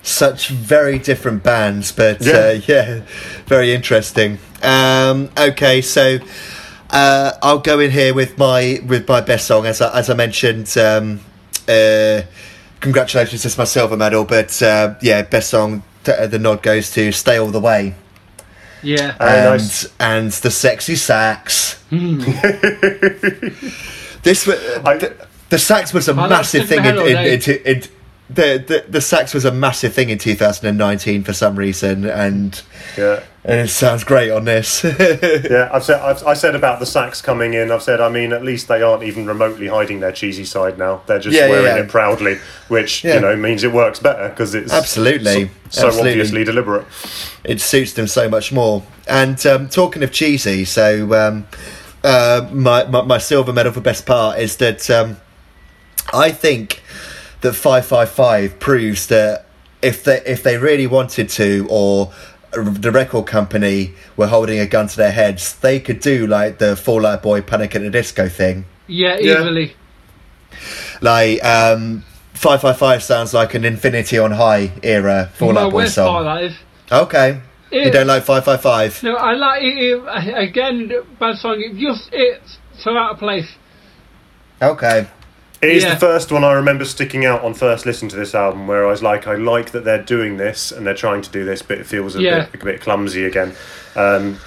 such 0.03 0.49
very 0.49 0.99
different 0.99 1.41
bands, 1.43 1.91
but 1.91 2.21
Yeah. 2.21 2.33
uh, 2.33 2.59
yeah, 2.67 3.01
very 3.47 3.73
interesting. 3.73 4.37
Um, 4.61 5.29
okay, 5.37 5.81
so 5.81 6.19
uh, 6.91 7.31
I'll 7.41 7.59
go 7.59 7.79
in 7.79 7.91
here 7.91 8.13
with 8.13 8.37
my 8.37 8.79
with 8.85 9.07
my 9.07 9.21
best 9.21 9.47
song 9.47 9.65
as 9.65 9.81
I, 9.81 9.97
as 9.99 10.09
I 10.09 10.13
mentioned. 10.13 10.75
Um, 10.77 11.21
uh, 11.67 12.21
congratulations, 12.79 13.43
it's 13.45 13.57
my 13.57 13.63
silver 13.63 13.97
medal, 13.97 14.23
but 14.25 14.61
uh, 14.61 14.93
yeah, 15.01 15.23
best 15.23 15.49
song. 15.49 15.81
t- 16.03 16.25
The 16.27 16.37
nod 16.39 16.61
goes 16.61 16.91
to 16.91 17.11
"Stay 17.11 17.37
All 17.37 17.47
the 17.49 17.59
Way." 17.59 17.95
Yeah. 18.83 19.17
Very 19.17 19.39
and 19.39 19.49
nice. 19.49 19.87
and 19.99 20.31
the 20.31 20.51
sexy 20.51 20.95
sax. 20.95 21.79
this 21.89 22.05
was 24.45 24.59
I- 24.85 24.97
the, 24.97 25.27
the 25.49 25.59
sax 25.59 25.93
was 25.93 26.07
a 26.07 26.11
Oh, 26.11 26.27
massive 26.27 26.67
thing 26.67 26.85
in, 26.85 26.97
in, 26.97 27.17
in, 27.17 27.41
in, 27.65 27.83
the, 28.27 28.57
the 28.67 28.85
the 28.89 29.01
sax 29.01 29.35
was 29.35 29.45
a 29.45 29.51
massive 29.51 29.93
thing 29.93 30.09
in 30.09 30.17
2019 30.17 31.23
for 31.23 31.31
some 31.33 31.55
reason, 31.55 32.05
and, 32.05 32.59
Yeah. 32.97 33.19
and 33.43 33.59
it 33.59 33.67
sounds 33.69 34.03
great 34.03 34.31
on 34.31 34.45
this. 34.45 34.83
Yeah, 34.83 35.69
I've 35.71 35.83
said 35.83 36.01
I've, 36.01 36.25
I 36.25 36.33
said 36.33 36.55
about 36.55 36.79
the 36.79 36.87
sax 36.87 37.21
coming 37.21 37.53
in. 37.53 37.71
I've 37.71 37.83
said 37.83 38.01
I 38.01 38.09
mean 38.09 38.33
at 38.33 38.43
least 38.43 38.67
they 38.67 38.81
aren't 38.81 39.03
even 39.03 39.27
remotely 39.27 39.67
hiding 39.67 39.99
their 39.99 40.11
cheesy 40.11 40.43
side 40.43 40.79
now. 40.79 41.03
They're 41.05 41.19
just 41.19 41.35
Yeah, 41.35 41.45
yeah, 41.45 41.49
wearing 41.51 41.77
yeah. 41.77 41.83
it 41.83 41.89
proudly, 41.89 42.39
which 42.67 43.03
Yeah. 43.03 43.13
you 43.15 43.19
know 43.21 43.35
means 43.35 43.63
it 43.63 43.71
works 43.71 43.99
better 43.99 44.29
because 44.29 44.55
it's 44.55 44.73
Absolutely. 44.73 45.45
so, 45.45 45.49
so 45.69 45.87
Absolutely. 45.87 46.11
obviously 46.13 46.43
deliberate. 46.45 46.87
it 47.43 47.61
suits 47.61 47.93
them 47.93 48.07
so 48.07 48.27
much 48.27 48.51
more. 48.51 48.81
And 49.07 49.45
um, 49.45 49.69
talking 49.69 50.01
of 50.01 50.11
cheesy, 50.11 50.65
so 50.65 51.13
um, 51.13 51.45
uh, 52.03 52.49
my, 52.51 52.85
my 52.85 53.03
my 53.03 53.17
silver 53.19 53.53
medal 53.53 53.71
for 53.71 53.81
best 53.81 54.07
part 54.07 54.39
is 54.39 54.57
that 54.57 54.89
um, 54.89 55.17
I 56.13 56.31
think 56.31 56.81
that 57.41 57.53
five 57.53 57.85
five 57.85 58.09
five 58.09 58.59
proves 58.59 59.07
that 59.07 59.45
if 59.81 60.03
they 60.03 60.21
if 60.25 60.43
they 60.43 60.57
really 60.57 60.87
wanted 60.87 61.29
to, 61.29 61.67
or 61.69 62.11
the 62.53 62.91
record 62.91 63.25
company 63.27 63.93
were 64.15 64.27
holding 64.27 64.59
a 64.59 64.65
gun 64.65 64.87
to 64.87 64.97
their 64.97 65.11
heads, 65.11 65.55
they 65.59 65.79
could 65.79 65.99
do 65.99 66.25
like 66.27 66.57
the 66.57 66.75
Fall 66.75 67.05
Out 67.05 67.21
Boy 67.23 67.41
Panic 67.41 67.75
at 67.75 67.81
the 67.81 67.89
Disco 67.89 68.29
thing. 68.29 68.65
Yeah, 68.87 69.17
Yeah. 69.19 69.41
easily. 69.41 69.75
Like 71.01 71.43
um, 71.43 72.03
five 72.33 72.61
five 72.61 72.77
five 72.77 73.03
sounds 73.03 73.33
like 73.33 73.53
an 73.53 73.65
Infinity 73.65 74.17
on 74.17 74.31
High 74.31 74.71
era 74.83 75.29
Fall 75.33 75.57
Out 75.57 75.71
Boy 75.71 75.85
song. 75.87 76.23
that 76.25 76.43
is. 76.43 76.55
Okay, 76.91 77.41
you 77.71 77.91
don't 77.91 78.07
like 78.07 78.23
five 78.23 78.45
five 78.45 78.61
five. 78.61 79.01
No, 79.03 79.15
I 79.15 79.33
like 79.33 79.63
it, 79.63 79.77
it. 79.77 80.37
Again, 80.49 80.91
bad 81.19 81.37
song. 81.37 81.59
It 81.61 81.75
just 81.77 82.09
it's 82.13 82.57
so 82.77 82.95
out 82.95 83.13
of 83.13 83.19
place. 83.19 83.47
Okay. 84.61 85.07
It 85.65 85.75
is 85.77 85.83
Yeah. 85.83 85.93
the 85.95 85.99
first 85.99 86.31
one 86.31 86.43
I 86.43 86.53
remember 86.53 86.85
sticking 86.85 87.25
out 87.25 87.43
on 87.43 87.53
first 87.53 87.85
listen 87.85 88.07
to 88.09 88.15
this 88.15 88.35
album, 88.35 88.67
where 88.67 88.85
I 88.85 88.89
was 88.89 89.01
like, 89.01 89.27
I 89.27 89.35
like 89.35 89.71
that 89.71 89.83
they're 89.83 90.01
doing 90.03 90.37
this 90.37 90.71
and 90.71 90.85
they're 90.85 90.93
trying 90.93 91.21
to 91.23 91.29
do 91.31 91.43
this, 91.43 91.61
but 91.61 91.77
it 91.79 91.85
feels 91.85 92.15
a 92.15 92.21
Yeah. 92.21 92.45
bit 92.51 92.61
a 92.61 92.65
bit 92.65 92.81
clumsy 92.81 93.25
again. 93.25 93.53
Um, 93.95 94.37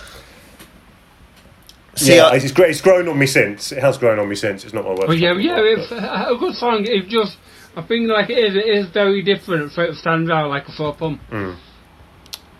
See, 1.94 2.14
yeah, 2.14 2.26
I- 2.26 2.36
it's, 2.36 2.52
great. 2.52 2.70
It's 2.70 2.80
grown 2.80 3.08
on 3.08 3.18
me 3.18 3.26
since. 3.26 3.72
It 3.72 3.80
has 3.82 3.98
grown 3.98 4.20
on 4.20 4.28
me 4.28 4.36
since. 4.36 4.64
It's 4.64 4.72
not 4.72 4.84
my 4.84 4.90
worst. 4.90 5.08
But 5.08 5.18
yeah, 5.18 5.32
yeah, 5.32 5.56
but- 5.56 5.64
it's 5.66 5.90
a 5.90 6.36
good 6.38 6.54
song. 6.54 6.84
It 6.86 7.08
just, 7.08 7.36
I 7.76 7.82
think 7.82 8.08
like 8.08 8.30
it 8.30 8.38
is, 8.38 8.54
it 8.54 8.66
is 8.68 8.86
very 8.86 9.20
different. 9.22 9.72
So 9.72 9.82
it 9.82 9.96
stands 9.96 10.30
out 10.30 10.48
like 10.48 10.68
a 10.68 10.72
sore 10.72 10.94
thumb. 10.94 11.18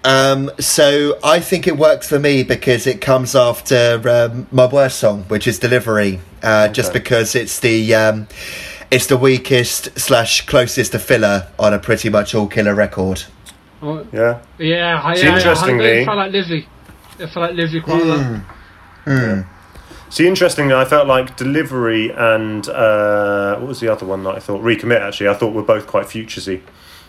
Um, 0.04 0.50
so 0.58 1.18
I 1.24 1.40
think 1.40 1.66
it 1.66 1.76
works 1.76 2.08
for 2.08 2.18
me 2.18 2.44
because 2.44 2.86
it 2.86 3.00
comes 3.00 3.34
after 3.34 4.00
um, 4.08 4.46
my 4.52 4.66
worst 4.66 4.98
song, 4.98 5.24
which 5.24 5.46
is 5.46 5.58
"Delivery," 5.58 6.20
uh, 6.42 6.68
just 6.68 6.92
because 6.92 7.34
it's 7.34 7.60
the 7.60 7.94
um, 7.94 8.28
it's 8.90 9.06
the 9.06 9.16
weakest 9.16 9.98
slash 9.98 10.46
closest 10.46 10.92
to 10.92 10.98
filler 10.98 11.48
on 11.58 11.74
a 11.74 11.78
pretty 11.78 12.08
much 12.10 12.34
all 12.34 12.46
killer 12.46 12.74
record. 12.74 13.24
Oh, 13.82 14.04
yeah. 14.12 14.40
yeah, 14.58 15.00
I, 15.04 15.14
See, 15.14 15.26
I, 15.28 15.30
I, 15.32 15.36
interestingly- 15.36 16.00
I 16.02 16.04
felt 16.04 16.16
like 16.16 16.32
Lizzie. 16.32 16.68
I 17.20 17.26
felt 17.26 17.36
like 17.36 17.54
Lizzie 17.54 17.80
quite 17.80 18.02
a 18.02 18.04
lot. 19.06 19.44
See, 20.10 20.26
interestingly, 20.26 20.74
I 20.74 20.84
felt 20.86 21.06
like 21.06 21.36
Delivery 21.36 22.10
and 22.10 22.66
uh, 22.68 23.56
what 23.58 23.68
was 23.68 23.80
the 23.80 23.88
other 23.92 24.06
one 24.06 24.24
that 24.24 24.36
I 24.36 24.38
thought 24.38 24.62
Recommit. 24.62 25.00
Actually, 25.00 25.28
I 25.28 25.34
thought 25.34 25.52
were 25.52 25.62
both 25.62 25.86
quite 25.86 26.06
futuresy. 26.06 26.62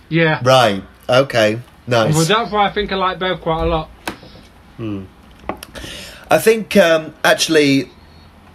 Yeah, 0.10 0.42
Right. 0.44 0.84
Okay. 1.08 1.60
But 1.90 2.08
Nice. 2.10 2.28
that's 2.28 2.52
why 2.52 2.68
I 2.68 2.72
think 2.72 2.92
I 2.92 2.96
like 2.96 3.20
both 3.20 3.42
quite 3.42 3.64
a 3.64 3.66
lot. 3.66 3.90
Hmm. 4.78 5.04
I 6.32 6.38
think 6.38 6.76
um, 6.78 7.14
actually. 7.24 7.90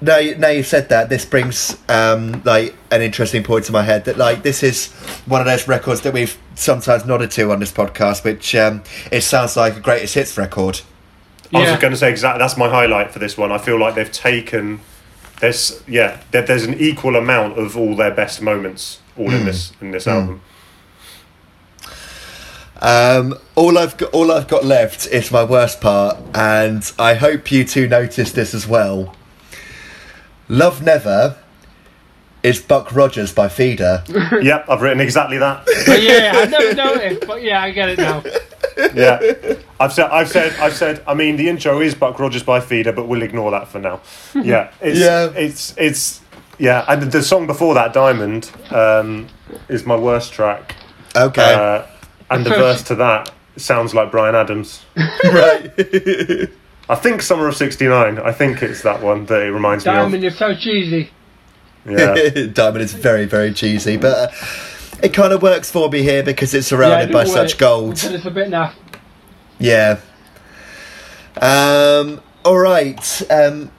Now, 0.01 0.19
you- 0.19 0.35
now 0.35 0.49
you've 0.49 0.67
said 0.67 0.91
that, 0.91 1.09
this 1.09 1.25
brings 1.25 1.79
um, 1.89 2.43
like 2.45 2.75
an 2.91 3.01
interesting 3.01 3.43
point 3.43 3.65
to 3.67 3.73
my 3.73 3.83
head. 3.83 4.05
That 4.05 4.19
like 4.19 4.43
this 4.43 4.63
is 4.63 4.93
one 5.27 5.41
of 5.41 5.47
those 5.47 5.67
records 5.67 6.03
that 6.03 6.13
we've 6.13 6.37
sometimes 6.57 7.07
nodded 7.07 7.31
to 7.33 7.51
on 7.53 7.61
this 7.61 7.73
podcast, 7.73 8.23
which 8.23 8.55
um, 8.55 8.83
it 9.11 9.23
sounds 9.23 9.57
like 9.57 9.77
a 9.77 9.81
greatest 9.81 10.15
hits 10.15 10.37
record. 10.37 10.81
I 11.55 11.61
was 11.61 11.69
Yeah. 11.71 11.81
going 11.81 11.93
to 11.93 11.97
say 11.97 12.11
exactly 12.11 12.39
that's 12.41 12.57
my 12.59 12.69
highlight 12.69 13.13
for 13.13 13.19
this 13.19 13.39
one. 13.39 13.51
I 13.51 13.57
feel 13.59 13.79
like 13.79 13.95
they've 13.95 14.11
taken 14.13 14.81
there's 15.41 15.83
yeah 15.89 16.21
there, 16.33 16.43
there's 16.43 16.65
an 16.65 16.75
equal 16.75 17.17
amount 17.17 17.59
of 17.59 17.77
all 17.77 17.97
their 17.97 18.11
best 18.11 18.43
moments 18.43 19.01
all 19.17 19.33
in 19.33 19.45
this 19.47 19.73
in 19.81 19.91
this 19.93 20.07
album. 20.07 20.43
Um, 22.85 23.35
all 23.55 23.79
I've 23.79 23.97
got, 23.97 24.13
all 24.13 24.31
I've 24.31 24.47
got 24.47 24.63
left 24.67 25.07
is 25.07 25.31
my 25.33 25.43
worst 25.43 25.81
part, 25.81 26.19
and 26.35 26.93
I 26.99 27.15
hope 27.15 27.51
you 27.51 27.65
two 27.65 27.89
noticed 27.89 28.35
this 28.35 28.53
as 28.53 28.67
well. 28.69 29.17
Love 30.51 30.83
Never 30.83 31.39
is 32.43 32.61
Buck 32.61 32.95
Rogers 32.95 33.33
by 33.33 33.49
Feeder. 33.49 34.05
yep, 34.43 34.67
I've 34.69 34.83
written 34.83 35.01
exactly 35.01 35.39
that. 35.39 35.65
But 35.87 36.03
yeah, 36.03 36.33
I 36.35 36.45
never 36.45 36.75
noticed. 36.75 37.27
But 37.27 37.43
yeah, 37.43 37.63
I 37.63 37.71
get 37.71 37.89
it 37.89 37.99
now. 37.99 38.23
Yeah, 38.95 39.55
I've 39.81 39.93
said 39.95 40.11
I've 40.11 40.29
said 40.29 40.55
I've 40.61 40.75
said. 40.75 41.03
I 41.07 41.15
mean, 41.15 41.37
the 41.37 41.49
intro 41.49 41.81
is 41.81 41.95
Buck 41.95 42.19
Rogers 42.19 42.43
by 42.43 42.61
Feeder, 42.61 42.93
but 42.93 43.09
we'll 43.09 43.23
ignore 43.23 43.51
that 43.53 43.69
for 43.69 43.79
now. 43.79 44.01
Yeah, 44.35 44.71
it's 44.83 44.99
Yeah. 44.99 45.31
it's 45.35 45.75
it's 45.79 46.21
yeah, 46.59 46.85
and 46.87 47.11
the 47.11 47.23
song 47.23 47.47
before 47.47 47.73
that, 47.75 47.95
Diamond, 47.95 48.51
um, 48.71 49.29
is 49.69 49.87
my 49.87 49.97
worst 49.97 50.35
track. 50.35 50.75
Okay, 51.17 51.55
Uh, 51.55 51.87
and 52.31 52.45
the 52.45 52.51
verse 52.51 52.83
to 52.85 52.95
that 52.97 53.33
sounds 53.57 53.95
like 53.95 54.11
Bryan 54.11 54.35
Adams. 54.35 54.85
right. 54.97 55.71
I 56.89 56.95
think 56.97 57.23
Summer 57.23 57.49
of 57.49 57.57
'69. 57.57 58.19
I 58.19 58.33
think 58.33 58.63
it's 58.63 58.83
that 58.83 59.03
one 59.03 59.25
that 59.27 59.43
it 59.43 59.51
reminds 59.53 59.85
me 59.87 59.91
of. 59.93 59.97
Diamond 59.97 60.23
me 60.23 60.29
is 60.29 60.37
so 60.37 60.55
cheesy. 60.55 61.11
Yeah, 61.89 62.15
Diamond 62.53 62.83
is 62.83 62.93
very 62.93 63.25
very 63.25 63.53
cheesy, 63.55 63.97
but 63.97 64.33
uh, 64.33 64.99
it 65.03 65.15
kind 65.15 65.33
of 65.33 65.43
works 65.43 65.71
for 65.71 65.89
me 65.89 66.03
here 66.03 66.23
because 66.23 66.53
it's 66.55 66.67
surrounded 66.67 67.09
yeah, 67.11 67.13
by 67.13 67.25
such 67.25 67.55
work, 67.55 67.59
gold. 67.59 67.95
But 68.03 68.13
it's 68.13 68.27
a 68.27 68.31
bit 68.31 68.49
naff. 68.49 68.75
Yeah. 69.59 70.01
Um. 71.41 72.21
All 72.45 72.59
right. 72.59 73.23
Um. 73.31 73.71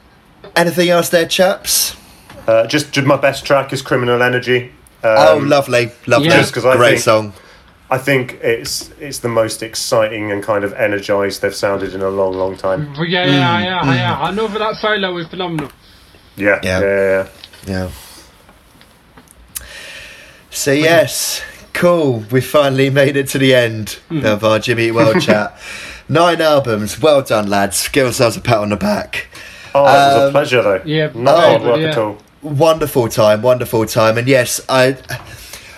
Anything 0.56 0.90
else 0.90 1.10
there, 1.10 1.28
chaps? 1.28 1.96
uh, 2.48 2.66
just, 2.68 2.92
just 2.94 3.06
my 3.06 3.18
best 3.18 3.46
track 3.46 3.74
is 3.74 3.82
Criminal 3.82 4.22
Energy. 4.22 4.72
Um, 5.04 5.16
oh, 5.18 5.38
lovely, 5.44 5.92
lovely. 6.08 6.30
Yeah. 6.30 6.38
Just 6.38 6.54
'cause 6.54 6.66
I 6.66 6.78
Great 6.78 6.92
think- 6.92 7.02
song. 7.02 7.34
I 7.90 7.98
think 8.00 8.40
it's 8.42 8.90
it's 9.00 9.20
the 9.20 9.30
most 9.30 9.62
exciting 9.62 10.32
and 10.32 10.42
kind 10.42 10.64
of 10.64 10.74
energized 10.74 11.42
they've 11.42 11.54
sounded 11.54 11.94
in 11.94 12.02
a 12.02 12.10
long, 12.10 12.34
long 12.34 12.58
time. 12.58 12.88
Mm. 12.88 12.96
But 12.96 13.02
mm. 13.04 13.10
yeah, 13.10 13.26
yeah, 13.26 13.60
yeah, 13.60 13.94
yeah. 13.94 14.20
I 14.20 14.32
know 14.32 14.48
that 14.48 14.60
that 14.60 14.76
solo 14.76 15.18
is 15.18 15.28
phenomenal. 15.28 15.72
Yeah, 16.36 16.60
Yeah. 16.64 16.80
yeah, 16.80 16.88
yeah. 16.88 17.28
Yeah. 17.68 17.92
So 20.50 20.72
yes, 20.72 21.42
cool. 21.74 22.24
We 22.32 22.42
finally 22.42 22.90
made 22.90 23.18
it 23.18 23.28
to 23.30 23.38
the 23.38 23.54
end 23.54 24.00
hmm. 24.10 24.26
of 24.26 24.44
our 24.44 24.58
Jimmy 24.60 24.88
Eat 24.88 24.92
World 24.92 25.22
chat. 25.28 25.58
Nine 26.08 26.42
albums. 26.42 27.02
Well 27.02 27.22
done, 27.24 27.50
lads. 27.50 27.88
Give 27.90 28.08
ourselves 28.08 28.38
a 28.38 28.42
pat 28.42 28.60
on 28.60 28.70
the 28.70 28.76
back. 28.76 29.28
Oh, 29.74 29.82
it 29.82 29.84
was 29.84 30.16
a 30.16 30.26
Um, 30.28 30.32
pleasure 30.32 30.62
though. 30.62 30.82
Yeah, 30.86 31.12
not 31.14 31.36
oh, 31.36 31.50
hard 31.50 31.62
work 31.62 31.80
yeah. 31.82 31.90
at 31.90 31.98
all. 31.98 32.18
Wonderful 32.42 33.10
time. 33.10 33.42
Wonderful 33.42 33.86
time. 33.86 34.18
And 34.18 34.28
yes, 34.28 34.62
I, 34.70 34.98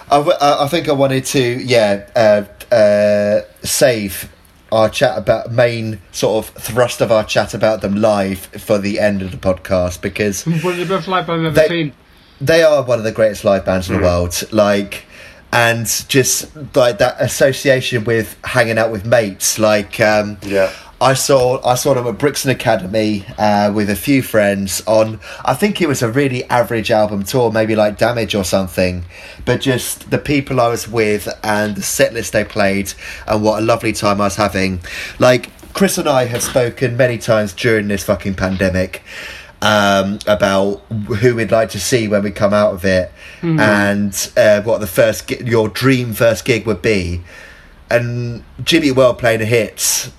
I, 0.10 0.18
w- 0.18 0.38
I- 0.39 0.64
I 0.64 0.68
think 0.68 0.88
I 0.89 0.93
wanted 0.93 1.26
to, 1.26 1.39
yeah, 1.41 2.08
uh, 2.16 2.74
uh, 2.74 3.41
save 3.64 4.32
our 4.72 4.89
chat 4.89 5.18
about 5.18 5.51
main 5.51 5.99
sort 6.12 6.45
of 6.45 6.53
thrust 6.62 6.99
of 7.01 7.12
our 7.12 7.24
chat 7.24 7.53
about 7.53 7.82
them 7.82 7.95
live 7.95 8.39
for 8.39 8.78
the 8.78 8.99
end 8.99 9.22
of 9.22 9.32
the 9.32 9.38
podcast 9.38 10.01
because 10.01 10.45
One 10.45 10.58
of 10.74 10.78
the 10.78 10.86
best 10.86 11.08
live 11.08 11.30
I've 11.30 11.43
ever 11.45 11.68
seen. 11.68 11.93
they 12.41 12.64
are 12.64 12.84
one 12.84 12.97
of 12.99 13.05
the 13.05 13.12
greatest 13.14 13.45
live 13.45 13.64
bands 13.66 13.89
in 13.89 13.95
the 13.97 14.01
world. 14.03 14.43
Like, 14.51 15.05
and 15.53 15.86
just 16.10 16.53
like 16.76 16.97
that 16.97 17.16
association 17.22 18.03
with 18.03 18.36
hanging 18.43 18.78
out 18.78 18.91
with 18.91 19.05
mates. 19.05 19.58
Like, 19.58 19.99
um, 20.01 20.38
Yeah. 20.41 20.72
I 21.00 21.14
saw 21.14 21.64
I 21.64 21.76
saw 21.76 21.93
them 21.93 22.08
at 22.08 22.18
Brixton 22.18 22.50
Academy 22.50 23.24
uh, 23.38 23.72
with 23.74 23.89
a 23.89 23.95
few 23.95 24.24
friends 24.24 24.82
on. 24.88 25.20
I 25.45 25.54
think 25.54 25.80
it 25.80 25.88
was 25.88 26.02
a 26.02 26.12
really 26.12 26.43
average 26.45 26.89
album 26.89 27.24
tour, 27.24 27.52
maybe 27.52 27.76
like 27.76 28.00
Damage 28.00 28.34
or 28.34 28.43
something. 28.43 29.06
But 29.45 29.62
just 29.62 30.10
the 30.10 30.18
people 30.18 30.60
I 30.60 30.70
was 30.70 30.88
with 30.88 31.28
and 31.43 31.76
the 31.76 31.84
set 31.84 32.14
list 32.14 32.34
they 32.34 32.43
played, 32.43 32.93
and 33.28 33.43
what 33.43 33.62
a 33.62 33.66
lovely 33.66 33.93
time 33.93 34.20
I 34.20 34.26
was 34.26 34.38
having. 34.38 34.80
Like 35.20 35.52
Chris 35.74 36.00
and 36.00 36.10
I 36.10 36.26
have 36.26 36.41
spoken 36.41 36.98
many 36.98 37.20
times 37.20 37.54
during 37.54 37.88
this 37.89 38.04
fucking 38.04 38.34
pandemic 38.34 39.04
um, 39.62 40.18
about 40.26 40.78
who 41.20 41.36
we'd 41.36 41.52
like 41.52 41.70
to 41.72 41.80
see 41.80 42.08
when 42.08 42.24
we 42.24 42.32
come 42.32 42.54
out 42.56 42.74
of 42.74 42.84
it, 42.86 43.12
and 43.43 44.32
uh, 44.36 44.62
what 44.64 44.80
the 44.80 44.88
first 44.88 45.28
gi- 45.28 45.43
your 45.45 45.68
dream 45.70 46.14
first 46.14 46.43
gig 46.43 46.66
would 46.66 46.82
be. 46.82 47.22
and 47.91 48.43
Jimmy 48.64 48.89
Well 48.91 49.14
playing 49.14 49.39
the 49.41 49.45
hits 49.45 50.12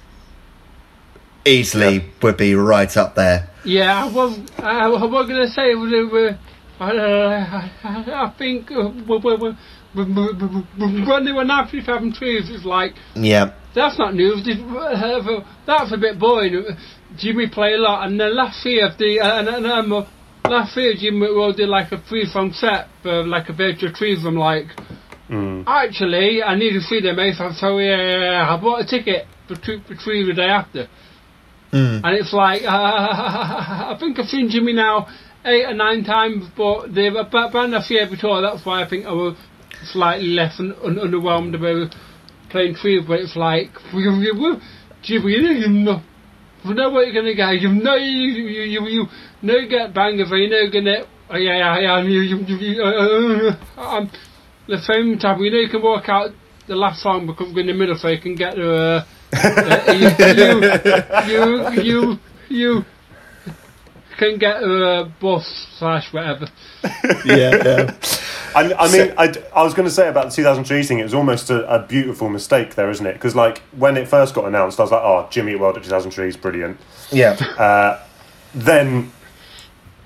easily 1.48 1.94
Yeah. 1.96 2.02
would 2.22 2.36
be 2.36 2.54
right 2.54 2.94
up 2.96 3.14
there. 3.14 3.48
Yeah, 3.64 4.04
I 4.04 4.12
was. 4.12 4.38
I, 4.58 4.86
I 4.86 4.88
was 4.88 5.26
going 5.28 5.42
to 5.46 5.48
say 5.48 5.72
it 5.72 5.74
was. 5.74 5.92
Uh, 5.92 6.36
I, 6.80 6.90
uh, 6.96 7.68
I, 7.82 8.26
I 8.26 8.34
think 8.38 8.70
uh, 8.70 8.88
when 9.96 11.24
they 11.24 11.32
were 11.32 11.44
97 11.44 12.12
trees, 12.12 12.48
it's 12.50 12.64
like 12.64 12.92
Yeah, 13.14 13.52
that's 13.74 13.98
not 13.98 14.14
news. 14.14 14.44
This- 14.44 14.58
uh, 14.60 15.40
That's 15.66 15.92
a 15.92 15.96
bit 15.96 16.18
boring. 16.18 16.64
Jimmy 17.16 17.48
played 17.48 17.74
a 17.74 17.82
lot, 17.82 18.06
and 18.06 18.20
then 18.20 18.36
last 18.36 18.64
year 18.64 18.90
the 18.98 19.20
uh, 19.20 19.38
and, 19.40 19.48
and 19.48 19.66
um, 19.66 20.06
last 20.44 20.76
year 20.76 20.94
Jimmy 20.98 21.28
well 21.34 21.52
did 21.52 21.68
like 21.68 21.90
a 21.92 21.98
three 22.08 22.26
song 22.26 22.52
set 22.52 22.88
for 23.02 23.24
like 23.26 23.48
a 23.48 23.52
virtual 23.52 23.92
trees. 23.92 24.24
I'm 24.24 24.36
like, 24.36 24.66
Mm. 25.28 25.64
actually, 25.66 26.42
I 26.42 26.54
need 26.56 26.72
to 26.72 26.80
see 26.80 27.00
them, 27.02 27.16
mate. 27.16 27.34
So, 27.36 27.50
so 27.52 27.76
yeah, 27.78 28.46
I 28.48 28.58
bought 28.58 28.80
a 28.80 28.86
ticket 28.86 29.26
for 29.46 29.56
two 29.56 29.80
for 29.86 29.94
three 29.96 30.24
the 30.24 30.32
day 30.32 30.48
after. 30.48 30.88
Mm. 31.72 32.00
And 32.02 32.16
it's 32.16 32.32
like, 32.32 32.62
uh, 32.62 32.68
I 32.68 33.96
think 34.00 34.18
I've 34.18 34.26
seen 34.26 34.48
Jimmy 34.48 34.72
now 34.72 35.06
eight 35.44 35.64
or 35.64 35.74
nine 35.74 36.04
times, 36.04 36.46
but 36.56 36.94
they've 36.94 37.12
band 37.12 37.74
I've 37.74 37.84
seen 37.84 37.98
every 37.98 38.18
tour, 38.18 38.40
that's 38.40 38.64
why 38.64 38.82
I 38.82 38.88
think 38.88 39.06
I 39.06 39.12
was 39.12 39.36
slightly 39.92 40.28
less 40.28 40.58
un- 40.58 40.74
un- 40.82 40.96
underwhelmed 40.96 41.54
about 41.54 41.94
playing 42.50 42.74
three, 42.74 43.02
but 43.06 43.20
it's 43.20 43.36
like, 43.36 43.70
Jimmy, 45.02 45.32
you 45.32 45.68
know, 45.68 46.00
you 46.64 46.74
know, 46.74 46.90
what 46.90 47.06
you're 47.06 47.14
going 47.14 47.26
to 47.26 47.34
get, 47.34 47.60
you 47.60 47.68
know, 47.68 47.94
you, 47.94 48.10
you, 48.10 48.62
you, 48.62 48.86
you 48.86 49.06
know 49.42 49.54
you 49.54 49.68
get 49.68 49.94
bangers, 49.94 50.28
you 50.30 50.48
know 50.48 50.56
you're 50.56 50.70
going 50.70 50.84
to, 50.86 51.06
oh, 51.30 51.36
yeah, 51.36 51.56
yeah, 51.56 51.78
yeah, 51.78 52.02
you, 52.02 52.20
you, 52.20 52.36
you, 52.46 52.56
you, 52.56 52.82
uh, 52.82 53.54
uh, 53.76 53.80
um, 53.80 54.10
the 54.66 54.78
same 54.78 55.18
time, 55.18 55.40
you 55.40 55.50
know 55.50 55.58
you 55.58 55.68
can 55.68 55.82
work 55.82 56.08
out 56.08 56.30
the 56.66 56.74
last 56.74 57.02
song 57.02 57.26
because 57.26 57.52
we're 57.54 57.60
in 57.60 57.68
the 57.68 57.72
middle 57.72 57.96
so 57.96 58.08
you 58.08 58.20
can 58.20 58.34
get 58.34 58.58
uh, 58.58 58.62
uh, 58.62 59.04
you, 61.26 61.70
you, 61.76 61.78
you, 61.82 62.18
you 62.48 62.84
can 64.16 64.38
get 64.38 64.62
a 64.62 65.10
bus 65.20 65.44
slash 65.78 66.12
whatever. 66.12 66.48
yeah, 67.24 67.62
yeah. 67.64 67.96
I, 68.54 68.72
I 68.78 68.88
So- 68.88 68.98
mean, 69.06 69.14
I, 69.18 69.32
I 69.54 69.62
was 69.62 69.74
going 69.74 69.86
to 69.88 69.94
say 69.94 70.08
about 70.08 70.30
the 70.30 70.34
2000 70.36 70.64
Trees 70.64 70.88
thing, 70.88 70.98
it 70.98 71.04
was 71.04 71.14
almost 71.14 71.50
a, 71.50 71.66
a 71.72 71.86
beautiful 71.86 72.28
mistake 72.28 72.74
there, 72.74 72.90
isn't 72.90 73.06
it? 73.06 73.12
Because, 73.14 73.34
like, 73.36 73.58
when 73.76 73.96
it 73.96 74.08
first 74.08 74.34
got 74.34 74.46
announced, 74.46 74.80
I 74.80 74.82
was 74.84 74.90
like, 74.92 75.02
oh, 75.02 75.28
Jimmy 75.30 75.52
Eat 75.52 75.56
World 75.60 75.76
at 75.76 75.82
2000 75.84 76.10
Trees 76.10 76.34
is 76.34 76.40
brilliant. 76.40 76.78
yeah. 77.10 77.34
Uh, 77.58 78.02
then, 78.54 79.12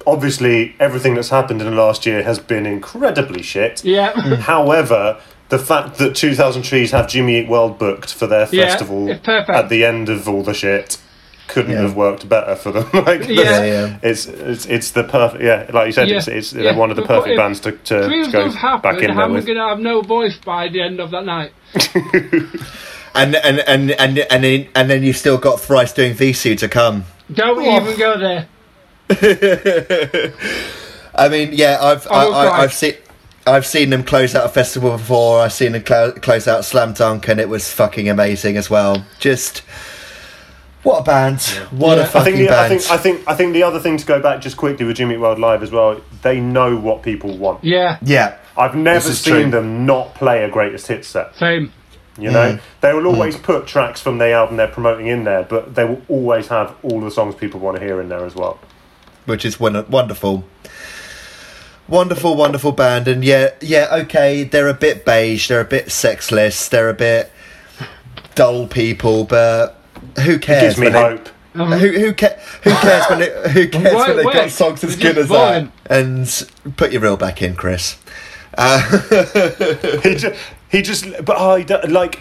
obviously, 0.06 0.74
everything 0.80 1.14
that's 1.14 1.28
happened 1.30 1.60
in 1.62 1.70
the 1.70 1.76
last 1.76 2.04
year 2.04 2.22
has 2.24 2.38
been 2.40 2.66
incredibly 2.66 3.40
shit. 3.42 3.84
Yeah. 3.84 4.10
However, 4.36 5.20
the 5.52 5.58
fact 5.58 5.98
that 5.98 6.14
2000 6.16 6.62
Trees 6.62 6.90
have 6.92 7.08
Jimmy 7.08 7.38
Eat 7.40 7.48
World 7.48 7.78
booked 7.78 8.12
for 8.14 8.26
their 8.26 8.48
Yeah, 8.50 8.68
festival 8.68 9.08
it's 9.10 9.28
at 9.28 9.68
the 9.68 9.84
end 9.84 10.08
of 10.08 10.26
all 10.26 10.42
the 10.42 10.54
shit 10.54 10.96
couldn't 11.48 11.72
Yeah. 11.72 11.82
have 11.82 11.94
worked 11.94 12.26
better 12.26 12.56
for 12.56 12.72
them. 12.72 12.88
like, 13.04 13.28
Yeah. 13.28 13.42
Yeah, 13.42 13.64
yeah. 13.64 13.98
It's, 14.02 14.24
it's 14.26 14.64
it's 14.66 14.90
the 14.92 15.04
perfect 15.04 15.42
yeah 15.44 15.66
like 15.72 15.86
you 15.88 15.92
said 15.92 16.08
Yeah, 16.08 16.16
it's, 16.16 16.28
it's 16.28 16.52
yeah. 16.54 16.62
they're 16.62 16.74
one 16.74 16.90
of 16.90 16.96
the 16.96 17.02
perfect 17.04 17.32
if 17.32 17.36
bands 17.36 17.60
to, 17.60 17.72
to, 17.72 18.08
to 18.08 18.30
go 18.32 18.44
does 18.44 18.54
happen, 18.54 18.80
back 18.94 19.02
in 19.02 19.14
there 19.14 19.24
I'm 19.24 19.32
with. 19.34 19.44
going 19.44 19.58
to 19.58 19.64
have 19.68 19.78
no 19.78 20.00
voice 20.00 20.38
by 20.38 20.68
the 20.68 20.80
end 20.80 20.98
of 21.00 21.10
that 21.10 21.24
night. 21.26 21.52
And 23.14 23.36
and 23.36 23.58
and 23.68 23.90
and 23.90 24.18
and 24.20 24.42
then, 24.42 24.68
and 24.74 24.88
then 24.88 25.02
you've 25.02 25.18
still 25.18 25.36
got 25.36 25.60
thrice 25.60 25.92
doing 25.92 26.14
Vheissu 26.14 26.56
to 26.60 26.66
come. 26.66 27.04
Don't 27.30 27.58
Oh. 27.58 27.76
even 27.82 27.98
go 27.98 28.18
there. 28.18 28.48
I 31.14 31.28
mean, 31.28 31.50
yeah, 31.52 31.76
I've 31.78 32.06
I, 32.10 32.10
I 32.10 32.24
will 32.24 32.34
I, 32.34 32.46
cry. 32.48 32.62
I've 32.62 32.72
seen 32.72 32.94
I've 33.46 33.66
seen 33.66 33.90
them 33.90 34.04
close 34.04 34.34
out 34.34 34.46
a 34.46 34.48
festival 34.48 34.92
before. 34.92 35.40
I've 35.40 35.52
seen 35.52 35.72
them 35.72 35.82
clo- 35.82 36.12
close 36.12 36.46
out 36.46 36.64
Slam 36.64 36.92
Dunk, 36.92 37.28
and 37.28 37.40
it 37.40 37.48
was 37.48 37.72
fucking 37.72 38.08
amazing 38.08 38.56
as 38.56 38.70
well. 38.70 39.04
Just 39.18 39.62
what 40.84 41.00
a 41.00 41.02
band! 41.02 41.40
What 41.70 41.96
Yeah. 41.98 42.02
a 42.02 42.06
I 42.06 42.08
fucking 42.08 42.34
I 42.34 42.36
think, 42.36 42.48
the, 42.48 42.56
I 42.56 42.68
think 42.68 42.90
I 42.90 42.96
think 42.96 43.28
I 43.28 43.34
think 43.34 43.52
the 43.52 43.62
other 43.64 43.80
thing 43.80 43.96
to 43.96 44.06
go 44.06 44.20
back 44.20 44.40
just 44.40 44.56
quickly 44.56 44.86
with 44.86 44.96
Jimmy 44.96 45.16
World 45.16 45.38
Live 45.40 45.62
as 45.62 45.70
well. 45.72 46.00
They 46.22 46.38
know 46.40 46.76
what 46.76 47.02
people 47.02 47.36
want. 47.36 47.64
Yeah, 47.64 47.98
yeah, 48.02 48.36
I've 48.56 48.74
never 48.76 49.00
seen 49.12 49.42
true. 49.42 49.50
them 49.50 49.86
not 49.86 50.14
play 50.14 50.44
a 50.44 50.48
greatest 50.50 50.86
hit 50.86 51.04
set. 51.04 51.34
same. 51.36 51.72
You 52.18 52.30
know, 52.30 52.52
Mm. 52.52 52.60
they 52.82 52.92
will 52.92 53.06
always 53.06 53.38
put 53.38 53.66
tracks 53.66 54.00
from 54.02 54.18
the 54.18 54.32
album 54.32 54.58
they're 54.58 54.68
promoting 54.68 55.06
in 55.06 55.24
there, 55.24 55.44
but 55.44 55.74
they 55.74 55.84
will 55.84 56.02
always 56.08 56.48
have 56.48 56.74
all 56.82 57.00
the 57.00 57.10
songs 57.10 57.34
people 57.34 57.58
want 57.58 57.78
to 57.78 57.82
hear 57.82 58.00
in 58.02 58.08
there 58.10 58.24
as 58.26 58.34
well. 58.36 58.58
which 59.24 59.44
is 59.46 59.58
wonderful. 59.58 60.44
Wonderful, 61.88 62.36
wonderful 62.36 62.72
band, 62.72 63.08
and 63.08 63.24
yeah, 63.24 63.50
yeah, 63.60 63.88
okay. 64.04 64.44
They're 64.44 64.68
a 64.68 64.74
bit 64.74 65.04
beige. 65.04 65.48
They're 65.48 65.60
a 65.60 65.64
bit 65.64 65.90
sexless. 65.90 66.68
They're 66.68 66.88
a 66.88 66.94
bit 66.94 67.30
dull 68.34 68.66
people, 68.66 69.24
but 69.24 69.78
who 70.24 70.38
cares? 70.38 70.76
Gives 70.76 70.78
me 70.78 70.84
when 70.86 70.92
they- 70.92 71.00
hope. 71.00 71.28
Who 71.54 71.66
who, 71.66 72.14
ca- 72.14 72.38
who 72.62 72.70
cares 72.70 73.04
when 73.10 73.20
it, 73.20 73.50
who 73.50 73.68
cares 73.68 73.92
Right 73.92 74.08
when 74.08 74.16
they 74.16 74.32
got 74.32 74.50
songs 74.50 74.82
as 74.84 74.96
good 74.96 75.16
just 75.16 75.18
as 75.18 75.28
that? 75.28 75.70
And 76.64 76.76
put 76.78 76.92
your 76.92 77.02
reel 77.02 77.18
back 77.18 77.42
in, 77.42 77.54
Chris. 77.56 77.98
Uh, 78.56 78.80
he 80.02 80.14
just, 80.14 80.40
he 80.70 80.80
just, 80.82 81.24
but 81.24 81.36
I 81.36 81.62
don't- 81.62 81.90
like. 81.90 82.20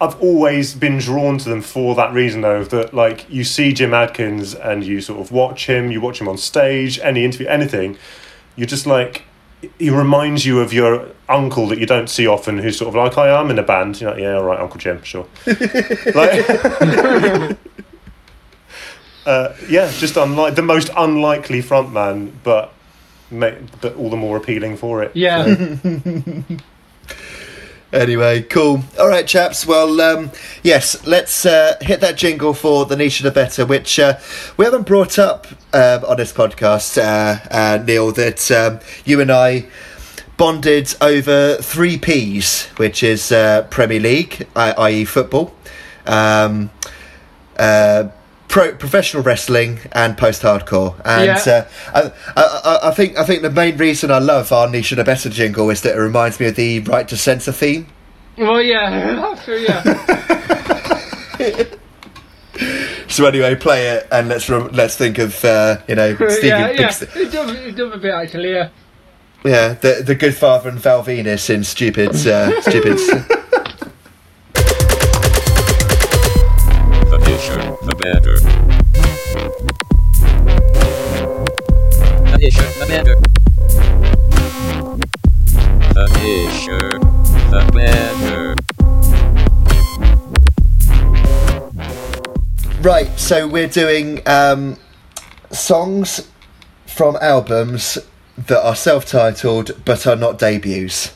I've 0.00 0.18
always 0.22 0.74
been 0.76 0.98
drawn 0.98 1.38
to 1.38 1.48
them 1.48 1.60
for 1.60 1.96
that 1.96 2.12
reason, 2.14 2.40
though. 2.40 2.62
That 2.64 2.94
like 2.94 3.28
you 3.28 3.42
see 3.44 3.72
Jim 3.74 3.92
Adkins 3.92 4.54
and 4.54 4.82
you 4.84 5.00
sort 5.00 5.20
of 5.20 5.32
watch 5.32 5.66
him, 5.66 5.90
you 5.90 6.00
watch 6.00 6.20
him 6.20 6.28
on 6.28 6.38
stage, 6.38 7.00
any 7.00 7.24
interview, 7.24 7.48
anything. 7.48 7.98
You're 8.58 8.66
just 8.66 8.86
like 8.86 9.22
he 9.78 9.90
reminds 9.90 10.46
you 10.46 10.60
of 10.60 10.72
your 10.72 11.08
uncle 11.28 11.66
that 11.68 11.78
you 11.78 11.86
don't 11.86 12.08
see 12.08 12.26
often, 12.26 12.58
who's 12.58 12.78
sort 12.78 12.88
of 12.88 12.94
like, 12.94 13.18
I 13.18 13.40
am 13.40 13.50
in 13.50 13.58
a 13.58 13.62
band. 13.62 14.00
You're 14.00 14.10
like, 14.10 14.20
yeah, 14.20 14.34
all 14.34 14.44
right, 14.44 14.60
Uncle 14.60 14.78
Jim, 14.78 15.02
sure. 15.02 15.26
like, 15.46 15.56
uh, 19.26 19.52
yeah, 19.68 19.90
just 19.92 20.16
unlike 20.16 20.54
the 20.54 20.62
most 20.62 20.90
unlikely 20.96 21.62
frontman, 21.62 22.32
but 22.44 22.72
ma- 23.30 23.50
but 23.80 23.96
all 23.96 24.10
the 24.10 24.16
more 24.16 24.36
appealing 24.36 24.76
for 24.76 25.02
it. 25.02 25.12
Yeah. 25.14 25.46
anyway, 27.92 28.42
cool. 28.42 28.82
All 28.98 29.08
right, 29.08 29.26
chaps. 29.26 29.66
Well, 29.66 30.00
um, 30.00 30.30
yes, 30.62 31.06
let's 31.06 31.46
uh, 31.46 31.76
hit 31.80 32.00
that 32.00 32.16
jingle 32.16 32.54
for 32.54 32.86
the 32.86 32.96
niche 32.96 33.20
of 33.20 33.24
the 33.24 33.30
better, 33.30 33.64
which 33.66 33.98
uh, 33.98 34.18
we 34.56 34.64
haven't 34.64 34.86
brought 34.86 35.18
up 35.18 35.46
um, 35.72 36.04
on 36.04 36.16
this 36.16 36.32
podcast, 36.32 36.98
uh, 36.98 37.38
uh, 37.50 37.82
Neil. 37.82 38.12
That 38.12 38.50
um, 38.50 38.80
you 39.04 39.20
and 39.20 39.30
I 39.30 39.66
bonded 40.36 40.94
over 41.00 41.56
three 41.56 41.98
P's, 41.98 42.66
which 42.76 43.02
is 43.02 43.32
uh, 43.32 43.62
Premier 43.70 44.00
League, 44.00 44.46
i.e., 44.54 45.04
football, 45.04 45.54
um, 46.06 46.70
uh, 47.58 48.08
pro- 48.48 48.72
professional 48.74 49.22
wrestling, 49.22 49.78
and 49.92 50.16
post-hardcore. 50.16 50.94
And 51.04 51.26
Yeah. 51.26 51.66
uh, 51.94 52.10
I, 52.36 52.40
I, 52.40 52.88
I 52.88 52.90
think 52.94 53.18
I 53.18 53.24
think 53.24 53.42
the 53.42 53.50
main 53.50 53.76
reason 53.76 54.10
I 54.10 54.18
love 54.18 54.52
our 54.52 54.68
niche 54.68 54.92
and 54.92 55.00
a 55.00 55.04
better 55.04 55.28
jingle 55.30 55.70
is 55.70 55.80
that 55.82 55.96
it 55.96 56.00
reminds 56.00 56.40
me 56.40 56.46
of 56.46 56.56
the 56.56 56.80
right 56.80 57.06
to 57.08 57.16
censor 57.16 57.52
theme. 57.52 57.86
well, 58.36 58.60
yeah. 58.62 59.14
That's 59.16 59.44
true, 59.44 59.58
yeah. 59.58 59.82
So 63.08 63.24
anyway, 63.24 63.54
play 63.54 63.86
it 63.88 64.06
and 64.12 64.28
let's 64.28 64.48
rem- 64.50 64.70
let's 64.72 64.96
think 64.96 65.18
of 65.18 65.42
uh, 65.44 65.78
you 65.88 65.94
know 65.94 66.14
Stevie 66.28 66.48
yeah, 66.48 66.70
yeah. 66.70 66.92
Big- 66.98 67.08
It 67.16 67.32
does, 67.32 67.50
it 67.54 67.76
does 67.76 67.94
a 67.94 67.98
bit 67.98 68.12
actually, 68.12 68.50
yeah. 68.52 68.68
yeah 69.44 69.74
the 69.74 70.02
the 70.04 70.14
good 70.16 70.34
father 70.34 70.68
and 70.68 70.78
Val 70.78 71.02
Venis 71.04 71.48
in 71.50 71.62
stupid 71.64 72.10
uh, 72.26 72.60
stupid. 72.60 72.98
The 77.08 77.18
disher, 77.24 77.56
the 77.86 77.94
better. 77.94 78.37
The 82.48 82.54
disher, 82.54 82.72
the 82.80 82.88
better. 82.88 83.12
The 85.92 86.08
disher, 86.14 86.88
the 87.50 87.60
better. 87.74 88.56
Right, 92.80 93.10
so 93.18 93.46
we're 93.46 93.68
doing 93.68 94.22
um, 94.26 94.78
songs 95.50 96.26
from 96.86 97.18
albums 97.20 97.98
that 98.38 98.66
are 98.66 98.76
self-titled 98.76 99.84
but 99.84 100.06
are 100.06 100.16
not 100.16 100.38
debuts. 100.38 101.14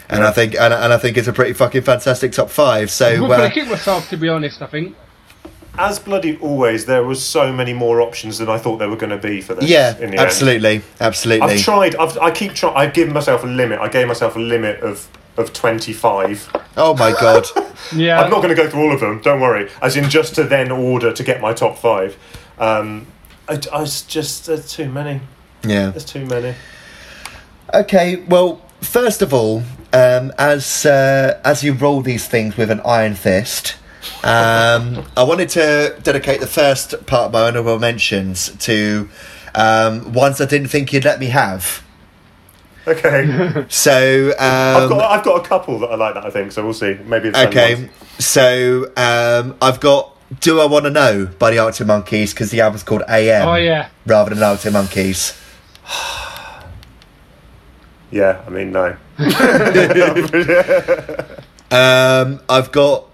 And 0.10 0.24
I 0.24 0.32
think 0.32 0.54
and, 0.56 0.74
and 0.74 0.94
I 0.94 0.98
think 0.98 1.18
it's 1.18 1.28
a 1.28 1.34
pretty 1.34 1.54
fucking 1.54 1.82
fantastic 1.84 2.34
top 2.34 2.50
five. 2.50 2.92
So 2.92 3.08
I'm 3.08 3.24
uh, 3.24 3.28
going 3.38 3.50
to 3.50 3.54
kick 3.54 3.68
myself, 3.70 4.10
to 4.10 4.18
be 4.18 4.30
honest, 4.30 4.62
I 4.62 4.68
think. 4.68 4.96
as 5.80 5.98
bloody 5.98 6.38
always, 6.38 6.86
there 6.86 7.04
was 7.04 7.24
so 7.26 7.52
many 7.52 7.74
more 7.74 8.00
options 8.00 8.38
than 8.38 8.48
I 8.48 8.60
thought 8.60 8.78
there 8.78 8.90
were 8.90 8.96
going 8.98 9.10
to 9.10 9.18
be 9.18 9.42
for 9.42 9.56
this. 9.56 9.68
Yeah, 9.68 9.98
in 9.98 10.12
the 10.12 10.20
absolutely, 10.20 10.76
End. 10.76 10.84
absolutely. 11.02 11.48
I've 11.54 11.62
tried. 11.62 11.96
I've, 11.96 12.16
I 12.20 12.30
keep 12.30 12.54
trying. 12.54 12.76
I've 12.76 12.94
given 12.94 13.14
myself 13.14 13.44
a 13.44 13.48
limit. 13.48 13.80
I 13.80 13.88
gave 13.88 14.08
myself 14.08 14.36
a 14.36 14.40
limit 14.40 14.82
of 14.82 15.08
of 15.38 15.54
twenty 15.54 15.94
five. 15.94 16.50
oh 16.78 16.96
my 16.96 17.12
god. 17.12 17.46
Yeah. 17.94 18.22
I'm 18.22 18.30
not 18.30 18.38
going 18.38 18.56
to 18.56 18.56
go 18.56 18.70
through 18.70 18.82
all 18.82 18.94
of 18.94 19.02
them. 19.02 19.22
Don't 19.22 19.42
worry. 19.42 19.70
As 19.82 19.98
in, 19.98 20.10
just 20.10 20.36
to 20.36 20.44
then 20.44 20.72
order 20.72 21.12
to 21.12 21.24
get 21.24 21.42
my 21.42 21.54
top 21.54 21.78
five. 21.78 22.18
Um, 22.58 23.08
I, 23.48 23.60
I 23.74 23.84
just 23.84 24.46
there's 24.46 24.72
too 24.72 24.90
many. 24.90 25.20
Yeah. 25.64 25.90
There's 25.90 26.06
too 26.06 26.26
many. 26.26 26.56
Okay, 27.74 28.18
well, 28.28 28.62
first 28.82 29.22
of 29.22 29.34
all, 29.34 29.64
um, 29.92 30.32
as 30.38 30.86
uh, 30.86 31.40
as 31.44 31.64
you 31.64 31.74
roll 31.74 32.02
these 32.02 32.28
things 32.28 32.56
with 32.58 32.72
an 32.72 32.80
iron 32.86 33.16
fist, 33.16 33.76
um, 34.24 35.06
I 35.18 35.24
wanted 35.24 35.50
to 35.50 35.98
dedicate 36.04 36.40
the 36.40 36.48
first 36.48 37.06
part 37.06 37.28
of 37.28 37.34
my 37.34 37.42
honourable 37.48 37.80
mentions 37.80 38.56
to 38.66 39.10
um, 39.56 40.14
ones 40.14 40.40
I 40.42 40.46
didn't 40.46 40.70
think 40.70 40.94
you'd 40.94 41.06
let 41.06 41.20
me 41.20 41.28
have. 41.28 41.84
Okay. 42.88 43.66
So, 43.70 44.34
I've 44.40 44.84
um, 44.84 44.90
got 44.90 45.12
I've 45.12 45.24
got 45.24 45.46
a 45.46 45.48
couple 45.48 45.80
that 45.80 45.88
I 45.88 45.96
like 45.96 46.14
that 46.16 46.26
I 46.26 46.30
think. 46.30 46.52
So 46.52 46.64
we'll 46.64 46.74
see. 46.74 46.98
Maybe 47.06 47.30
it's 47.30 47.38
okay, 47.38 47.90
so 48.20 48.92
um, 48.98 49.56
I've 49.62 49.80
got 49.80 50.16
"Do 50.40 50.60
I 50.60 50.66
Want 50.66 50.86
to 50.86 50.92
Know" 50.92 51.28
by 51.40 51.52
the 51.52 51.60
Arctic 51.60 51.88
Monkeys 51.88 52.34
because 52.34 52.52
the 52.52 52.62
album's 52.62 52.84
called 52.84 53.04
AM 53.08 53.48
Oh 53.48 53.56
yeah. 53.56 53.90
rather 54.06 54.34
than 54.34 54.44
Arctic 54.44 54.74
Monkeys. 54.74 55.40
Yeah. 58.12 58.44
I 58.46 58.50
mean, 58.52 58.72
no. 58.72 58.96
Um, 61.74 62.40
I've 62.48 62.72
got, 62.72 63.06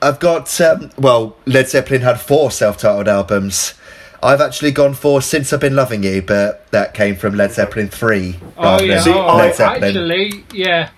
I've 0.00 0.20
got. 0.20 0.60
Um, 0.60 0.92
well, 0.96 1.36
Led 1.46 1.68
Zeppelin 1.68 2.02
had 2.02 2.20
four 2.20 2.52
self-titled 2.52 3.08
albums. 3.08 3.74
I've 4.22 4.40
actually 4.40 4.72
gone 4.72 4.94
for 4.94 5.22
"Since 5.22 5.52
I've 5.52 5.60
Been 5.60 5.76
Loving 5.76 6.02
You," 6.02 6.22
but 6.22 6.70
that 6.72 6.94
came 6.94 7.16
from 7.16 7.34
Led 7.36 7.52
Zeppelin 7.52 7.88
three. 7.88 8.38
Oh 8.56 8.80
yeah. 8.82 8.94
than 8.96 9.02
See, 9.04 9.12
oh, 9.12 9.20
I- 9.20 9.36
Led 9.38 9.54
Zeppelin. 9.54 9.84
actually, 9.96 10.44
yeah. 10.52 10.90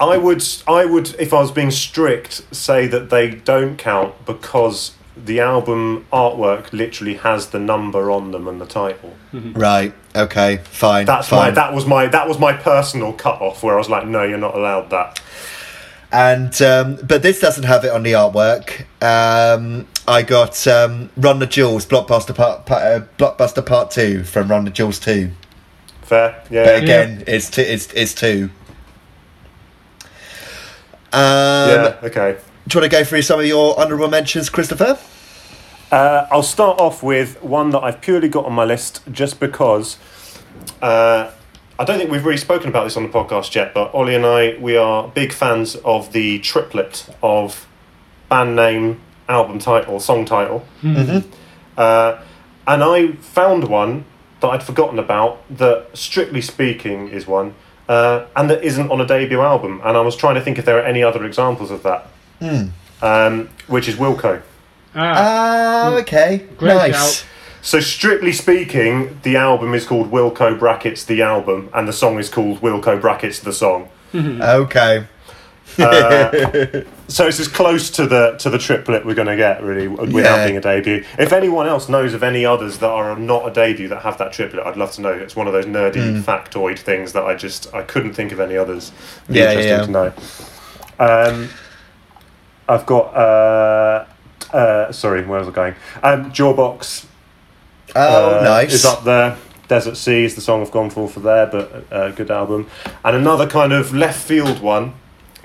I 0.00 0.16
would, 0.18 0.44
I 0.66 0.84
would, 0.84 1.14
if 1.20 1.32
I 1.32 1.40
was 1.40 1.52
being 1.52 1.70
strict, 1.70 2.42
say 2.54 2.86
that 2.88 3.10
they 3.10 3.30
don't 3.30 3.76
count 3.78 4.26
because 4.26 4.92
the 5.16 5.38
album 5.40 6.04
artwork 6.12 6.72
literally 6.72 7.14
has 7.14 7.50
the 7.50 7.60
number 7.60 8.10
on 8.10 8.32
them 8.32 8.48
and 8.48 8.60
the 8.60 8.66
title. 8.66 9.14
Right. 9.32 9.94
Okay. 10.14 10.58
Fine. 10.64 11.06
That's 11.06 11.30
my, 11.30 11.50
that 11.52 11.72
was 11.72 11.86
my, 11.86 12.06
that 12.08 12.26
was 12.28 12.40
my 12.40 12.52
personal 12.52 13.12
cut 13.12 13.40
off 13.40 13.62
where 13.62 13.76
I 13.76 13.78
was 13.78 13.88
like, 13.88 14.04
no, 14.06 14.24
you're 14.24 14.36
not 14.36 14.56
allowed 14.56 14.90
that. 14.90 15.20
And 16.10 16.60
um, 16.60 16.96
but 17.04 17.22
this 17.22 17.40
doesn't 17.40 17.64
have 17.64 17.84
it 17.84 17.90
on 17.92 18.02
the 18.02 18.12
artwork. 18.12 18.84
Um, 19.00 19.86
I 20.06 20.22
got 20.22 20.66
um, 20.66 21.10
Run 21.16 21.38
the 21.38 21.46
Jewels, 21.46 21.86
Blockbuster 21.86 22.34
Part, 22.34 22.66
part 22.66 22.82
uh, 22.82 23.00
Blockbuster 23.18 23.64
Part 23.64 23.90
Two 23.90 24.24
from 24.24 24.48
Run 24.48 24.64
the 24.64 24.70
Jewels 24.70 24.98
Two. 24.98 25.30
Fair, 26.02 26.42
yeah. 26.50 26.64
But 26.64 26.82
again, 26.82 27.24
it's 27.26 27.50
two. 27.50 27.62
It's, 27.62 27.92
it's 27.94 28.14
two. 28.14 28.50
Um, 31.12 31.70
yeah, 31.70 31.96
okay. 32.02 32.38
Do 32.66 32.76
you 32.76 32.80
want 32.80 32.90
to 32.90 32.96
go 32.98 33.04
through 33.04 33.22
some 33.22 33.40
of 33.40 33.46
your 33.46 33.78
honourable 33.78 34.08
mentions, 34.08 34.50
Christopher? 34.50 34.98
Uh, 35.90 36.26
I'll 36.30 36.42
start 36.42 36.80
off 36.80 37.02
with 37.02 37.42
one 37.42 37.70
that 37.70 37.80
I've 37.80 38.00
purely 38.00 38.28
got 38.28 38.46
on 38.46 38.52
my 38.52 38.64
list 38.64 39.00
just 39.12 39.38
because 39.38 39.96
uh, 40.82 41.30
I 41.78 41.84
don't 41.84 41.98
think 41.98 42.10
we've 42.10 42.24
really 42.24 42.38
spoken 42.38 42.68
about 42.68 42.84
this 42.84 42.96
on 42.96 43.04
the 43.04 43.08
podcast 43.08 43.54
yet, 43.54 43.74
but 43.74 43.94
Ollie 43.94 44.14
and 44.14 44.26
I, 44.26 44.56
we 44.60 44.76
are 44.76 45.08
big 45.08 45.32
fans 45.32 45.76
of 45.76 46.12
the 46.12 46.38
triplet 46.40 47.08
of 47.22 47.66
band 48.28 48.56
name, 48.56 49.00
album 49.28 49.58
title, 49.58 50.00
song 50.00 50.24
title. 50.24 50.64
Uh, 51.76 52.20
and 52.66 52.82
I 52.84 53.12
found 53.12 53.68
one 53.68 54.04
that 54.40 54.48
I'd 54.48 54.62
forgotten 54.62 54.98
about 54.98 55.42
that, 55.56 55.88
strictly 55.94 56.40
speaking, 56.40 57.08
is 57.08 57.26
one, 57.26 57.54
uh, 57.88 58.26
and 58.36 58.48
that 58.50 58.62
isn't 58.62 58.90
on 58.90 59.00
a 59.00 59.06
debut 59.06 59.40
album. 59.40 59.80
And 59.84 59.96
I 59.96 60.00
was 60.00 60.16
trying 60.16 60.34
to 60.36 60.40
think 60.40 60.58
if 60.58 60.64
there 60.64 60.78
are 60.78 60.84
any 60.84 61.02
other 61.02 61.24
examples 61.24 61.70
of 61.70 61.82
that, 61.82 62.06
um, 63.02 63.48
which 63.66 63.88
is 63.88 63.96
Wilco. 63.96 64.42
Ah, 64.94 65.12
Ah, 65.90 65.94
okay. 65.96 66.46
Great 66.56 66.74
nice. 66.74 66.94
shout. 67.22 67.26
So 67.62 67.80
strictly 67.80 68.32
speaking, 68.32 69.18
the 69.22 69.36
album 69.36 69.74
is 69.74 69.86
called 69.86 70.10
Wilco 70.10 70.58
brackets 70.58 71.04
the 71.04 71.22
album, 71.22 71.70
and 71.74 71.88
the 71.88 71.92
song 71.92 72.18
is 72.18 72.28
called 72.28 72.60
Wilco 72.60 73.00
brackets 73.00 73.40
the 73.40 73.52
song. 73.52 73.88
Okay. 74.14 75.06
So 75.76 77.26
it's 77.26 77.38
as 77.38 77.48
close 77.48 77.90
to 77.90 78.06
the 78.06 78.36
to 78.38 78.48
the 78.50 78.58
triplet 78.58 79.04
we're 79.04 79.14
going 79.14 79.28
to 79.28 79.36
get, 79.36 79.62
really, 79.62 79.88
without 79.88 80.14
Yeah. 80.38 80.44
being 80.44 80.56
a 80.56 80.60
debut. 80.60 81.04
If 81.18 81.32
anyone 81.32 81.66
else 81.66 81.88
knows 81.88 82.14
of 82.14 82.22
any 82.22 82.46
others 82.46 82.78
that 82.78 82.88
are 82.88 83.16
not 83.18 83.46
a 83.46 83.50
debut 83.52 83.88
that 83.88 84.02
have 84.02 84.16
that 84.18 84.32
triplet, 84.32 84.66
I'd 84.66 84.76
love 84.76 84.92
to 84.92 85.00
know. 85.02 85.12
It's 85.12 85.36
one 85.36 85.46
of 85.46 85.52
those 85.52 85.66
nerdy 85.66 86.22
factoid 86.22 86.78
things 86.78 87.12
that 87.12 87.24
I 87.24 87.34
just 87.34 87.72
I 87.74 87.82
couldn't 87.82 88.14
think 88.14 88.32
of 88.32 88.40
any 88.40 88.56
others. 88.56 88.90
Be 89.28 89.34
Yeah, 89.38 89.44
yeah, 89.44 89.50
interesting 89.50 89.94
yeah. 89.94 90.10
to 90.10 90.12
know. 91.28 91.32
Um, 91.34 91.48
I've 92.68 92.86
got. 92.86 93.14
Uh, 93.14 94.04
uh, 94.52 94.92
sorry, 94.92 95.24
where 95.24 95.40
was 95.40 95.48
I 95.48 95.52
going? 95.52 95.74
Um, 96.02 96.30
Jawbox 96.32 97.06
Oh, 97.96 98.38
uh, 98.40 98.42
nice. 98.44 98.72
Is 98.72 98.84
up 98.84 99.04
there. 99.04 99.36
Desert 99.68 99.96
Sea 99.96 100.24
is 100.24 100.34
the 100.34 100.40
song 100.40 100.60
I've 100.62 100.70
gone 100.70 100.90
for 100.90 101.08
for 101.08 101.20
there, 101.20 101.46
but 101.46 101.84
a 101.90 101.94
uh, 101.94 102.10
good 102.10 102.30
album. 102.30 102.68
And 103.04 103.16
another 103.16 103.46
kind 103.46 103.72
of 103.72 103.94
left 103.94 104.22
field 104.22 104.60
one, 104.60 104.94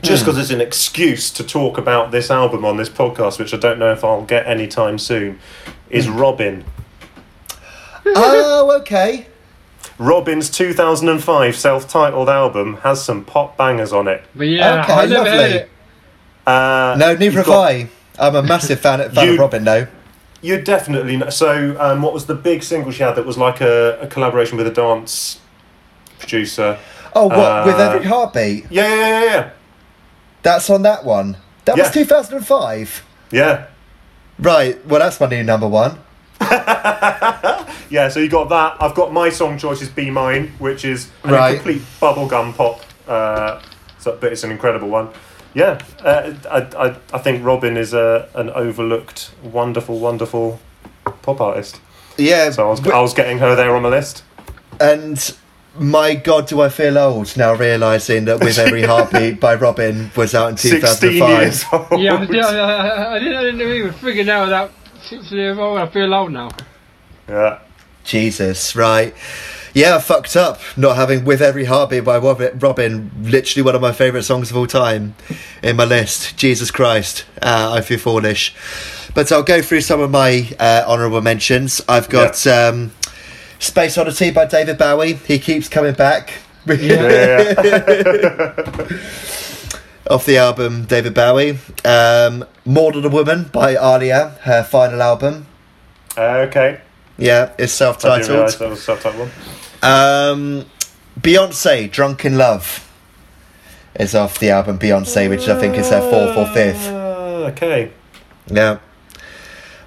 just 0.01 0.23
Hmm. 0.23 0.29
because 0.31 0.37
it's 0.41 0.51
an 0.51 0.61
excuse 0.61 1.29
to 1.31 1.43
talk 1.43 1.77
about 1.77 2.11
this 2.11 2.29
album 2.31 2.65
on 2.65 2.77
this 2.77 2.89
podcast, 2.89 3.39
which 3.39 3.53
I 3.53 3.57
don't 3.57 3.79
know 3.79 3.91
if 3.91 4.03
I'll 4.03 4.21
get 4.23 4.47
anytime 4.47 4.97
soon, 4.99 5.39
is 5.89 6.05
Hmm. 6.07 6.17
Robyn. 6.17 6.63
oh, 8.05 8.71
okay. 8.81 9.27
Robyn's 9.97 10.49
2005 10.49 11.55
self-titled 11.55 12.29
album 12.29 12.77
has 12.83 13.03
some 13.03 13.23
pop 13.25 13.57
bangers 13.57 13.91
on 13.91 14.07
it. 14.07 14.23
But 14.33 14.47
yeah, 14.47 14.81
Okay, 14.83 14.93
I 14.93 15.05
never 15.05 15.23
lovely. 15.29 15.55
it. 15.57 15.69
Uh, 16.47 16.95
No, 16.97 17.07
neither 17.13 17.25
you've 17.25 17.45
got- 17.45 17.69
I. 17.71 17.87
I'm 18.17 18.35
a 18.35 18.43
massive 18.43 18.79
fan, 18.79 19.09
fan 19.11 19.25
You- 19.27 19.33
of 19.33 19.39
Robyn, 19.39 19.63
though. 19.65 19.87
You're 20.41 20.61
definitely 20.61 21.17
know. 21.17 21.29
So, 21.29 21.75
um, 21.79 22.01
what 22.01 22.13
was 22.13 22.25
the 22.25 22.33
big 22.33 22.63
single 22.63 22.91
she 22.93 23.03
had 23.03 23.15
that 23.15 23.25
was 23.25 23.37
like 23.37 23.59
a, 23.59 23.97
a 24.01 24.07
collaboration 24.07 24.57
with 24.57 24.67
a 24.67 24.71
dance 24.71 25.39
producer? 26.17 26.77
Oh, 27.13 27.27
what? 27.27 27.65
with 27.65 27.75
Uh, 27.75 27.91
every 27.93 28.05
heartbeat? 28.07 28.65
Yeah, 28.69 28.87
yeah, 28.87 28.95
yeah, 28.95 29.23
yeah. 29.25 29.49
That's 30.49 30.67
on 30.71 30.81
that 30.81 31.05
one. 31.05 31.37
That 31.65 31.77
was 31.77 31.91
2005. 31.91 33.05
Yeah. 33.31 33.67
Right. 34.39 34.83
Well, 34.87 34.99
that's 34.99 35.19
my 35.19 35.27
new 35.27 35.43
number 35.43 35.67
one. 35.67 35.99
Yeah, 37.91 38.09
so 38.09 38.19
you 38.19 38.29
got 38.29 38.49
that. 38.49 38.77
I've 38.83 38.93
got 38.93 39.11
my 39.13 39.29
song 39.29 39.57
choices 39.57 39.89
Be 39.89 40.11
Mine, 40.11 40.53
which 40.59 40.85
is 40.85 41.09
a 41.23 41.31
Right. 41.31 41.55
complete 41.55 41.81
bubblegum 41.99 42.55
pop, 42.55 42.81
uh, 43.07 43.59
so, 43.97 44.15
but 44.21 44.31
it's 44.31 44.43
an 44.43 44.51
incredible 44.51 44.89
one. 44.89 45.09
Yeah, 45.55 45.79
uh, 46.03 46.33
I, 46.51 46.57
I, 46.87 46.95
I 47.13 47.17
think 47.17 47.43
Robyn 47.43 47.77
is 47.77 47.95
a, 47.95 48.29
an 48.35 48.51
overlooked, 48.51 49.31
wonderful, 49.41 49.97
wonderful 49.99 50.59
pop 51.23 51.41
artist. 51.41 51.81
Yeah. 52.17 52.51
So 52.51 52.67
I 52.67 52.69
was, 52.69 52.87
I 52.87 52.99
was 52.99 53.15
getting 53.15 53.39
her 53.39 53.55
there 53.55 53.75
on 53.75 53.81
the 53.81 53.89
list. 53.89 54.23
and 54.79 55.35
my 55.80 56.15
God, 56.15 56.47
do 56.47 56.61
I 56.61 56.69
feel 56.69 56.97
old 56.97 57.36
now 57.38 57.53
realizing 57.53 58.25
that 58.25 58.39
with 58.43 58.57
every 58.57 58.82
heartbeat 58.91 59.39
by 59.39 59.55
Robyn 59.55 60.11
was 60.15 60.36
out 60.36 60.51
in 60.51 60.57
16 60.57 60.82
2005. 60.82 61.41
years 61.41 61.65
old. 61.71 62.01
Yeah, 62.01 62.15
I, 62.15 62.25
did- 62.25 62.39
I, 62.39 62.57
I, 62.57 63.13
I, 63.15 63.19
didn't, 63.19 63.36
I 63.36 63.43
didn't 63.43 63.61
even 63.61 63.93
figure 63.93 64.32
out 64.32 64.49
that 64.49 64.71
six 65.01 65.32
years 65.32 65.57
old. 65.57 65.77
I 65.80 65.88
feel 65.88 66.13
old 66.13 66.32
now. 66.32 66.49
Yeah. 67.27 67.59
Jesus, 68.03 68.75
right. 68.75 69.13
Yeah, 69.73 69.95
I 69.97 69.99
fucked 69.99 70.36
up 70.36 70.59
not 70.75 70.95
having 70.95 71.23
With 71.25 71.41
Every 71.43 71.65
Heartbeat 71.65 72.03
by 72.03 72.17
Robyn, 72.17 72.57
Robyn, 72.59 73.11
literally 73.21 73.63
one 73.63 73.75
of 73.75 73.82
my 73.82 73.91
favourite 73.91 74.23
songs 74.23 74.49
of 74.49 74.57
all 74.57 74.65
time 74.65 75.13
in 75.61 75.75
my 75.75 75.86
list. 75.86 76.36
Jesus 76.38 76.71
Christ, 76.71 77.23
uh, 77.41 77.71
I 77.75 77.82
feel 77.82 77.99
foolish. 77.99 78.55
But 79.13 79.32
I'll 79.32 79.43
go 79.43 79.61
through 79.61 79.82
some 79.82 79.99
of 80.01 80.09
my 80.09 80.49
uh, 80.59 80.86
honourable 80.88 81.21
mentions. 81.21 81.82
I've 81.88 82.09
got 82.09 82.45
um, 82.47 82.91
Space 83.60 83.97
Oddity 83.97 84.32
by 84.32 84.45
David 84.45 84.78
Bowie. 84.78 85.14
He 85.14 85.38
keeps 85.39 85.68
coming 85.68 85.93
back. 85.93 86.34
Yeah, 86.66 86.76
yeah. 87.64 88.53
Off 90.10 90.26
the 90.26 90.38
album 90.38 90.86
David 90.86 91.14
Bowie. 91.14 91.57
Um, 91.86 92.45
More 92.66 92.91
Than 92.91 93.05
a 93.05 93.10
Woman 93.10 93.43
by 93.51 93.76
Aaliyah, 93.76 94.38
her 94.39 94.64
final 94.64 95.01
album. 95.01 95.45
Uh, 96.18 96.45
okay. 96.47 96.82
Yeah, 97.18 97.51
it's 97.57 97.80
I 97.82 97.86
didn't 98.20 98.28
self-titled. 98.28 98.49
that 98.60 98.70
was 98.70 98.82
subtitle 98.84 99.20
one. 99.28 99.32
Um, 99.84 100.66
Beyonce, 101.20 101.91
Drunk 101.91 102.26
in 102.26 102.38
Love, 102.38 102.89
is 103.99 104.16
off 104.16 104.39
the 104.39 104.49
album 104.51 104.80
Beyonce, 104.80 105.30
which 105.30 105.47
I 105.47 105.60
think 105.60 105.76
is 105.76 105.89
her 105.89 106.01
fourth 106.01 106.38
or 106.38 106.47
fifth. 106.53 106.88
Uh, 106.88 107.51
okay. 107.51 107.91
Yeah. 108.47 108.80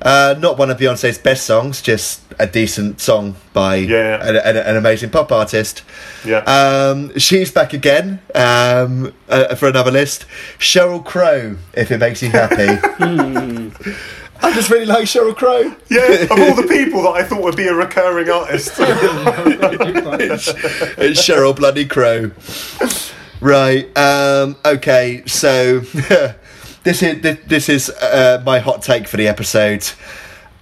Uh, 0.02 0.34
not 0.40 0.58
one 0.58 0.68
of 0.68 0.78
Beyonce's 0.78 1.16
best 1.16 1.46
songs, 1.46 1.80
just 1.80 2.20
a 2.40 2.46
decent 2.46 3.00
song 3.00 3.36
by 3.52 3.76
Yeah. 3.76 4.18
an, 4.26 4.34
an, 4.36 4.56
an 4.56 4.76
amazing 4.76 5.10
pop 5.10 5.30
artist. 5.30 5.82
Yeah. 6.24 6.38
Um, 6.38 7.16
she's 7.18 7.52
back 7.52 7.72
again 7.72 8.20
um, 8.34 9.12
uh, 9.28 9.54
for 9.54 9.68
another 9.68 9.92
list. 9.92 10.26
Sheryl 10.58 11.04
Crow, 11.04 11.56
if 11.74 11.92
it 11.92 11.98
makes 11.98 12.20
you 12.20 12.30
happy. 12.30 12.66
I 14.44 14.52
just 14.54 14.70
really 14.70 14.86
like 14.86 15.04
Sheryl 15.04 15.36
Crow. 15.36 15.72
Yeah, 15.88 16.02
of 16.24 16.32
all 16.32 16.56
the 16.56 16.66
people 16.68 17.02
that 17.04 17.10
I 17.10 17.22
thought 17.22 17.40
would 17.42 17.54
be 17.56 17.68
a 17.68 17.74
recurring 17.74 18.28
artist. 18.28 18.72
it's, 18.78 20.48
it's 20.48 21.22
Sheryl 21.22 21.54
Bloody 21.54 21.86
Crow. 21.86 22.32
Right. 23.40 23.96
Um, 23.96 24.56
okay. 24.64 25.22
So 25.26 25.82
this 26.84 27.02
is 27.02 27.20
this, 27.22 27.38
this 27.46 27.68
is 27.68 27.90
uh, 27.90 28.42
my 28.44 28.58
hot 28.58 28.82
take 28.82 29.06
for 29.08 29.16
the 29.16 29.28
episode. 29.28 29.88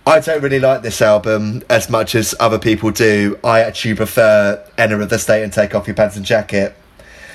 I 0.06 0.18
don't 0.20 0.42
really 0.42 0.58
like 0.60 0.82
this 0.82 1.02
album 1.02 1.62
as 1.68 1.88
much 1.90 2.14
as 2.14 2.34
other 2.40 2.58
people 2.58 2.90
do. 2.90 3.38
I 3.44 3.60
actually 3.60 3.94
prefer 3.94 4.64
"Enema 4.78 5.04
of 5.04 5.10
the 5.10 5.18
State" 5.18 5.42
and 5.42 5.52
"Take 5.52 5.74
Off 5.74 5.86
Your 5.86 5.94
Pants 5.96 6.16
and 6.16 6.24
Jacket" 6.24 6.74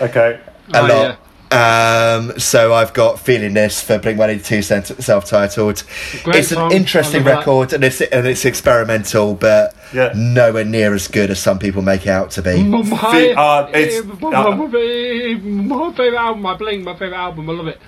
okay. 0.01 0.39
a 0.73 0.79
Oh, 0.81 0.87
lot. 0.87 1.19
Um, 1.51 2.37
so 2.39 2.73
I've 2.73 2.91
got 2.93 3.19
feeling 3.19 3.53
this 3.53 3.79
for 3.81 3.99
Blink 3.99 4.17
One 4.19 4.31
Eighty 4.31 4.41
Two 4.43 4.61
self-titled. 4.63 5.83
Great 6.23 6.35
it's 6.37 6.51
an 6.51 6.55
song. 6.57 6.71
interesting 6.71 7.21
I 7.21 7.25
that. 7.25 7.37
record 7.37 7.71
and 7.71 7.83
it's 7.83 8.01
and 8.01 8.25
it's 8.27 8.45
experimental, 8.45 9.35
but 9.35 9.75
Yeah. 9.93 10.11
nowhere 10.15 10.65
near 10.65 10.93
as 10.95 11.07
good 11.07 11.29
as 11.29 11.39
some 11.39 11.59
people 11.59 11.81
make 11.83 12.07
it 12.07 12.09
out 12.09 12.31
to 12.31 12.41
be. 12.41 12.61
My, 12.63 12.81
See, 13.11 13.33
uh, 13.33 13.67
it's- 13.69 14.03
my, 14.21 14.29
my 14.57 15.91
favourite 15.91 16.17
album, 16.17 16.41
my 16.41 16.55
Blink, 16.55 16.83
my 16.83 16.93
favourite 16.93 17.19
album, 17.19 17.49
I 17.49 17.53
love 17.53 17.67
it. 17.67 17.79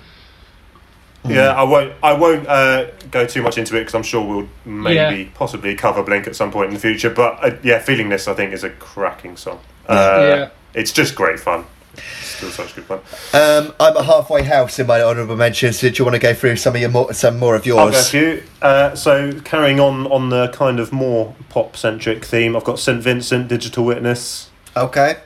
Yeah, 1.30 1.52
I 1.54 1.62
won't. 1.62 1.92
I 2.02 2.12
won't 2.14 2.46
uh, 2.48 2.86
go 3.10 3.26
too 3.26 3.42
much 3.42 3.58
into 3.58 3.76
it 3.76 3.80
because 3.80 3.94
I'm 3.94 4.02
sure 4.02 4.24
we'll 4.26 4.48
maybe 4.64 5.22
Yeah. 5.22 5.28
possibly 5.34 5.74
cover 5.74 6.02
Blink 6.02 6.26
at 6.26 6.36
some 6.36 6.50
point 6.50 6.68
in 6.68 6.74
the 6.74 6.80
future. 6.80 7.10
But 7.10 7.38
uh, 7.44 7.56
yeah, 7.62 7.78
feeling 7.78 8.08
this 8.08 8.28
I 8.28 8.34
think 8.34 8.52
is 8.52 8.64
a 8.64 8.70
cracking 8.70 9.36
song. 9.36 9.60
Uh, 9.88 9.94
Yeah. 9.94 10.48
It's 10.74 10.92
just 10.92 11.14
great 11.14 11.40
fun. 11.40 11.64
It's 11.94 12.28
still 12.36 12.50
such 12.50 12.76
good 12.76 12.84
fun. 12.84 13.00
Um, 13.32 13.74
I'm 13.80 13.96
a 13.96 14.02
halfway 14.04 14.42
house 14.44 14.78
in 14.78 14.86
my 14.86 15.02
honourable 15.02 15.34
mentions. 15.34 15.80
Did 15.80 15.98
you 15.98 16.04
want 16.04 16.14
to 16.14 16.20
go 16.20 16.32
through 16.34 16.54
some 16.56 16.74
of 16.76 16.80
your 16.80 16.90
more, 16.90 17.12
some 17.12 17.38
more 17.40 17.56
of 17.56 17.66
I'll 17.66 17.74
go 17.76 17.88
a 17.88 17.90
yours? 17.92 18.08
few. 18.10 18.42
Uh, 18.62 18.94
so 18.94 19.32
carrying 19.44 19.80
on 19.80 20.06
on 20.06 20.28
the 20.28 20.48
kind 20.48 20.78
of 20.78 20.92
more 20.92 21.34
pop 21.48 21.76
centric 21.76 22.24
theme, 22.24 22.54
I've 22.54 22.62
got 22.64 22.78
St 22.78 23.02
Vincent, 23.02 23.48
Digital 23.48 23.84
Witness. 23.84 24.50
Okay. 24.76 25.16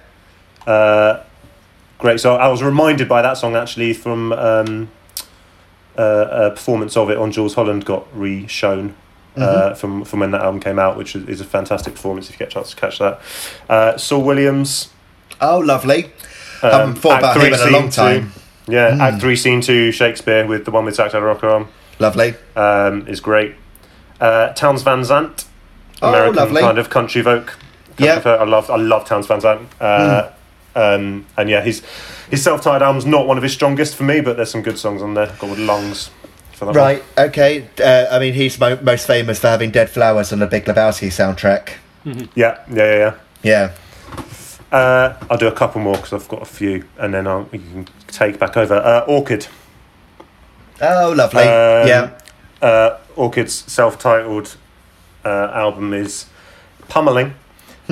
Uh, 0.66 1.22
great 1.98 2.20
song. 2.20 2.40
I 2.40 2.48
was 2.48 2.62
reminded 2.62 3.08
by 3.08 3.20
that 3.20 3.36
song 3.36 3.54
actually 3.56 3.92
from 3.92 4.32
um, 4.32 4.88
uh, 5.98 6.28
a 6.30 6.50
performance 6.50 6.96
of 6.96 7.10
it 7.10 7.18
on 7.18 7.30
Jools 7.32 7.54
Holland 7.54 7.84
got 7.84 8.06
re-shown 8.16 8.94
uh, 9.36 9.74
from 9.74 10.04
from 10.04 10.20
when 10.20 10.30
that 10.32 10.42
album 10.42 10.60
came 10.60 10.78
out, 10.78 10.96
which 10.96 11.14
is, 11.16 11.26
is 11.28 11.40
a 11.40 11.44
fantastic 11.44 11.94
performance 11.94 12.28
if 12.28 12.34
you 12.34 12.38
get 12.38 12.48
a 12.48 12.50
chance 12.50 12.70
to 12.70 12.76
catch 12.76 12.98
that. 12.98 13.20
Uh, 13.68 13.96
Saul 13.96 14.22
Williams. 14.22 14.90
Oh, 15.40 15.58
lovely. 15.58 16.04
um, 16.62 16.70
Haven't 16.70 16.94
thought 16.96 17.18
about 17.18 17.36
him 17.36 17.52
in 17.52 17.60
a 17.60 17.70
long 17.70 17.88
time. 17.90 18.32
Two. 18.66 18.72
Yeah, 18.72 18.96
Act 19.00 19.20
Three, 19.20 19.34
Scene 19.36 19.60
Two, 19.60 19.90
Shakespeare 19.90 20.46
with 20.46 20.64
the 20.64 20.70
one 20.70 20.84
with 20.84 20.94
Zack 20.94 21.10
de 21.12 21.18
la 21.18 21.24
Rocha 21.26 21.48
on 21.52 21.68
Lovely. 21.98 22.34
um, 22.54 23.08
is 23.08 23.20
great. 23.20 23.54
Uh, 24.20 24.52
Townes 24.52 24.82
Van 24.82 25.02
Zandt, 25.04 25.46
Oh, 26.00 26.08
American 26.10 26.36
lovely. 26.36 26.60
kind 26.60 26.78
of 26.78 26.88
country 26.90 27.22
folk. 27.22 27.46
Country 27.96 28.06
Yeah. 28.06 28.20
folk. 28.20 28.40
I 28.40 28.44
love 28.44 28.70
I 28.70 28.76
love 28.76 29.04
Townes 29.06 29.26
Van 29.26 29.40
Zandt. 29.40 29.68
Uh, 29.80 30.28
um, 30.74 31.26
and 31.36 31.48
yeah, 31.48 31.60
his 31.62 31.82
his 32.30 32.42
self-titled 32.42 32.82
album's 32.82 33.06
not 33.06 33.26
one 33.26 33.36
of 33.36 33.42
his 33.42 33.52
strongest 33.52 33.96
for 33.96 34.04
me, 34.04 34.20
but 34.20 34.36
there's 34.36 34.50
some 34.50 34.62
good 34.62 34.78
songs 34.78 35.02
on 35.02 35.14
there. 35.14 35.26
Got 35.38 35.50
with 35.50 35.58
lungs 35.58 36.10
for 36.52 36.66
that. 36.66 36.74
Right. 36.74 37.02
Okay. 37.18 37.68
Uh, 37.82 38.06
I 38.10 38.18
mean, 38.18 38.34
he's 38.34 38.58
mo- 38.58 38.80
most 38.82 39.06
famous 39.06 39.38
for 39.38 39.48
having 39.48 39.70
Dead 39.70 39.90
Flowers 39.90 40.32
on 40.32 40.38
the 40.38 40.46
Big 40.46 40.64
Lebowski 40.64 41.08
soundtrack. 41.08 41.70
One. 42.04 42.28
Yeah, 42.34 42.64
yeah, 42.70 42.74
yeah. 42.74 42.96
yeah. 42.98 43.14
Yeah. 43.42 43.74
Uh, 44.72 45.14
I'll 45.30 45.36
do 45.36 45.48
a 45.48 45.52
couple 45.52 45.82
more 45.82 45.96
because 45.96 46.14
I've 46.14 46.28
got 46.28 46.40
a 46.40 46.46
few, 46.46 46.84
and 46.98 47.12
then 47.12 47.26
I'll 47.26 47.48
you 47.52 47.58
can 47.58 47.88
take 48.06 48.38
back 48.38 48.56
over. 48.56 48.74
Uh, 48.74 49.04
Orchid. 49.06 49.46
Oh, 50.80 51.12
lovely. 51.16 51.42
Um, 51.42 51.86
yeah. 51.86 52.18
Uh, 52.60 52.98
Orchid's 53.16 53.70
self-titled 53.70 54.56
uh, 55.24 55.50
album 55.52 55.92
is 55.92 56.26
Pummeling. 56.88 57.34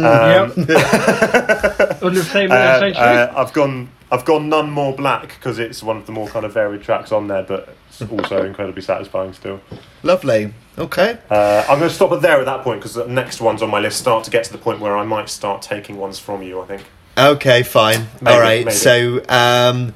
Um, 0.04 0.54
yep. 0.68 2.02
On 2.02 2.14
same, 2.16 2.50
Uh, 2.52 2.80
same 2.80 2.94
uh, 2.96 3.32
I've 3.36 3.52
gone. 3.52 3.90
I've 4.12 4.24
gone 4.24 4.48
none 4.48 4.70
more 4.70 4.92
black 4.94 5.28
because 5.28 5.60
it's 5.60 5.82
one 5.84 5.96
of 5.96 6.06
the 6.06 6.12
more 6.12 6.26
kind 6.26 6.44
of 6.44 6.52
varied 6.52 6.82
tracks 6.82 7.12
on 7.12 7.28
there, 7.28 7.44
but 7.44 7.68
it's 7.88 8.02
also 8.02 8.42
incredibly 8.44 8.82
satisfying 8.82 9.32
still. 9.32 9.60
Lovely. 10.02 10.52
Okay. 10.76 11.16
Uh, 11.30 11.64
I'm 11.68 11.78
going 11.78 11.88
to 11.88 11.94
stop 11.94 12.10
it 12.10 12.20
there 12.20 12.40
at 12.40 12.46
that 12.46 12.64
point 12.64 12.80
because 12.80 12.94
the 12.94 13.06
next 13.06 13.40
ones 13.40 13.62
on 13.62 13.70
my 13.70 13.78
list 13.78 13.98
start 14.00 14.24
to 14.24 14.30
get 14.32 14.42
to 14.44 14.52
the 14.52 14.58
point 14.58 14.80
where 14.80 14.96
I 14.96 15.04
might 15.04 15.28
start 15.28 15.62
taking 15.62 15.96
ones 15.96 16.18
from 16.18 16.42
you. 16.42 16.60
I 16.60 16.66
think. 16.66 16.84
Okay, 17.16 17.62
fine. 17.62 18.08
Maybe, 18.20 18.34
All 18.34 18.40
right. 18.40 18.64
maybe. 18.64 18.76
So, 18.76 19.22
um, 19.28 19.94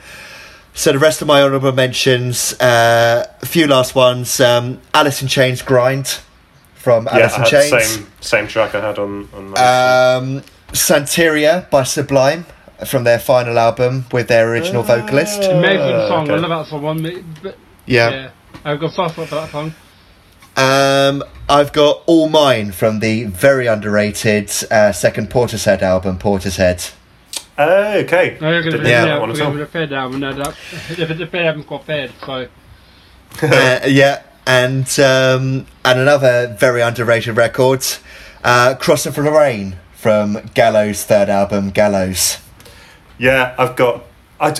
so 0.74 0.92
the 0.92 0.98
rest 1.00 1.20
of 1.22 1.26
my 1.26 1.42
honourable 1.42 1.72
mentions, 1.72 2.52
uh, 2.60 3.26
a 3.42 3.46
few 3.46 3.66
last 3.66 3.96
ones. 3.96 4.40
Um, 4.40 4.80
Alice 4.92 5.22
in 5.22 5.28
Chains 5.28 5.62
grind 5.62 6.20
from 6.84 7.06
Yeah, 7.06 7.18
Alice 7.18 7.32
I 7.32 7.36
in 7.36 7.42
the 7.42 7.48
Chains. 7.50 7.86
same 7.88 8.06
same 8.20 8.46
track 8.48 8.74
I 8.74 8.80
had 8.86 8.98
on 8.98 9.28
on. 9.34 9.50
My 9.50 9.54
list. 9.54 10.46
Um, 10.46 10.52
Santeria 10.72 11.68
by 11.70 11.82
Sublime 11.84 12.44
from 12.86 13.04
their 13.04 13.18
final 13.18 13.58
album 13.58 14.04
with 14.12 14.28
their 14.28 14.50
original 14.50 14.82
vocalist. 14.82 15.42
Amazing 15.44 16.08
song. 16.08 16.28
I 16.30 16.34
okay. 16.34 16.42
love 16.46 16.50
that 16.50 16.66
song. 16.70 16.82
One, 16.82 17.32
but, 17.42 17.56
Yeah. 17.86 18.10
yeah. 18.10 18.30
I've 18.64 18.80
got 18.80 18.92
soft 18.92 19.14
spot 19.14 19.28
for 19.28 19.34
that 19.36 19.50
song. 19.50 19.74
Um, 20.56 21.24
I've 21.48 21.72
got 21.72 22.02
All 22.06 22.28
Mine 22.28 22.72
from 22.72 23.00
the 23.00 23.24
very 23.24 23.66
underrated 23.66 24.50
uh, 24.70 24.92
second 24.92 25.30
Portishead 25.30 25.82
album, 25.82 26.18
Portishead. 26.18 26.92
Uh, 27.56 28.02
okay. 28.04 28.36
No, 28.40 28.50
you're 28.50 28.62
gonna 28.62 28.78
Didn't 28.78 28.86
Yeah. 28.86 29.00
know 29.00 29.06
yeah, 29.06 29.12
that 29.14 29.20
one 29.20 29.28
we're 29.30 29.34
at 29.34 29.38
going 29.38 29.46
all. 29.50 29.52
to 29.54 29.58
the 29.58 29.66
Fed 29.66 29.92
album. 29.92 30.20
No, 30.20 30.32
that, 30.32 30.54
the, 30.96 31.14
the 31.14 31.26
Fed 31.26 31.46
album's 31.46 31.66
called 31.66 31.84
Fed, 31.84 32.12
so. 32.24 32.48
uh, 33.42 33.80
yeah, 33.86 34.22
and 34.46 34.86
um, 34.98 35.66
and 35.84 35.98
another 36.00 36.54
very 36.58 36.80
underrated 36.80 37.36
record, 37.36 37.84
uh, 38.42 38.74
Cross 38.76 39.06
of 39.06 39.16
Lorraine 39.18 39.76
from 39.94 40.38
Gallows' 40.54 41.04
third 41.04 41.28
album, 41.28 41.70
Gallows. 41.70 42.38
Yeah, 43.18 43.54
I've 43.58 43.76
got. 43.76 44.04
I, 44.40 44.54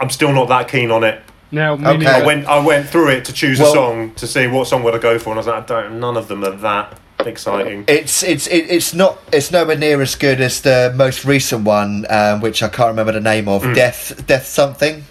am 0.00 0.10
still 0.10 0.32
not 0.32 0.48
that 0.48 0.68
keen 0.68 0.90
on 0.90 1.04
it. 1.04 1.22
Now, 1.52 1.74
Okay. 1.74 2.06
I 2.06 2.24
went. 2.24 2.46
I 2.46 2.64
went 2.64 2.88
through 2.88 3.08
it 3.08 3.24
to 3.26 3.32
choose 3.32 3.58
Well- 3.58 3.72
a 3.72 3.74
song 3.74 4.12
to 4.14 4.26
see 4.26 4.46
what 4.46 4.66
song 4.66 4.82
would 4.84 4.94
I 4.94 4.98
go 4.98 5.18
for, 5.18 5.30
and 5.30 5.38
I 5.38 5.40
was 5.40 5.46
like, 5.46 5.64
I 5.64 5.66
don't. 5.66 6.00
None 6.00 6.16
of 6.16 6.28
them 6.28 6.44
are 6.44 6.50
that 6.50 6.98
exciting. 7.20 7.84
It's 7.88 8.22
it's 8.22 8.46
it, 8.46 8.70
it's 8.70 8.94
not 8.94 9.18
it's 9.32 9.50
nowhere 9.50 9.76
near 9.76 10.00
as 10.02 10.14
good 10.14 10.40
as 10.40 10.60
the 10.60 10.92
most 10.94 11.24
recent 11.24 11.64
one, 11.64 12.06
um, 12.10 12.40
which 12.40 12.62
I 12.62 12.68
can't 12.68 12.88
remember 12.88 13.12
the 13.12 13.20
name 13.20 13.48
of. 13.48 13.62
Death 13.74 14.26
Death 14.26 14.46
something. 14.46 15.04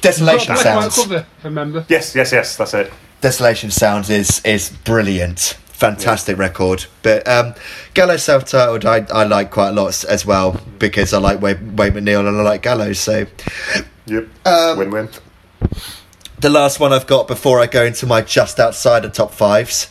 Desolation 0.00 0.54
Black 0.54 0.66
and 0.66 0.76
white 0.76 0.92
Sounds. 0.92 0.96
cover, 0.96 1.26
remember? 1.42 1.84
Yes, 1.88 2.14
yes, 2.14 2.30
yes. 2.30 2.56
That's 2.56 2.74
it. 2.74 2.92
Desolation 3.20 3.70
Sounds 3.70 4.10
is 4.10 4.40
is 4.44 4.70
brilliant. 4.84 5.56
Fantastic 5.66 6.38
record. 6.38 6.86
But 7.02 7.26
um 7.28 7.54
Gallows 7.94 8.22
self 8.22 8.44
titled 8.44 8.84
I, 8.84 9.06
I 9.12 9.24
like 9.24 9.50
quite 9.50 9.70
a 9.70 9.72
lot 9.72 10.04
as 10.04 10.24
well 10.24 10.60
because 10.78 11.12
I 11.12 11.18
like 11.18 11.40
Wade, 11.40 11.78
Wade 11.78 11.94
MacNeil 11.94 12.26
and 12.26 12.38
I 12.38 12.42
like 12.42 12.62
Gallows. 12.62 12.98
So 12.98 13.26
Yep. 14.06 14.28
Um, 14.46 14.78
Win-win. 14.78 15.08
the 16.40 16.48
last 16.50 16.78
one 16.78 16.92
I've 16.92 17.06
got 17.08 17.26
before 17.26 17.60
I 17.60 17.66
go 17.66 17.84
into 17.84 18.06
my 18.06 18.22
just 18.22 18.60
outside 18.60 19.00
the 19.02 19.08
top 19.08 19.32
fives 19.32 19.88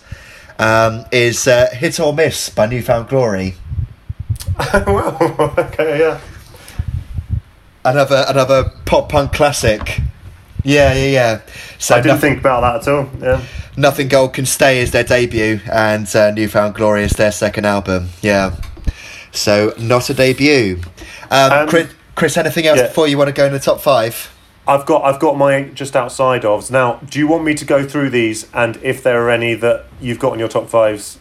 um, 0.58 1.06
is 1.12 1.48
uh, 1.48 1.68
Hit 1.74 2.00
or 2.00 2.14
Miss 2.14 2.50
by 2.50 2.66
New 2.66 2.82
Found 2.82 3.10
Glory. 3.10 3.56
well, 4.88 5.54
okay, 5.58 6.00
yeah. 6.00 6.22
Another 7.84 8.24
another 8.28 8.72
pop 8.86 9.10
punk 9.10 9.34
classic. 9.34 10.00
Yeah, 10.66 10.94
yeah, 10.94 11.06
yeah. 11.06 11.42
So 11.78 11.96
I 11.96 12.00
didn't 12.00 12.16
nothing, 12.16 12.32
think 12.32 12.40
about 12.40 12.62
that 12.84 12.88
at 12.88 12.94
all. 12.94 13.10
Yeah. 13.22 13.42
nothing 13.78 14.08
Gold 14.08 14.34
Can 14.34 14.46
Stay 14.46 14.80
is 14.80 14.92
their 14.92 15.04
debut, 15.04 15.60
and 15.72 16.14
uh, 16.16 16.32
New 16.32 16.48
Found 16.50 16.76
Glory 16.76 17.04
is 17.04 17.12
their 17.12 17.32
second 17.32 17.66
album. 17.66 18.10
Yeah. 18.22 18.56
So 19.32 19.74
not 19.78 20.10
a 20.10 20.14
debut. 20.14 20.82
Um, 21.30 21.52
Um, 21.52 21.68
Chris, 21.68 21.94
Chris, 22.16 22.38
anything 22.38 22.66
else 22.66 22.80
yeah. 22.80 22.88
before 22.88 23.08
you 23.08 23.18
want 23.18 23.28
to 23.28 23.34
go 23.34 23.46
in 23.46 23.54
the 23.54 23.60
top 23.60 23.80
five? 23.80 24.32
I've 24.68 24.86
got 24.88 25.04
I've 25.04 25.20
got 25.20 25.38
my 25.38 25.64
just 25.76 25.96
outside 25.96 26.42
ofs. 26.42 26.72
Now, 26.72 27.00
do 27.08 27.20
you 27.20 27.28
want 27.28 27.44
me 27.44 27.54
to 27.54 27.66
go 27.66 27.88
through 27.88 28.10
these 28.10 28.48
and 28.54 28.78
if 28.82 29.04
there 29.04 29.22
are 29.22 29.30
any 29.30 29.54
that 29.54 29.86
you've 30.02 30.18
got 30.20 30.34
in 30.34 30.40
your 30.40 30.48
top 30.48 30.68
fives, 30.70 31.20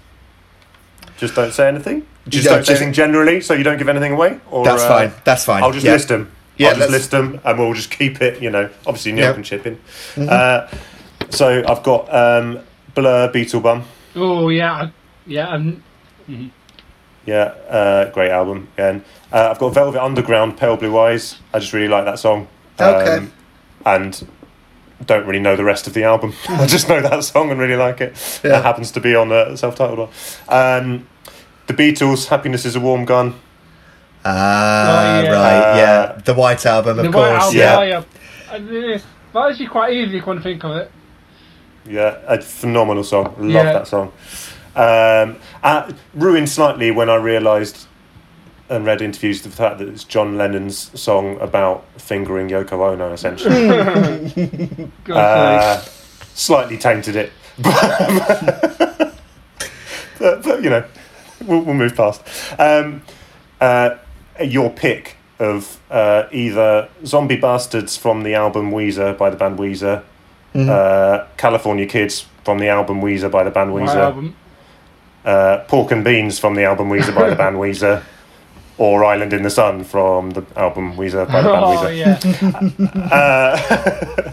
just 1.18 1.34
don't 1.34 1.52
say 1.52 1.68
anything? 1.68 2.06
Just 2.26 2.46
don't 2.46 2.54
don't 2.54 2.64
say 2.64 2.72
just- 2.72 2.80
anything 2.80 2.94
generally 2.94 3.40
so 3.42 3.52
you 3.52 3.62
don't 3.62 3.76
give 3.76 3.88
anything 3.90 4.12
away? 4.12 4.40
Or, 4.50 4.64
That's 4.64 4.82
uh, 4.84 4.88
fine. 4.88 5.12
That's 5.24 5.44
fine. 5.44 5.62
I'll 5.62 5.72
just 5.72 5.84
Yeah. 5.84 5.92
list 5.92 6.08
them. 6.08 6.30
Yeah, 6.56 6.68
I'll 6.70 6.76
just 6.76 6.90
list 6.90 7.10
them 7.10 7.40
and 7.44 7.58
we'll 7.58 7.74
just 7.74 7.90
keep 7.90 8.20
it, 8.22 8.40
you 8.42 8.50
know. 8.50 8.68
Obviously, 8.86 9.12
Neil 9.12 9.24
Yeah. 9.26 9.32
can 9.32 9.42
chip 9.42 9.66
in. 9.66 9.78
Uh, 10.28 10.68
so 11.30 11.62
I've 11.66 11.82
got 11.82 12.12
um, 12.14 12.60
Blur, 12.94 13.30
Beetlebum. 13.32 13.82
Oh, 14.16 14.48
yeah. 14.48 14.72
I- 14.72 14.92
Yeah, 15.26 15.54
and 15.54 15.82
Yeah, 17.26 17.42
uh, 17.68 18.10
great 18.10 18.30
album 18.30 18.68
again. 18.74 19.04
Uh, 19.32 19.48
I've 19.50 19.58
got 19.58 19.74
Velvet 19.74 20.00
Underground, 20.02 20.56
Pale 20.58 20.76
Blue 20.76 20.98
Eyes. 20.98 21.38
I 21.52 21.58
just 21.58 21.72
really 21.72 21.88
like 21.88 22.04
that 22.04 22.18
song. 22.18 22.46
Okay. 22.78 23.16
Um, 23.16 23.32
and 23.86 24.28
don't 25.06 25.26
really 25.26 25.40
know 25.40 25.56
the 25.56 25.64
rest 25.64 25.86
of 25.86 25.94
the 25.94 26.04
album. 26.04 26.34
I 26.48 26.66
just 26.66 26.88
know 26.88 27.00
that 27.00 27.24
song 27.24 27.50
and 27.50 27.58
really 27.58 27.76
like 27.76 28.00
it. 28.00 28.40
Yeah. 28.44 28.50
That 28.50 28.62
happens 28.64 28.90
to 28.92 29.00
be 29.00 29.14
on 29.14 29.32
a 29.32 29.56
self-titled 29.56 29.98
one. 29.98 30.08
Um, 30.48 31.06
the 31.66 31.72
Beatles, 31.74 32.28
Happiness 32.28 32.64
is 32.64 32.76
a 32.76 32.80
Warm 32.80 33.04
Gun. 33.06 33.34
Ah, 34.24 35.18
Oh, 35.18 35.22
yeah. 35.22 35.30
right. 35.30 35.72
Uh, 35.72 35.76
yeah, 35.76 36.20
the 36.24 36.34
White 36.34 36.64
Album, 36.66 36.98
of 36.98 37.04
the 37.04 37.12
course. 37.12 37.30
White 37.30 37.40
Album, 37.40 37.58
yeah. 37.58 37.82
yeah. 37.82 38.02
yeah. 38.50 38.54
And, 38.54 39.00
uh, 39.34 39.48
actually 39.48 39.66
quite 39.66 39.92
easy 39.92 40.20
when 40.20 40.38
I 40.38 40.42
think 40.42 40.64
of 40.64 40.76
it. 40.76 40.90
Yeah, 41.86 42.18
a 42.26 42.40
phenomenal 42.40 43.04
song. 43.04 43.34
Love 43.38 43.50
Yeah. 43.50 43.72
that 43.72 43.86
song. 43.86 44.12
Um, 44.76 45.36
uh, 45.62 45.92
ruined 46.14 46.48
slightly 46.48 46.90
when 46.90 47.08
I 47.10 47.16
realised 47.16 47.86
and 48.70 48.86
read 48.86 49.02
interviews 49.02 49.42
the 49.42 49.50
fact 49.50 49.78
that 49.78 49.88
it's 49.88 50.04
John 50.04 50.38
Lennon's 50.38 50.98
song 50.98 51.38
about 51.40 51.84
fingering 51.98 52.48
Yoko 52.48 52.92
Ono, 52.92 53.12
essentially. 53.12 53.68
God's 55.04 55.18
uh, 55.18 55.80
slightly 56.34 56.78
tainted 56.78 57.14
it. 57.16 57.32
but, 57.58 59.12
but, 60.18 60.62
you 60.62 60.70
know, 60.70 60.84
we'll, 61.44 61.60
we'll 61.60 61.74
move 61.74 61.94
past. 61.94 62.22
Um, 62.58 63.02
uh, 63.60 63.96
your 64.42 64.70
pick 64.70 65.16
of 65.38 65.78
uh, 65.90 66.24
either 66.32 66.88
Zombie 67.04 67.36
Bastards 67.36 67.96
from 67.96 68.22
the 68.22 68.34
album 68.34 68.70
Weezer 68.70 69.16
by 69.16 69.30
the 69.30 69.36
band 69.36 69.58
Weezer, 69.58 70.02
uh, 70.54 71.26
California 71.36 71.86
Kids 71.86 72.26
from 72.44 72.58
the 72.58 72.68
album 72.68 73.00
Weezer 73.00 73.30
by 73.30 73.42
the 73.44 73.50
band 73.50 73.70
Weezer, 73.70 74.32
uh, 75.24 75.58
Pork 75.68 75.90
and 75.92 76.04
Beans 76.04 76.38
from 76.38 76.54
the 76.54 76.64
album 76.64 76.88
Weezer 76.88 77.14
by 77.14 77.30
the 77.30 77.36
band 77.36 77.56
Weezer, 77.62 78.02
or 78.78 79.04
Island 79.04 79.32
in 79.32 79.42
the 79.42 79.50
Sun 79.50 79.84
from 79.84 80.30
the 80.30 80.44
album 80.56 80.94
Weezer 80.96 81.26
by 81.26 81.42
the 81.42 81.48
band 81.48 81.64
Oh 81.64 81.76
Weezer. 81.76 81.96
yeah. 81.96 83.10
Uh, 83.12 84.30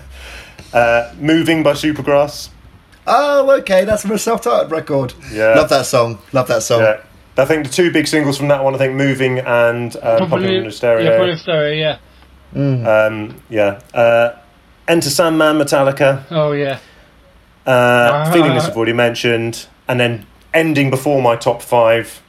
uh, 0.78 1.14
Moving 1.20 1.64
by 1.64 1.74
Supergrass. 1.74 2.50
Oh, 3.08 3.50
okay, 3.60 3.84
that's 3.86 4.04
from 4.04 4.12
a 4.12 4.18
self-titled 4.20 4.72
record. 4.72 5.14
Yeah. 5.32 5.56
Love 5.56 5.70
that 5.70 5.86
song. 5.88 6.20
Love 6.34 6.48
that 6.50 6.62
song. 6.64 6.82
Yeah. 6.82 7.02
I 7.38 7.46
think 7.46 7.66
the 7.66 7.72
two 7.72 7.92
big 7.92 8.08
singles 8.08 8.38
from 8.38 8.50
that 8.50 8.64
one, 8.64 8.76
I 8.76 8.78
think 8.78 8.94
Moving 8.96 9.40
and 9.40 9.96
um, 9.98 10.28
Pumping 10.30 10.44
in 10.44 10.64
the 10.64 10.64
Yeah, 10.64 10.70
Stereo. 10.70 11.12
Pumping 11.18 11.32
in 11.32 11.38
Stereo. 11.38 11.98
Yeah. 12.54 13.06
Um, 13.06 13.42
yeah. 13.50 13.80
Uh, 13.94 14.38
Enter 14.88 15.10
Sandman, 15.10 15.58
Metallica. 15.58 16.26
Oh 16.32 16.52
yeah. 16.52 16.80
Uh, 17.66 18.32
Feeling 18.32 18.54
This 18.54 18.66
I've 18.66 18.76
already 18.76 18.94
mentioned. 18.94 19.68
And 19.88 20.00
then 20.00 20.26
ending 20.54 20.90
before 20.90 21.22
my 21.22 21.36
top 21.36 21.62
five. 21.62 22.22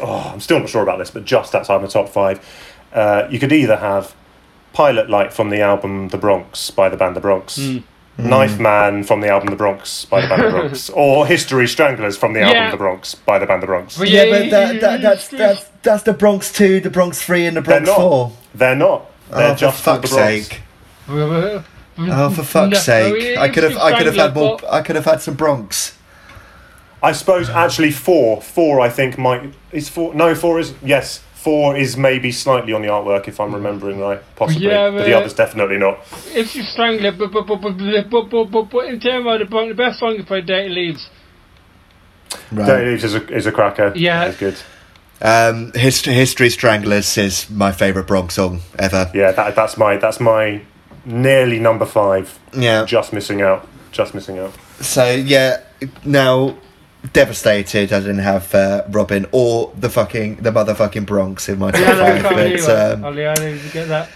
Oh, 0.00 0.30
I'm 0.32 0.40
still 0.40 0.60
not 0.60 0.68
sure 0.68 0.82
about 0.82 0.98
this, 0.98 1.10
but 1.10 1.24
just 1.24 1.54
outside 1.54 1.80
my 1.80 1.88
top 1.88 2.08
five. 2.08 2.40
Uh, 2.92 3.26
you 3.30 3.38
could 3.38 3.52
either 3.52 3.76
have 3.76 4.14
Pilot 4.74 5.08
Light 5.08 5.32
from 5.32 5.50
the 5.50 5.60
album 5.62 6.08
The 6.08 6.18
Bronx 6.18 6.70
by 6.70 6.88
the 6.88 6.96
band 6.96 7.16
The 7.16 7.20
Bronx. 7.20 7.58
Mm. 8.18 8.24
Knife 8.28 8.58
Man 8.60 9.04
from 9.04 9.20
the 9.22 9.28
album 9.28 9.48
The 9.48 9.56
Bronx 9.56 10.04
by 10.04 10.20
the 10.20 10.28
band 10.28 10.42
The 10.42 10.50
Bronx, 10.50 10.90
or 10.90 11.26
History 11.26 11.66
Stranglers 11.66 12.16
from 12.16 12.34
the 12.34 12.40
album 12.40 12.56
Yeah. 12.56 12.70
The 12.70 12.76
Bronx 12.76 13.14
by 13.14 13.38
the 13.38 13.46
band 13.46 13.62
The 13.62 13.66
Bronx. 13.66 13.96
But 13.96 14.08
Yeah, 14.10 14.24
but 14.28 14.50
that, 14.50 14.80
that, 14.82 15.00
that's, 15.02 15.28
that's 15.28 15.64
that's 15.82 16.02
the 16.02 16.12
Bronx 16.12 16.52
two, 16.52 16.80
the 16.80 16.90
Bronx 16.90 17.22
three, 17.22 17.46
and 17.46 17.56
the 17.56 17.62
They're 17.62 17.80
Bronx 17.80 17.98
four. 18.00 18.32
They're 18.54 18.76
not. 18.76 19.10
Oh, 19.30 19.38
They're 19.38 19.52
Oh, 19.52 19.54
just 19.54 19.82
called 19.82 20.00
fuck's 20.02 20.10
The 20.10 20.16
Bronx. 20.16 20.46
sake! 20.48 20.60
Oh, 21.08 21.64
Oh, 21.98 22.30
for 22.30 22.42
fuck's 22.42 22.82
sake! 22.82 23.36
Oh, 23.38 23.40
I 23.42 23.48
could 23.48 23.64
have, 23.64 23.76
I 23.78 23.96
could 23.96 24.06
have 24.06 24.16
had 24.16 24.34
more. 24.34 24.58
I 24.70 24.82
could 24.82 24.96
have 24.96 25.04
had 25.06 25.20
some 25.22 25.34
Bronx. 25.34 25.96
I 27.02 27.12
suppose 27.12 27.48
actually 27.50 27.90
four, 27.90 28.40
four 28.40 28.80
I 28.80 28.88
think 28.88 29.18
might 29.18 29.54
is 29.72 29.88
four. 29.88 30.14
No, 30.14 30.34
four 30.34 30.60
is 30.60 30.74
yes, 30.82 31.22
four 31.42 31.76
is 31.76 31.96
maybe 31.96 32.30
slightly 32.30 32.72
on 32.72 32.82
the 32.82 32.88
artwork 32.88 33.26
if 33.26 33.40
I'm 33.40 33.54
remembering 33.54 33.98
right, 33.98 34.20
possibly. 34.36 34.68
Yeah, 34.68 34.90
but 34.90 35.04
the 35.04 35.10
but- 35.10 35.12
others 35.14 35.34
definitely 35.34 35.78
not. 35.78 35.98
It's 36.28 36.52
just 36.52 36.72
Strangler, 36.72 37.12
but 37.12 37.32
but 37.32 37.46
but 37.46 37.56
but 37.60 37.76
but 37.78 38.10
but, 38.10 38.30
but, 38.30 38.44
but, 38.50 38.70
but 38.70 38.84
in 38.86 39.00
terms 39.00 39.26
of 39.26 39.38
the, 39.40 39.44
bron- 39.46 39.68
the 39.68 39.74
best 39.74 39.98
song 39.98 40.14
you 40.16 40.24
played, 40.24 40.46
Dirty 40.46 40.68
Leaves. 40.68 41.08
Right. 42.50 42.66
Dirty 42.66 42.90
Leaves 42.90 43.04
is 43.04 43.14
a 43.14 43.26
is 43.28 43.46
a 43.46 43.52
cracker. 43.52 43.92
Yeah. 43.96 44.24
it's 44.26 44.38
good. 44.38 44.56
Um, 45.20 45.70
History, 45.74 46.14
History 46.14 46.50
Stranglers 46.50 47.16
is 47.16 47.48
my 47.48 47.70
favourite 47.70 48.08
Bronx 48.08 48.34
song 48.34 48.60
ever. 48.78 49.08
Yeah, 49.14 49.30
that, 49.32 49.54
that's 49.54 49.76
my 49.76 49.96
that's 49.96 50.18
my 50.20 50.62
nearly 51.04 51.58
number 51.58 51.86
five. 51.86 52.38
Yeah. 52.52 52.84
Just 52.84 53.12
missing 53.12 53.40
out. 53.42 53.68
Just 53.92 54.14
missing 54.14 54.38
out. 54.38 54.52
So 54.80 55.10
yeah, 55.10 55.60
now 56.04 56.56
devastated 57.12 57.92
I 57.92 58.00
didn't 58.00 58.18
have 58.18 58.54
uh, 58.54 58.84
Robyn 58.88 59.26
or 59.32 59.72
the 59.76 59.90
fucking 59.90 60.36
the 60.36 60.50
motherfucking 60.50 61.06
Bronx 61.06 61.48
in 61.48 61.58
my 61.58 61.70
top 61.70 61.80
Yeah, 61.80 62.22
five. 62.22 62.64
But, 62.64 63.04
um, 63.04 63.18
yeah, 63.18 63.32
I 63.32 63.34
didn't 63.34 63.72
get 63.72 63.88
that. 63.88 64.08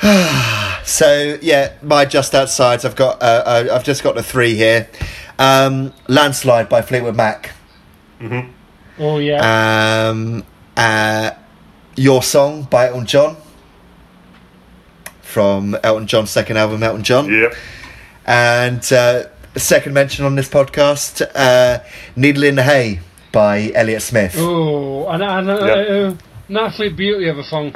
so 0.84 1.38
yeah, 1.42 1.74
my 1.82 2.04
just 2.04 2.34
outsides. 2.34 2.84
I've 2.84 2.96
got 2.96 3.22
uh, 3.22 3.42
uh, 3.46 3.68
I've 3.72 3.84
just 3.84 4.02
got 4.02 4.14
the 4.14 4.22
three 4.22 4.54
here. 4.54 4.88
Um, 5.38 5.92
Landslide 6.08 6.68
by 6.68 6.82
Fleetwood 6.82 7.16
Mac. 7.16 7.52
Oh 8.98 9.18
yeah. 9.18 10.08
Um, 10.08 10.44
uh, 10.76 11.32
Your 11.96 12.22
Song 12.22 12.64
by 12.64 12.88
Elton 12.88 13.06
John 13.06 13.36
from 15.20 15.76
Elton 15.82 16.06
John's 16.06 16.30
second 16.30 16.56
album, 16.56 16.82
Elton 16.82 17.02
John. 17.02 17.32
Yep. 17.32 17.54
And 18.26 18.92
uh, 18.92 19.24
second 19.56 19.94
mention 19.94 20.24
on 20.24 20.34
this 20.36 20.48
podcast, 20.48 21.22
uh, 21.34 21.80
Needle 22.16 22.44
in 22.44 22.54
the 22.56 22.62
Hay 22.62 23.00
by 23.32 23.70
Elliott 23.74 24.02
Smith. 24.02 24.34
oh, 24.38 25.06
and 25.08 25.22
and 25.22 25.50
uh, 25.50 25.64
Yeah. 25.64 25.72
uh, 26.08 26.14
an 26.48 26.56
absolute 26.56 26.96
beauty 26.96 27.28
of 27.28 27.38
a 27.38 27.44
song. 27.44 27.74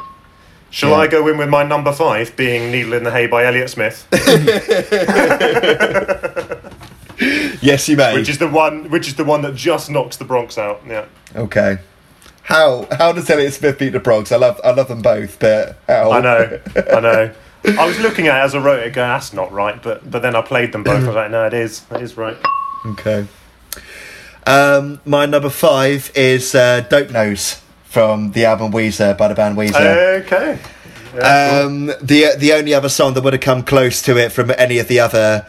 Shall 0.70 0.90
Yeah. 0.90 0.96
I 0.96 1.06
go 1.06 1.26
in 1.28 1.38
with 1.38 1.48
my 1.48 1.62
number 1.62 1.92
five, 1.92 2.36
being 2.36 2.70
"Needle 2.70 2.92
in 2.92 3.02
the 3.04 3.10
Hay" 3.10 3.26
by 3.26 3.44
Elliott 3.46 3.70
Smith, 3.70 4.06
Yes, 7.60 7.88
you 7.88 7.96
may. 7.96 8.14
which 8.14 8.28
is 8.28 8.38
the 8.38 8.46
one, 8.48 8.90
which 8.90 9.08
is 9.08 9.14
the 9.16 9.24
one 9.24 9.42
that 9.42 9.54
just 9.56 9.90
knocks 9.90 10.16
the 10.18 10.24
Bronx 10.24 10.56
out. 10.58 10.82
Yeah. 10.86 11.06
okay. 11.34 11.78
How 12.42 12.86
how 12.96 13.12
does 13.12 13.28
Elliott 13.28 13.52
Smith 13.54 13.78
beat 13.78 13.90
the 13.90 13.98
Bronx? 14.00 14.30
I 14.32 14.36
love 14.36 14.60
I 14.64 14.70
love 14.70 14.88
them 14.88 15.02
both, 15.02 15.38
but 15.38 15.76
how? 15.88 16.12
I 16.12 16.20
know, 16.20 16.60
I 16.92 17.00
know. 17.00 17.30
I 17.64 17.86
was 17.86 17.98
looking 18.00 18.28
at 18.28 18.40
it 18.40 18.44
as 18.44 18.54
I 18.54 18.58
wrote 18.58 18.80
it, 18.80 18.92
going, 18.92 19.08
"That's 19.08 19.32
not 19.32 19.52
right," 19.52 19.82
but 19.82 20.08
but 20.10 20.22
then 20.22 20.34
I 20.36 20.42
played 20.42 20.72
them 20.72 20.84
both. 20.84 21.02
I 21.02 21.06
was 21.06 21.14
like, 21.14 21.30
"No, 21.30 21.46
it 21.46 21.54
is. 21.54 21.82
It 21.90 22.02
is 22.02 22.16
right." 22.16 22.36
Okay. 22.86 23.26
Um, 24.46 25.00
my 25.04 25.26
number 25.26 25.50
five 25.50 26.10
is 26.14 26.54
uh, 26.54 26.80
Dope 26.88 27.10
Nose 27.10 27.60
from 27.84 28.32
the 28.32 28.44
album 28.46 28.72
Weezer 28.72 29.16
by 29.16 29.28
the 29.28 29.34
band 29.34 29.56
Weezer. 29.58 30.22
Okay. 30.24 30.58
Yeah, 31.14 31.60
cool. 31.60 31.66
Um, 31.66 31.86
the 32.00 32.34
the 32.38 32.52
only 32.52 32.74
other 32.74 32.88
song 32.88 33.14
that 33.14 33.24
would 33.24 33.32
have 33.32 33.42
come 33.42 33.62
close 33.62 34.00
to 34.02 34.16
it 34.16 34.30
from 34.32 34.52
any 34.56 34.78
of 34.78 34.88
the 34.88 35.00
other 35.00 35.46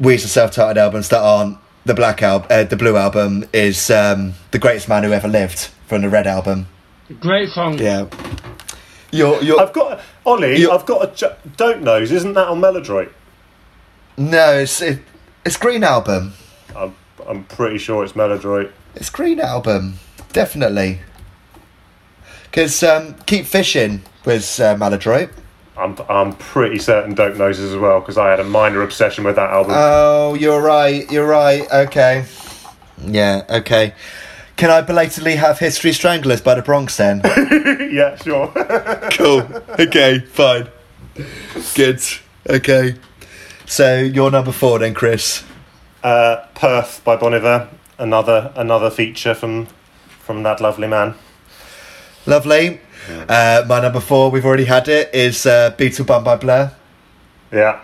Weezer 0.00 0.26
self-titled 0.26 0.78
albums 0.78 1.08
that 1.10 1.20
aren't 1.20 1.58
the 1.84 1.94
Black 1.94 2.22
album, 2.22 2.46
uh, 2.50 2.64
the 2.64 2.76
Blue 2.76 2.96
album, 2.96 3.44
is 3.52 3.90
um, 3.90 4.34
"The 4.52 4.58
Greatest 4.58 4.88
Man 4.88 5.04
Who 5.04 5.12
Ever 5.12 5.28
Lived" 5.28 5.68
from 5.86 6.02
the 6.02 6.08
Red 6.08 6.26
album. 6.26 6.66
Great 7.20 7.50
song. 7.50 7.78
Yeah. 7.78 8.06
You're, 9.12 9.42
you're, 9.42 9.60
I've 9.60 9.72
got 9.72 10.00
Ollie. 10.24 10.66
I've 10.66 10.86
got 10.86 11.08
a 11.08 11.14
ju- 11.14 11.50
don't 11.56 11.82
knows. 11.82 12.10
Isn't 12.10 12.32
that 12.32 12.48
on 12.48 12.60
Maladroit? 12.60 13.12
no, 14.16 14.54
it's 14.54 14.80
it, 14.82 15.00
it's 15.44 15.56
Green 15.56 15.84
album. 15.84 16.32
I'm 16.74 16.94
I'm 17.28 17.44
pretty 17.44 17.78
sure 17.78 18.04
it's 18.04 18.16
Maladroit. 18.16 18.72
It's 18.94 19.10
Green 19.10 19.38
album, 19.38 19.94
definitely. 20.32 21.00
Because 22.44 22.82
um, 22.82 23.14
Keep 23.26 23.46
Fishing 23.46 24.02
was 24.24 24.58
uh, 24.60 24.76
Maladroit. 24.76 25.30
I'm 25.76 25.96
I'm 26.08 26.32
pretty 26.34 26.78
certain 26.78 27.14
Dope 27.14 27.36
Nose 27.36 27.58
as 27.60 27.76
well 27.76 28.00
because 28.00 28.18
I 28.18 28.30
had 28.30 28.40
a 28.40 28.44
minor 28.44 28.82
obsession 28.82 29.24
with 29.24 29.36
that 29.36 29.50
album. 29.50 29.72
Oh, 29.74 30.34
you're 30.34 30.60
right. 30.60 31.10
You're 31.10 31.26
right. 31.26 31.70
Okay. 31.70 32.24
Yeah. 33.04 33.44
Okay. 33.48 33.94
Can 34.56 34.70
I 34.70 34.80
belatedly 34.80 35.36
have 35.36 35.58
History 35.58 35.92
Stranglers 35.92 36.40
by 36.40 36.54
the 36.54 36.62
Bronx 36.62 36.96
then? 36.96 37.20
yeah, 37.92 38.16
sure. 38.16 38.48
cool. 39.12 39.42
Okay. 39.78 40.20
Fine. 40.20 40.68
Good. 41.74 42.00
Okay. 42.48 42.94
So 43.66 43.98
you're 43.98 44.30
number 44.30 44.52
four 44.52 44.78
then, 44.78 44.94
Chris. 44.94 45.42
uh, 46.04 46.44
Perth 46.54 47.02
by 47.04 47.16
Bon 47.16 47.34
Iver. 47.34 47.68
Another 47.98 48.52
another 48.56 48.90
feature 48.90 49.34
from 49.34 49.66
from 50.20 50.42
that 50.42 50.60
lovely 50.60 50.88
man. 50.88 51.14
Lovely. 52.26 52.80
Uh, 53.28 53.64
my 53.68 53.80
number 53.80 53.98
four, 54.00 54.30
we've 54.30 54.44
already 54.44 54.64
had 54.64 54.86
it, 54.88 55.12
is 55.12 55.44
uh, 55.44 55.74
Beetlebum 55.76 56.22
by 56.24 56.36
Blur. 56.36 56.72
Yeah, 57.52 57.80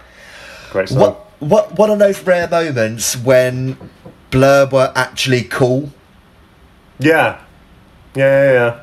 great 0.71 0.89
song. 0.89 0.99
What 1.01 1.15
what 1.41 1.79
what 1.79 1.91
are 1.91 1.97
those 1.97 2.23
rare 2.23 2.49
moments 2.49 3.17
when 3.17 3.77
Blur 4.31 4.67
were 4.71 4.93
actually 4.95 5.43
cool? 5.43 5.93
Yeah, 6.99 7.41
yeah, 8.15 8.43
yeah. 8.45 8.53
yeah. 8.53 8.81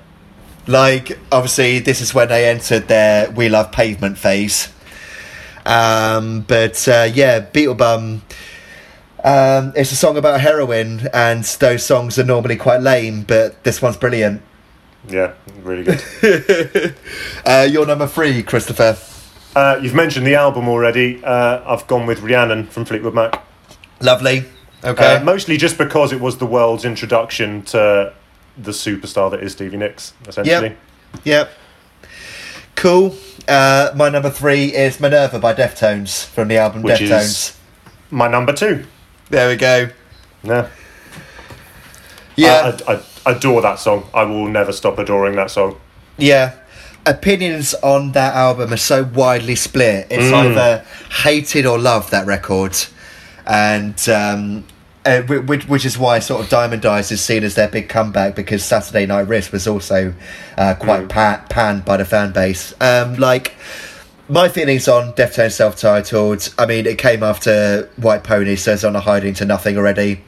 Like 0.68 1.20
obviously 1.32 1.80
this 1.80 2.02
is 2.02 2.14
when 2.14 2.30
they 2.30 2.50
entered 2.50 2.88
their 2.88 3.30
We 3.32 3.50
Love 3.50 3.72
Pavement 3.72 4.18
phase. 4.18 4.70
Um, 5.66 6.42
but 6.42 6.88
uh, 6.88 7.10
yeah, 7.14 7.42
Beetlebum. 7.42 8.22
Um, 9.24 9.74
it's 9.76 9.92
a 9.92 9.96
song 9.96 10.18
about 10.18 10.40
heroin, 10.42 11.08
and 11.12 11.44
those 11.44 11.84
songs 11.84 12.20
are 12.20 12.24
normally 12.24 12.56
quite 12.58 12.82
lame, 12.82 13.24
but 13.24 13.64
this 13.64 13.82
one's 13.82 13.98
brilliant. 13.98 14.42
Yeah, 15.08 15.34
really 15.64 15.84
good. 15.84 16.96
Uh, 17.46 17.68
you're 17.70 17.86
number 17.86 18.08
three, 18.08 18.42
Christopher. 18.44 18.98
uh, 19.56 19.80
you've 19.82 19.94
mentioned 19.96 20.26
the 20.28 20.36
album 20.36 20.68
already. 20.68 21.24
Uh, 21.24 21.62
I've 21.66 21.86
gone 21.88 22.06
with 22.08 22.22
Rhiannon 22.22 22.68
from 22.68 22.86
Fleetwood 22.86 23.14
Mac. 23.16 23.44
Lovely. 24.02 24.46
Okay. 24.86 25.16
Uh, 25.16 25.24
mostly 25.24 25.58
just 25.58 25.78
because 25.78 26.12
it 26.14 26.20
was 26.22 26.38
the 26.38 26.46
world's 26.46 26.86
introduction 26.86 27.64
to 27.64 28.14
the 28.58 28.72
superstar 28.72 29.32
that 29.32 29.42
is 29.42 29.54
Stevie 29.54 29.78
Nicks, 29.78 30.14
essentially. 30.28 30.76
Yep. 31.24 31.50
Cool. 32.76 33.16
Uh, 33.48 33.92
my 33.96 34.10
number 34.10 34.30
three 34.30 34.74
is 34.74 35.00
Minerva 35.00 35.40
by 35.40 35.54
Deftones 35.54 36.26
from 36.26 36.48
the 36.48 36.58
album 36.58 36.82
Which 36.82 37.00
Deftones. 37.00 37.58
My 38.12 38.28
number 38.28 38.54
two. 38.54 38.86
There 39.30 39.50
we 39.50 39.56
go. 39.56 39.90
Yeah. 40.44 40.70
Yeah, 42.36 42.78
I, 42.88 42.94
I, 42.94 43.02
I 43.26 43.32
adore 43.32 43.62
that 43.62 43.80
song. 43.80 44.08
I 44.14 44.24
will 44.24 44.48
never 44.48 44.72
stop 44.72 45.00
adoring 45.00 45.36
that 45.38 45.52
song. 45.52 45.80
yeah. 46.18 46.56
Opinions 47.08 47.76
on 47.84 48.14
that 48.14 48.34
album 48.34 48.74
are 48.74 48.78
so 48.78 49.04
widely 49.04 49.54
split. 49.54 50.08
It's 50.10 50.34
either 50.34 50.84
hated 51.22 51.68
or 51.68 51.78
loved 51.78 52.10
that 52.10 52.26
record, 52.26 52.76
and 53.46 54.10
um, 54.10 54.66
uh, 55.06 55.22
which, 55.22 55.68
which 55.68 55.86
is 55.86 55.98
why 55.98 56.20
sort 56.20 56.44
of 56.44 56.50
Diamond 56.50 56.86
Eyes 56.86 57.12
is 57.12 57.22
seen 57.22 57.44
as 57.44 57.56
their 57.56 57.68
big 57.68 57.90
comeback 57.90 58.36
because 58.36 58.64
Saturday 58.64 59.06
Night 59.06 59.28
Wrist 59.28 59.52
was 59.52 59.68
also 59.68 60.14
uh, 60.58 60.76
quite 60.76 61.10
pa- 61.10 61.46
panned 61.50 61.86
by 61.86 61.98
the 61.98 62.06
fan 62.06 62.32
base. 62.32 62.74
Um, 62.82 63.16
like 63.16 63.54
my 64.28 64.50
feelings 64.50 64.88
on 64.88 65.14
Deftones 65.14 65.54
self-titled. 65.54 66.54
I 66.58 66.66
mean, 66.66 66.86
it 66.86 66.98
came 66.98 67.24
after 67.24 67.90
White 67.98 68.24
Pony, 68.24 68.56
so 68.56 68.74
it's 68.74 68.84
on 68.84 68.96
a 68.96 69.00
hiding 69.00 69.34
to 69.36 69.46
nothing 69.46 69.78
already. 69.78 70.22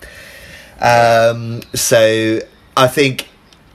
Um, 0.79 1.61
so 1.73 2.39
I 2.75 2.87
think 2.87 3.27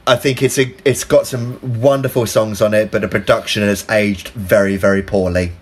I 0.07 0.17
think 0.17 0.43
it's 0.43 0.59
a, 0.59 0.75
it's 0.85 1.05
got 1.05 1.27
some 1.27 1.81
wonderful 1.81 2.27
songs 2.27 2.61
on 2.63 2.75
it, 2.75 2.91
but 2.91 3.03
the 3.03 3.09
production 3.09 3.63
has 3.63 3.89
aged 3.91 4.29
very 4.29 4.77
very 4.77 5.03
poorly. 5.03 5.53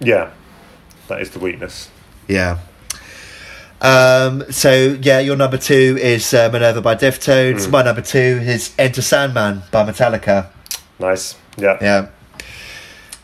Yeah. 0.00 0.30
That 1.08 1.20
is 1.20 1.30
the 1.30 1.38
weakness. 1.38 1.90
Yeah. 2.28 2.58
Um, 3.84 4.50
so 4.50 4.96
yeah, 5.02 5.20
your 5.20 5.36
number 5.36 5.58
two 5.58 5.98
is 6.00 6.32
uh, 6.32 6.48
Minerva 6.50 6.80
by 6.80 6.94
Deftones. 6.94 7.70
My 7.70 7.82
number 7.82 8.00
two 8.00 8.18
is 8.18 8.74
Enter 8.78 9.02
Sandman 9.02 9.62
by 9.70 9.84
Metallica. 9.84 10.48
Nice. 10.98 11.36
Yeah. 11.58 11.76
Yeah. 11.82 12.08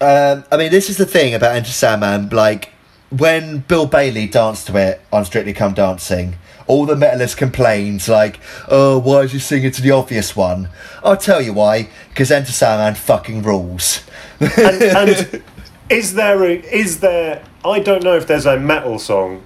Um, 0.02 0.44
I 0.52 0.58
mean, 0.58 0.70
this 0.70 0.90
is 0.90 0.98
the 0.98 1.06
thing 1.06 1.32
about 1.34 1.56
Enter 1.56 1.70
Sandman. 1.70 2.28
Like, 2.28 2.74
when 3.08 3.60
Bill 3.60 3.86
Bailey 3.86 4.26
danced 4.26 4.66
to 4.66 4.76
it 4.76 5.00
on 5.10 5.24
Strictly 5.24 5.54
Come 5.54 5.72
Dancing, 5.72 6.36
all 6.66 6.84
the 6.84 6.94
metalists 6.94 7.36
complained, 7.36 8.06
like, 8.06 8.38
oh, 8.68 8.98
why 8.98 9.20
is 9.20 9.32
he 9.32 9.38
singing 9.38 9.70
to 9.72 9.80
the 9.80 9.92
obvious 9.92 10.36
one? 10.36 10.68
I'll 11.02 11.16
tell 11.16 11.40
you 11.40 11.54
why. 11.54 11.88
Because 12.10 12.30
Enter 12.30 12.52
Sandman 12.52 12.96
fucking 12.96 13.42
rules. 13.42 14.02
and, 14.40 14.82
and 14.82 15.42
is 15.88 16.12
there 16.12 16.44
a 16.44 16.52
is 16.70 17.00
there 17.00 17.42
I 17.64 17.80
don't 17.80 18.04
know 18.04 18.16
if 18.16 18.26
there's 18.26 18.46
a 18.46 18.58
metal 18.58 18.98
song 18.98 19.42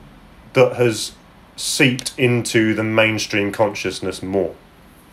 that 0.54 0.74
has 0.76 1.12
seeped 1.56 2.12
into 2.18 2.74
the 2.74 2.82
mainstream 2.82 3.52
consciousness 3.52 4.22
more 4.22 4.54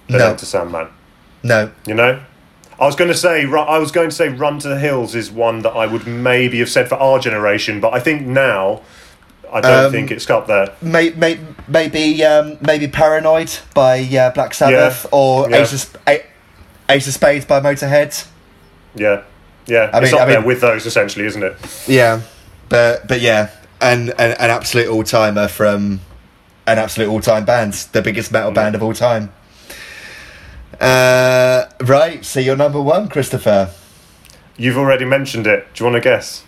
than 0.07 0.17
No. 0.19 0.29
Enter 0.31 0.45
Sandman. 0.45 0.87
No. 1.43 1.71
You 1.85 1.93
know, 1.93 2.19
I 2.79 2.85
was 2.85 2.95
going 2.95 3.09
to 3.11 3.17
say 3.17 3.45
I 3.45 3.77
was 3.77 3.91
going 3.91 4.09
to 4.09 4.15
say 4.15 4.29
Run 4.29 4.57
to 4.59 4.67
the 4.69 4.79
Hills 4.79 5.13
is 5.15 5.29
one 5.31 5.59
that 5.59 5.71
I 5.71 5.85
would 5.85 6.07
maybe 6.07 6.59
have 6.59 6.69
said 6.69 6.87
for 6.89 6.95
our 6.95 7.19
generation, 7.19 7.79
but 7.79 7.93
I 7.93 7.99
think 7.99 8.25
now 8.25 8.81
I 9.53 9.61
don't 9.61 9.85
Um, 9.85 9.91
think 9.91 10.11
it's 10.11 10.29
up 10.29 10.47
there. 10.47 10.69
May, 10.81 11.09
may, 11.11 11.37
maybe 11.67 12.23
um, 12.23 12.57
maybe 12.61 12.87
Paranoid 12.87 13.51
by 13.73 13.99
uh, 14.01 14.31
Black 14.31 14.53
Sabbath 14.53 15.03
Yeah. 15.03 15.09
or 15.11 15.49
Yeah. 15.49 15.57
Ace, 15.57 15.73
of, 15.73 15.97
A- 16.07 16.23
Ace 16.89 17.07
of 17.07 17.13
Spades 17.13 17.45
by 17.45 17.59
Motorhead. 17.59 18.25
Yeah, 18.95 19.21
yeah, 19.67 19.89
I 19.93 19.99
it's 19.99 20.11
mean- 20.11 20.21
up 20.21 20.27
I 20.27 20.31
there 20.31 20.39
mean- 20.39 20.47
with 20.47 20.61
those 20.61 20.85
essentially, 20.85 21.25
isn't 21.25 21.43
it? 21.43 21.55
Yeah, 21.87 22.21
but 22.69 23.07
but 23.07 23.19
yeah, 23.21 23.49
and, 23.81 24.09
and 24.11 24.33
an 24.39 24.49
absolute 24.49 24.87
all 24.87 25.03
timer 25.03 25.47
from 25.47 26.01
an 26.67 26.77
absolute 26.77 27.09
all 27.09 27.19
time 27.19 27.45
band, 27.45 27.73
the 27.91 28.01
biggest 28.01 28.31
metal 28.31 28.51
mm. 28.51 28.55
band 28.55 28.75
of 28.75 28.83
all 28.83 28.93
time. 28.93 29.33
Uh, 30.79 31.65
right, 31.81 32.23
so 32.23 32.39
you're 32.39 32.55
number 32.55 32.81
one, 32.81 33.07
Christopher. 33.07 33.71
You've 34.57 34.77
already 34.77 35.05
mentioned 35.05 35.47
it. 35.47 35.67
Do 35.73 35.83
you 35.83 35.91
want 35.91 36.01
to 36.01 36.09
guess? 36.09 36.43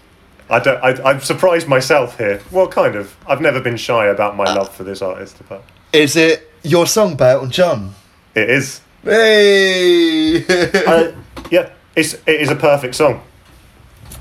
I 0.49 0.59
don't. 0.59 0.84
I, 0.84 1.09
I'm 1.09 1.19
surprised 1.19 1.67
myself 1.67 2.17
here. 2.17 2.41
Well, 2.51 2.67
kind 2.67 2.95
of. 2.95 3.15
I've 3.27 3.41
never 3.41 3.59
been 3.59 3.77
shy 3.77 4.07
about 4.07 4.36
my 4.36 4.45
uh, 4.45 4.55
love 4.55 4.73
for 4.73 4.84
this 4.84 5.01
artist, 5.01 5.41
but 5.49 5.63
Is 5.91 6.15
it 6.15 6.51
your 6.63 6.86
song 6.86 7.15
by 7.15 7.31
Elton 7.31 7.51
John? 7.51 7.95
it 8.36 8.49
is. 8.49 8.81
Hey, 9.03 10.45
I, 10.47 10.84
uh, 10.88 11.15
yeah, 11.51 11.69
it's 11.95 12.13
it 12.13 12.41
is 12.41 12.49
a 12.49 12.55
perfect 12.55 12.95
song. 12.95 13.21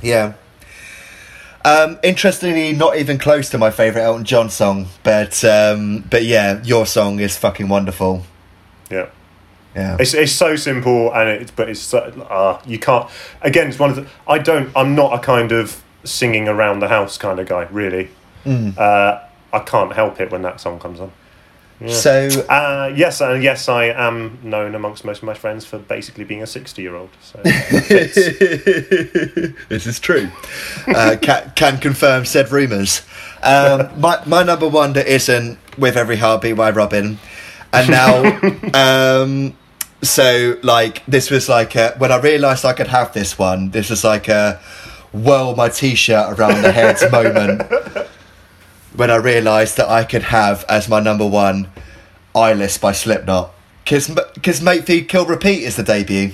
yeah. 0.01 0.35
Um, 1.65 1.99
interestingly, 2.03 2.73
not 2.73 2.97
even 2.97 3.19
close 3.19 3.49
to 3.51 3.59
my 3.59 3.71
favorite 3.71 4.03
Elton 4.03 4.25
John 4.25 4.51
song, 4.51 4.87
but 5.05 5.45
um, 5.45 6.05
but 6.11 6.25
yeah, 6.25 6.63
your 6.65 6.87
song 6.87 7.21
is 7.21 7.37
fucking 7.37 7.69
wonderful. 7.69 8.25
Yeah. 8.91 9.09
Yeah, 9.75 9.97
It's, 9.99 10.13
it's 10.13 10.33
so 10.33 10.55
simple 10.55 11.11
and 11.15 11.31
it's 11.31 11.51
but 11.51 11.71
it's 11.71 11.81
so, 11.81 11.99
uh, 12.29 12.61
you 12.67 12.79
can't 12.79 13.09
again 13.41 13.69
it's 13.69 13.79
one 13.79 13.89
of 13.89 13.97
the 13.97 14.07
I 14.29 14.37
don't 14.37 14.71
I'm 14.77 14.95
not 14.95 15.15
a 15.15 15.19
kind 15.19 15.51
of 15.51 15.83
singing 16.05 16.47
around 16.47 16.81
the 16.81 16.89
house 16.89 17.17
kind 17.17 17.41
of 17.41 17.49
guy 17.49 17.63
really 17.71 18.11
uh, 18.45 19.21
I 19.51 19.59
can't 19.61 19.95
help 19.95 20.21
it 20.21 20.31
when 20.31 20.43
that 20.43 20.61
song 20.61 20.79
comes 20.79 21.01
on 21.01 21.11
so 21.89 22.29
uh, 22.49 22.93
yes 22.95 23.21
and 23.21 23.43
yes 23.43 23.69
I 23.69 23.87
am 23.87 24.39
known 24.43 24.75
amongst 24.75 25.05
most 25.05 25.19
of 25.19 25.25
my 25.25 25.35
friends 25.35 25.65
for 25.65 25.79
basically 25.79 26.25
being 26.25 26.43
a 26.43 26.47
60 26.47 26.83
year 26.83 26.95
old 26.95 27.11
so 27.21 27.41
this 29.69 29.87
is 29.87 30.01
true. 30.01 30.31
Uh, 30.87 31.17
can, 31.21 31.53
can 31.55 31.79
confirm 31.79 32.25
said 32.25 32.51
rumours. 32.51 33.03
Um, 33.43 33.89
my, 34.01 34.23
my 34.27 34.43
number 34.43 34.69
one 34.69 34.93
that 34.95 35.07
isn't 35.07 35.59
with 35.79 35.97
every 35.97 36.17
heartbeat 36.17 36.57
by 36.57 36.71
Robyn, 36.71 37.19
and 37.73 37.91
now, 37.91 38.39
um, 39.23 39.57
so 40.03 40.59
like 40.63 41.05
this 41.07 41.31
was 41.31 41.49
like 41.49 41.75
a, 41.75 41.95
when 41.99 42.13
I 42.13 42.19
realised 42.19 42.65
I 42.65 42.73
could 42.73 42.89
have 42.89 43.13
this 43.13 43.39
one. 43.39 43.71
This 43.71 43.91
was 43.91 44.05
like 44.05 44.29
a 44.29 44.61
whirl 45.13 45.55
my 45.55 45.69
t-shirt 45.69 46.39
around 46.39 46.63
the 46.63 46.73
head 46.73 46.97
moment 47.13 47.63
when 48.95 49.11
I 49.11 49.17
realised 49.17 49.77
that 49.77 49.89
I 49.89 50.05
could 50.05 50.23
have 50.23 50.65
as 50.69 50.89
my 50.89 51.01
number 51.01 51.27
one 51.27 51.72
Eyeless 52.35 52.79
by 52.79 52.93
Slipknot. 52.93 53.53
Because 53.85 54.09
because 54.35 54.63
Mate 54.63 54.85
Feed 54.85 55.09
Kill 55.09 55.27
Repeat 55.27 55.65
is 55.65 55.77
the 55.77 55.83
debut. 55.83 56.33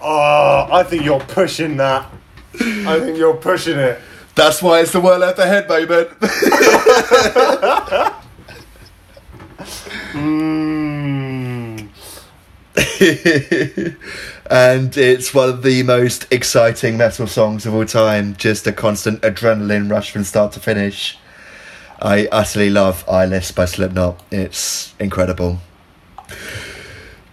oh 0.00 0.68
I 0.70 0.82
think 0.82 1.04
you're 1.04 1.20
pushing 1.20 1.76
that 1.76 2.10
I 2.58 2.98
think 3.00 3.16
you're 3.16 3.36
pushing 3.36 3.78
it 3.78 4.00
That's 4.34 4.62
why 4.62 4.80
it's 4.80 4.92
the 4.92 5.00
well 5.00 5.22
at 5.22 5.36
the 5.36 5.46
head 5.46 5.68
moment. 5.68 6.08
mm. 10.12 11.88
and 14.50 14.96
it's 14.96 15.34
one 15.34 15.48
of 15.48 15.62
the 15.62 15.82
most 15.84 16.26
exciting 16.32 16.96
metal 16.96 17.26
songs 17.26 17.66
of 17.66 17.74
all 17.74 17.84
time. 17.84 18.34
Just 18.36 18.66
a 18.66 18.72
constant 18.72 19.20
adrenaline 19.22 19.90
rush 19.90 20.10
from 20.10 20.24
start 20.24 20.52
to 20.52 20.60
finish. 20.60 21.18
I 22.02 22.26
utterly 22.32 22.70
love 22.70 23.04
Eyeless 23.08 23.52
by 23.52 23.64
Slipknot. 23.66 24.22
It's 24.30 24.94
incredible. 24.98 25.58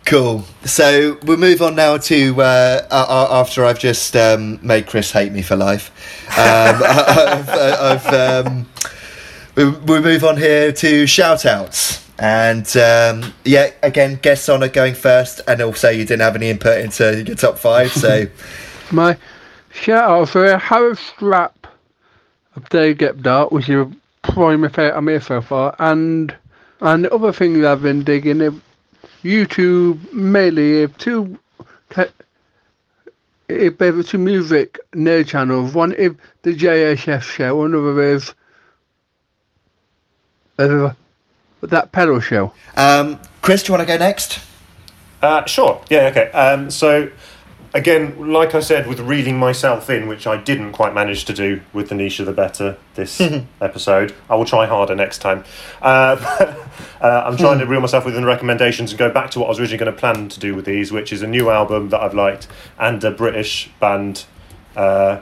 Cool. 0.06 0.46
So 0.64 1.18
we'll 1.24 1.38
move 1.38 1.62
on 1.62 1.76
now 1.76 1.98
to 1.98 2.42
uh, 2.42 2.88
a- 2.90 2.96
a- 2.96 3.40
after 3.40 3.66
I've 3.66 3.80
just 3.80 4.16
um, 4.16 4.60
made 4.66 4.88
Chris 4.88 5.12
hate 5.12 5.32
me 5.34 5.42
for 5.42 5.56
life. 5.58 5.92
Um, 6.38 6.82
I've, 6.86 7.50
I've, 7.50 8.08
um, 8.48 8.70
we, 9.56 9.70
we 9.70 10.00
move 10.00 10.24
on 10.24 10.38
here 10.38 10.72
to 10.72 11.06
shout 11.08 11.46
outs. 11.46 12.06
And 12.20 12.66
um, 12.78 13.34
yeah, 13.44 13.72
again, 13.84 14.16
guest 14.22 14.50
honour 14.50 14.70
going 14.70 14.96
first, 14.96 15.42
and 15.48 15.62
also 15.62 15.90
you 15.90 16.04
didn't 16.06 16.22
have 16.22 16.36
any 16.36 16.50
input 16.50 16.80
into 16.80 17.24
your 17.24 17.36
top 17.36 17.58
five, 17.60 17.92
so 17.92 18.26
My 18.92 19.18
shout 19.72 20.10
out 20.10 20.30
for 20.30 20.58
Harris 20.58 21.00
Strap 21.00 21.68
of 22.56 22.68
Day 22.70 22.94
Get 22.96 23.22
Dark, 23.22 23.52
which 23.52 23.70
is 23.70 23.76
probably 23.76 24.00
my 24.36 24.68
favourite 24.68 24.98
I'm 24.98 25.08
here 25.08 25.22
so 25.22 25.42
far, 25.42 25.76
and 25.80 26.36
and 26.82 27.06
the 27.06 27.14
other 27.14 27.32
things 27.32 27.64
I've 27.66 27.82
been 27.82 28.04
digging 28.04 28.42
if 28.42 28.54
YouTube 29.24 30.12
mainly 30.14 30.84
if 30.84 30.98
two 30.98 31.38
ca- 31.90 32.12
if 33.48 33.78
there's 33.78 34.10
two 34.10 34.18
music 34.18 34.80
nerd 34.94 35.28
channels. 35.28 35.74
One 35.74 35.94
is 35.94 36.14
the 36.44 36.56
JHS 36.56 37.22
show, 37.24 37.64
another 37.64 38.02
is 38.02 38.34
uh, 40.60 40.94
that 41.62 41.92
pedal 41.92 42.20
show. 42.20 42.54
um, 42.76 43.20
Chris, 43.42 43.64
do 43.64 43.72
you 43.72 43.78
want 43.78 43.88
to 43.88 43.94
go 43.94 43.98
next? 43.98 44.40
Uh, 45.22 45.46
sure. 45.46 45.82
Yeah. 45.90 46.08
Okay. 46.08 46.32
Um, 46.32 46.70
so, 46.70 47.10
again, 47.74 48.32
like 48.32 48.56
I 48.56 48.60
said, 48.60 48.88
with 48.88 49.00
reeling 49.00 49.38
myself 49.38 49.90
in, 49.90 50.08
which 50.08 50.28
I 50.28 50.38
didn't 50.38 50.72
quite 50.72 50.94
manage 50.94 51.26
to 51.26 51.34
do 51.34 51.62
with 51.74 51.90
the 51.90 51.96
niche 51.96 52.20
of 52.20 52.26
the 52.26 52.34
better 52.34 52.78
this 52.96 53.22
episode, 53.62 54.14
I 54.30 54.36
will 54.36 54.46
try 54.46 54.66
harder 54.66 54.96
next 54.96 55.20
time. 55.20 55.44
Uh, 55.82 56.18
uh, 57.02 57.24
I'm 57.26 57.38
trying 57.38 57.60
to 57.60 57.66
reel 57.66 57.82
myself 57.82 58.06
within 58.06 58.22
the 58.22 58.28
recommendations 58.28 58.92
and 58.92 59.00
go 59.00 59.12
back 59.12 59.32
to 59.32 59.40
what 59.40 59.46
I 59.46 59.50
was 59.50 59.60
originally 59.60 59.78
going 59.78 59.94
to 59.94 60.00
plan 60.00 60.30
to 60.30 60.40
do 60.40 60.56
with 60.56 60.66
these, 60.66 60.92
which 60.92 61.14
is 61.14 61.22
a 61.22 61.28
new 61.28 61.50
album 61.50 61.90
that 61.90 62.02
I've 62.02 62.14
liked 62.14 62.48
and 62.80 63.04
a 63.04 63.12
British 63.12 63.70
band. 63.80 64.26
Uh, 64.76 65.22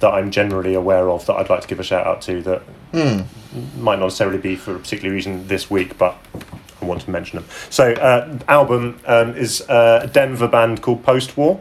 that 0.00 0.14
I'm 0.14 0.30
generally 0.30 0.74
aware 0.74 1.08
of 1.10 1.26
that 1.26 1.34
I'd 1.34 1.50
like 1.50 1.62
to 1.62 1.66
give 1.66 1.80
a 1.80 1.82
shout 1.82 2.06
out 2.06 2.22
to 2.22 2.40
that 2.42 2.62
might 3.76 3.98
not 3.98 4.06
necessarily 4.06 4.38
be 4.38 4.56
for 4.56 4.76
a 4.76 4.78
particular 4.78 5.12
reason 5.12 5.48
this 5.48 5.70
week, 5.70 5.98
but 5.98 6.16
I 6.80 6.84
want 6.84 7.00
to 7.02 7.10
mention 7.10 7.38
them. 7.40 7.48
So, 7.70 7.92
uh, 7.92 8.38
album 8.48 9.00
um, 9.06 9.34
is 9.36 9.60
uh, 9.68 10.00
a 10.04 10.06
Denver 10.06 10.48
band 10.48 10.80
called 10.82 11.02
Post 11.02 11.36
War. 11.36 11.60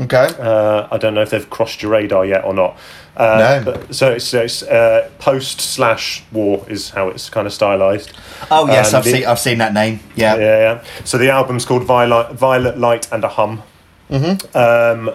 Okay. 0.00 0.28
Uh, 0.38 0.86
I 0.90 0.96
don't 0.96 1.14
know 1.14 1.22
if 1.22 1.30
they've 1.30 1.50
crossed 1.50 1.82
your 1.82 1.90
radar 1.90 2.24
yet 2.24 2.44
or 2.44 2.54
not. 2.54 2.76
Uh, 3.16 3.60
No. 3.64 3.72
But, 3.72 3.94
so 3.94 4.12
it's, 4.12 4.32
it's 4.32 4.62
uh, 4.62 5.10
post 5.18 5.60
slash 5.60 6.22
war 6.30 6.64
is 6.68 6.90
how 6.90 7.08
it's 7.08 7.28
kind 7.28 7.46
of 7.48 7.52
stylized. 7.52 8.12
Oh 8.50 8.66
yes, 8.68 8.94
Um, 8.94 8.98
I've 8.98 9.04
the- 9.04 9.10
seen 9.10 9.26
I've 9.26 9.40
seen 9.40 9.58
that 9.58 9.74
name. 9.74 9.98
Yeah. 10.14 10.36
Yeah, 10.36 10.58
yeah. 10.58 10.84
So 11.04 11.18
the 11.18 11.30
album's 11.30 11.64
called 11.64 11.82
Violet, 11.82 12.32
Violet 12.34 12.78
Light 12.78 13.10
and 13.10 13.24
a 13.24 13.28
Hum. 13.28 13.62
Mm-hmm. 14.08 14.56
Um, 14.56 15.14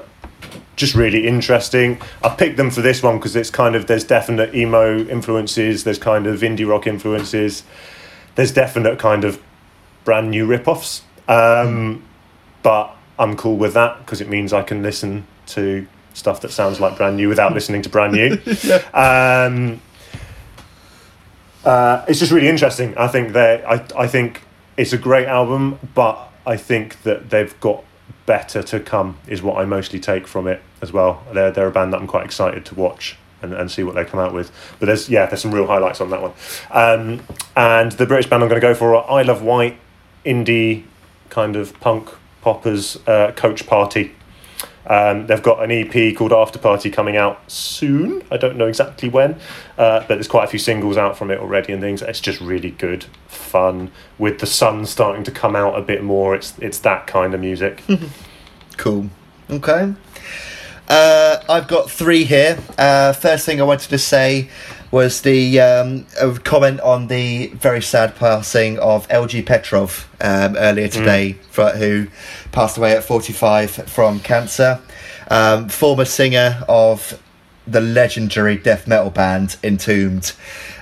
just 0.75 0.95
really 0.95 1.27
interesting. 1.27 2.01
I 2.21 2.29
picked 2.29 2.57
them 2.57 2.69
for 2.69 2.81
this 2.81 3.01
one 3.01 3.17
because 3.17 3.35
it's 3.37 3.49
kind 3.49 3.75
of 3.75 3.87
there's 3.87 4.03
definite 4.03 4.53
emo 4.53 4.97
influences. 5.05 5.85
There's 5.85 5.97
kind 5.99 6.27
of 6.27 6.41
indie 6.41 6.67
rock 6.67 6.87
influences. 6.87 7.63
There's 8.35 8.51
definite 8.51 8.99
kind 8.99 9.23
of 9.23 9.41
brand 10.03 10.31
new 10.31 10.45
rip-offs. 10.45 11.03
Um, 11.27 12.03
But 12.63 12.95
I'm 13.19 13.35
cool 13.35 13.57
with 13.57 13.73
that 13.73 13.99
because 13.99 14.21
it 14.21 14.29
means 14.29 14.53
I 14.53 14.63
can 14.63 14.81
listen 14.81 15.25
to 15.47 15.85
stuff 16.13 16.41
that 16.41 16.51
sounds 16.51 16.79
like 16.79 16.95
brand 16.97 17.17
new 17.17 17.27
without 17.27 17.53
listening 17.53 17.81
to 17.81 17.89
brand 17.89 18.13
new. 18.13 18.31
um, 18.93 19.81
uh, 21.65 22.05
it's 22.07 22.19
just 22.19 22.31
really 22.31 22.47
interesting. 22.47 22.97
I 22.97 23.07
think 23.07 23.33
that 23.33 23.65
I, 23.69 24.03
I 24.03 24.07
think 24.07 24.43
it's 24.77 24.93
a 24.93 24.97
great 24.97 25.27
album, 25.27 25.79
but 25.93 26.31
I 26.45 26.57
think 26.57 27.03
that 27.03 27.29
they've 27.29 27.57
got 27.59 27.83
better 28.25 28.63
to 28.63 28.79
come. 28.79 29.17
Is 29.27 29.41
what 29.41 29.57
I 29.57 29.65
mostly 29.65 29.99
take 29.99 30.27
from 30.27 30.47
it 30.47 30.61
as 30.81 30.91
well. 30.91 31.23
They're 31.33 31.51
they're 31.51 31.67
a 31.67 31.71
band 31.71 31.93
that 31.93 31.99
I'm 32.01 32.07
quite 32.07 32.25
excited 32.25 32.65
to 32.65 32.75
watch 32.75 33.17
and, 33.43 33.53
and 33.53 33.69
see 33.69 33.83
what 33.83 33.95
they 33.95 34.05
come 34.05 34.19
out 34.19 34.33
with. 34.33 34.51
But 34.79 34.87
there's 34.87 35.09
yeah, 35.09 35.25
there's 35.25 35.41
some 35.41 35.53
real 35.53 35.67
highlights 35.67 36.01
on 36.01 36.09
that 36.09 36.21
one. 36.21 36.33
Um, 36.71 37.21
and 37.55 37.91
the 37.93 38.05
British 38.05 38.29
band 38.29 38.43
I'm 38.43 38.49
going 38.49 38.59
to 38.61 38.67
go 38.67 38.73
for 38.73 38.95
are 38.95 39.19
Isle 39.19 39.29
of 39.29 39.41
Wight, 39.41 39.77
indie 40.25 40.85
kind 41.29 41.55
of 41.55 41.79
punk 41.79 42.09
poppers, 42.41 42.97
uh, 43.07 43.31
Coach 43.35 43.67
Party. 43.67 44.15
Um, 44.85 45.27
they've 45.27 45.41
got 45.41 45.63
an 45.63 45.71
EP 45.71 46.13
called 46.15 46.33
After 46.33 46.59
Party 46.59 46.89
coming 46.89 47.15
out 47.15 47.49
soon. 47.49 48.21
I 48.29 48.35
don't 48.35 48.57
know 48.57 48.67
exactly 48.67 49.07
when, 49.07 49.39
uh, 49.77 49.99
but 50.01 50.09
there's 50.09 50.27
quite 50.27 50.43
a 50.43 50.47
few 50.47 50.59
singles 50.59 50.97
out 50.97 51.17
from 51.17 51.31
it 51.31 51.39
already 51.39 51.71
and 51.71 51.81
things. 51.81 52.01
It's 52.01 52.19
just 52.19 52.41
really 52.41 52.71
good 52.71 53.05
fun 53.27 53.91
with 54.17 54.39
the 54.39 54.45
sun 54.45 54.85
starting 54.85 55.23
to 55.23 55.31
come 55.31 55.55
out 55.55 55.77
a 55.77 55.81
bit 55.81 56.03
more. 56.03 56.35
It's 56.35 56.57
it's 56.59 56.79
that 56.79 57.07
kind 57.07 57.33
of 57.33 57.39
music. 57.39 57.83
Cool. 58.77 59.09
Okay. 59.49 59.93
Uh, 60.87 61.41
I've 61.49 61.67
got 61.67 61.89
three 61.89 62.23
here. 62.23 62.57
Uh, 62.77 63.13
first 63.13 63.45
thing 63.45 63.59
I 63.61 63.63
wanted 63.63 63.89
to 63.89 63.97
say 63.97 64.49
was 64.91 65.21
the 65.21 65.59
um, 65.59 66.05
comment 66.43 66.79
on 66.81 67.07
the 67.07 67.47
very 67.47 67.81
sad 67.81 68.15
passing 68.15 68.77
of 68.77 69.07
LG 69.07 69.45
Petrov 69.45 70.07
um, 70.21 70.55
earlier 70.55 70.87
today, 70.87 71.33
for, 71.49 71.71
who 71.71 72.07
passed 72.51 72.77
away 72.77 72.95
at 72.95 73.03
45 73.03 73.71
from 73.71 74.19
cancer. 74.19 74.79
Um, 75.31 75.67
former 75.67 76.05
singer 76.05 76.63
of 76.69 77.19
the 77.65 77.81
legendary 77.81 78.57
death 78.57 78.87
metal 78.87 79.09
band 79.09 79.57
Entombed. 79.63 80.33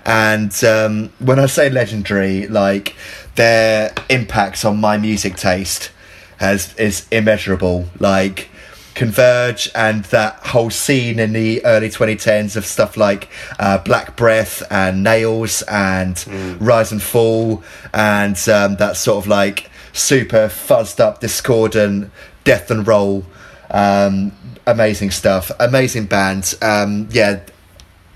And 0.05 0.61
um, 0.63 1.13
when 1.19 1.39
I 1.39 1.45
say 1.45 1.69
legendary, 1.69 2.47
like 2.47 2.95
their 3.35 3.93
impacts 4.09 4.65
on 4.65 4.81
my 4.81 4.97
music 4.97 5.37
taste 5.37 5.91
has 6.37 6.75
is 6.75 7.07
immeasurable. 7.11 7.85
Like 7.99 8.49
Converge 8.93 9.69
and 9.73 10.03
that 10.05 10.35
whole 10.47 10.69
scene 10.69 11.19
in 11.19 11.33
the 11.33 11.63
early 11.65 11.89
2010s 11.89 12.55
of 12.55 12.65
stuff 12.65 12.97
like 12.97 13.29
uh, 13.59 13.77
Black 13.79 14.15
Breath 14.15 14.63
and 14.69 15.03
Nails 15.03 15.61
and 15.63 16.23
Rise 16.61 16.91
and 16.91 17.01
Fall 17.01 17.63
and 17.93 18.37
um, 18.49 18.75
that 18.75 18.97
sort 18.97 19.23
of 19.23 19.27
like 19.27 19.69
super 19.93 20.47
fuzzed 20.47 20.99
up, 20.99 21.19
discordant 21.19 22.11
death 22.43 22.71
and 22.71 22.87
roll. 22.87 23.25
Um, 23.69 24.33
amazing 24.67 25.11
stuff, 25.11 25.51
amazing 25.59 26.05
band. 26.05 26.53
Um, 26.61 27.07
yeah, 27.11 27.41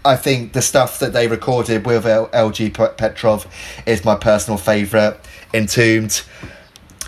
I 0.03 0.15
think 0.15 0.53
the 0.53 0.61
stuff 0.61 0.99
that 0.99 1.13
they 1.13 1.28
recorded 1.28 1.86
with 1.86 2.05
L- 2.05 2.28
LG 2.30 2.97
Petrov 2.97 3.47
is 3.86 4.05
my 4.05 4.15
personal 4.15 4.57
favourite. 4.57 5.17
Entombed, 5.53 6.21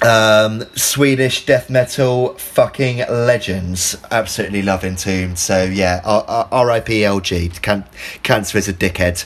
um, 0.01 0.63
Swedish 0.75 1.45
death 1.45 1.69
metal 1.69 2.33
fucking 2.35 2.97
legends. 3.09 3.95
Absolutely 4.11 4.61
love 4.61 4.83
Entombed. 4.83 5.37
So 5.39 5.63
yeah, 5.63 6.01
R- 6.05 6.25
R- 6.27 6.47
R.I.P. 6.51 6.99
LG. 7.01 7.61
Can- 7.61 7.85
cancer 8.23 8.57
is 8.57 8.67
a 8.67 8.73
dickhead. 8.73 9.25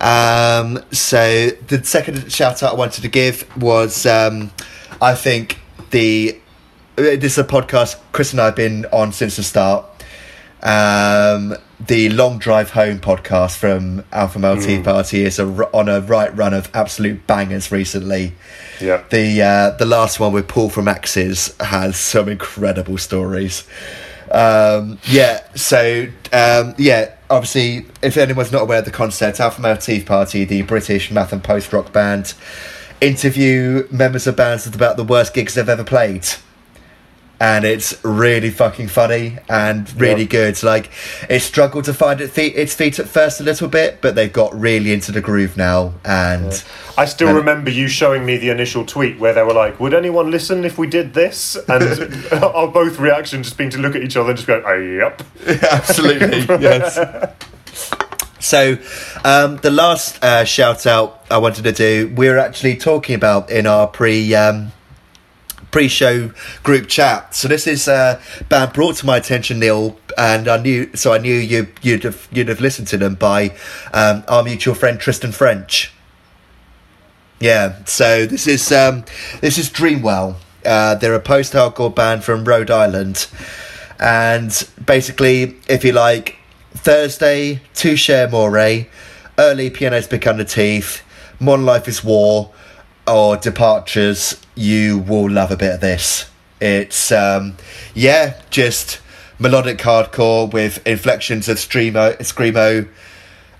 Um, 0.00 0.82
so 0.92 1.48
the 1.68 1.82
second 1.84 2.30
shout 2.30 2.62
out 2.62 2.72
I 2.74 2.76
wanted 2.76 3.02
to 3.02 3.08
give 3.08 3.44
was 3.56 4.04
um, 4.06 4.50
I 5.00 5.14
think 5.14 5.58
the 5.90 6.38
this 6.96 7.32
is 7.32 7.38
a 7.38 7.44
podcast 7.44 7.98
Chris 8.12 8.32
and 8.32 8.40
I 8.40 8.46
have 8.46 8.56
been 8.56 8.86
on 8.92 9.12
since 9.12 9.36
the 9.36 9.42
start. 9.42 9.86
Um, 10.62 11.54
the 11.78 12.08
Long 12.08 12.38
Drive 12.38 12.70
Home 12.70 12.98
podcast 12.98 13.56
from 13.58 14.04
Alpha 14.12 14.38
Male 14.38 14.60
Tea 14.60 14.82
Party 14.82 15.22
is 15.24 15.38
a, 15.38 15.44
on 15.72 15.88
a 15.88 16.00
right 16.00 16.34
run 16.36 16.54
of 16.54 16.70
absolute 16.74 17.26
bangers 17.26 17.70
recently. 17.70 18.32
Yeah. 18.80 19.04
The 19.10 19.42
uh, 19.42 19.70
the 19.76 19.86
last 19.86 20.20
one 20.20 20.32
with 20.32 20.48
Paul 20.48 20.68
from 20.68 20.88
Axes 20.88 21.54
has 21.60 21.96
some 21.96 22.28
incredible 22.28 22.98
stories. 22.98 23.64
Um, 24.30 24.98
yeah, 25.04 25.46
so 25.54 26.08
um, 26.32 26.74
yeah, 26.78 27.14
obviously, 27.30 27.86
if 28.02 28.16
anyone's 28.16 28.52
not 28.52 28.62
aware 28.62 28.80
of 28.80 28.84
the 28.84 28.90
concept, 28.90 29.40
Alpha 29.40 29.60
Male 29.60 30.04
Party, 30.04 30.44
the 30.44 30.62
British 30.62 31.10
math 31.10 31.32
and 31.32 31.42
post 31.42 31.72
rock 31.72 31.92
band, 31.92 32.34
interview 33.00 33.86
members 33.90 34.26
of 34.26 34.36
bands 34.36 34.66
about 34.66 34.96
the 34.96 35.04
worst 35.04 35.34
gigs 35.34 35.54
they've 35.54 35.68
ever 35.68 35.84
played. 35.84 36.26
And 37.38 37.66
it's 37.66 38.02
really 38.02 38.48
fucking 38.48 38.88
funny 38.88 39.36
and 39.46 39.92
really 40.00 40.22
Yeah. 40.22 40.26
good. 40.52 40.62
Like, 40.62 40.88
it 41.28 41.40
struggled 41.40 41.84
to 41.84 41.92
find 41.92 42.18
its 42.20 42.32
feet, 42.32 42.54
its 42.56 42.72
feet 42.72 42.98
at 42.98 43.08
first 43.08 43.40
a 43.40 43.44
little 43.44 43.68
bit, 43.68 43.98
but 44.00 44.14
they've 44.14 44.32
got 44.32 44.58
really 44.58 44.90
into 44.90 45.12
the 45.12 45.20
groove 45.20 45.54
now. 45.54 45.92
And 46.02 46.62
I 46.96 47.04
still 47.04 47.28
And- 47.28 47.36
remember 47.36 47.68
you 47.70 47.88
showing 47.88 48.24
me 48.24 48.38
the 48.38 48.48
initial 48.48 48.86
tweet 48.86 49.18
where 49.20 49.34
they 49.34 49.42
were 49.42 49.52
like, 49.52 49.78
"Would 49.78 49.92
anyone 49.92 50.30
listen 50.30 50.64
if 50.64 50.78
we 50.78 50.86
did 50.86 51.12
this?" 51.12 51.58
And 51.68 51.82
our 52.42 52.68
both 52.68 52.98
reactions 52.98 53.48
just 53.48 53.58
being 53.58 53.68
to 53.70 53.78
look 53.78 53.94
at 53.94 54.02
each 54.02 54.16
other 54.16 54.30
and 54.30 54.36
just 54.38 54.46
go, 54.46 54.62
oh, 54.66 54.74
"Yep." 54.74 55.22
Absolutely, 55.72 56.46
yes. 56.58 56.98
So, 58.38 58.78
um, 59.24 59.56
the 59.58 59.70
last 59.70 60.22
uh, 60.24 60.44
shout 60.44 60.86
out 60.86 61.24
I 61.30 61.38
wanted 61.38 61.64
to 61.64 61.72
do, 61.72 62.12
we 62.14 62.28
were 62.28 62.38
actually 62.38 62.76
talking 62.76 63.14
about 63.14 63.50
in 63.50 63.66
our 63.66 63.86
pre 63.88 64.34
um, 64.34 64.72
pre 65.76 65.88
show 65.88 66.30
group 66.62 66.88
chat. 66.88 67.34
So 67.34 67.48
this 67.48 67.66
is 67.66 67.86
a 67.86 68.18
band 68.48 68.72
brought 68.72 68.96
to 68.96 69.04
my 69.04 69.18
attention, 69.18 69.58
Neil, 69.60 69.98
and 70.16 70.48
I 70.48 70.56
knew 70.56 70.88
so 70.94 71.12
I 71.12 71.18
knew 71.18 71.34
you 71.34 71.68
you'd 71.82 72.02
have 72.04 72.26
you'd 72.32 72.48
have 72.48 72.62
listened 72.62 72.88
to 72.88 72.96
them 72.96 73.14
by 73.14 73.54
um, 73.92 74.24
our 74.26 74.42
mutual 74.42 74.74
friend 74.74 74.98
Tristan 74.98 75.32
French. 75.32 75.92
Yeah, 77.40 77.84
so 77.84 78.24
this 78.24 78.46
is 78.46 78.72
um, 78.72 79.04
this 79.42 79.58
is 79.58 79.68
Dreamwell. 79.68 80.36
Uh, 80.64 80.94
they're 80.94 81.14
a 81.14 81.20
post-hardcore 81.20 81.94
band 81.94 82.24
from 82.24 82.46
Rhode 82.46 82.70
Island, 82.70 83.26
and 84.00 84.66
basically, 84.86 85.56
if 85.68 85.84
you 85.84 85.92
like, 85.92 86.36
Thursday, 86.72 87.60
Touché 87.74 88.26
Amoré, 88.26 88.88
Early 89.38 89.68
Pianos 89.68 90.06
Become 90.06 90.38
the 90.38 90.46
Teeth, 90.46 91.02
Modern 91.38 91.66
Life 91.66 91.86
is 91.86 92.02
War, 92.02 92.54
or 93.06 93.36
Departures, 93.36 94.40
you 94.54 94.98
will 94.98 95.30
love 95.30 95.50
a 95.50 95.56
bit 95.56 95.74
of 95.74 95.80
this. 95.80 96.30
It's 96.60 97.12
um, 97.12 97.56
yeah, 97.94 98.40
just 98.50 99.00
melodic 99.38 99.78
hardcore 99.78 100.50
with 100.50 100.84
inflections 100.86 101.48
of 101.48 101.58
screamo, 101.58 102.16
screamo 102.18 102.88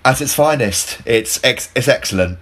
at 0.03 0.21
its 0.21 0.33
finest. 0.33 0.99
It's 1.05 1.43
ex- 1.43 1.71
it's 1.75 1.87
excellent. 1.87 2.39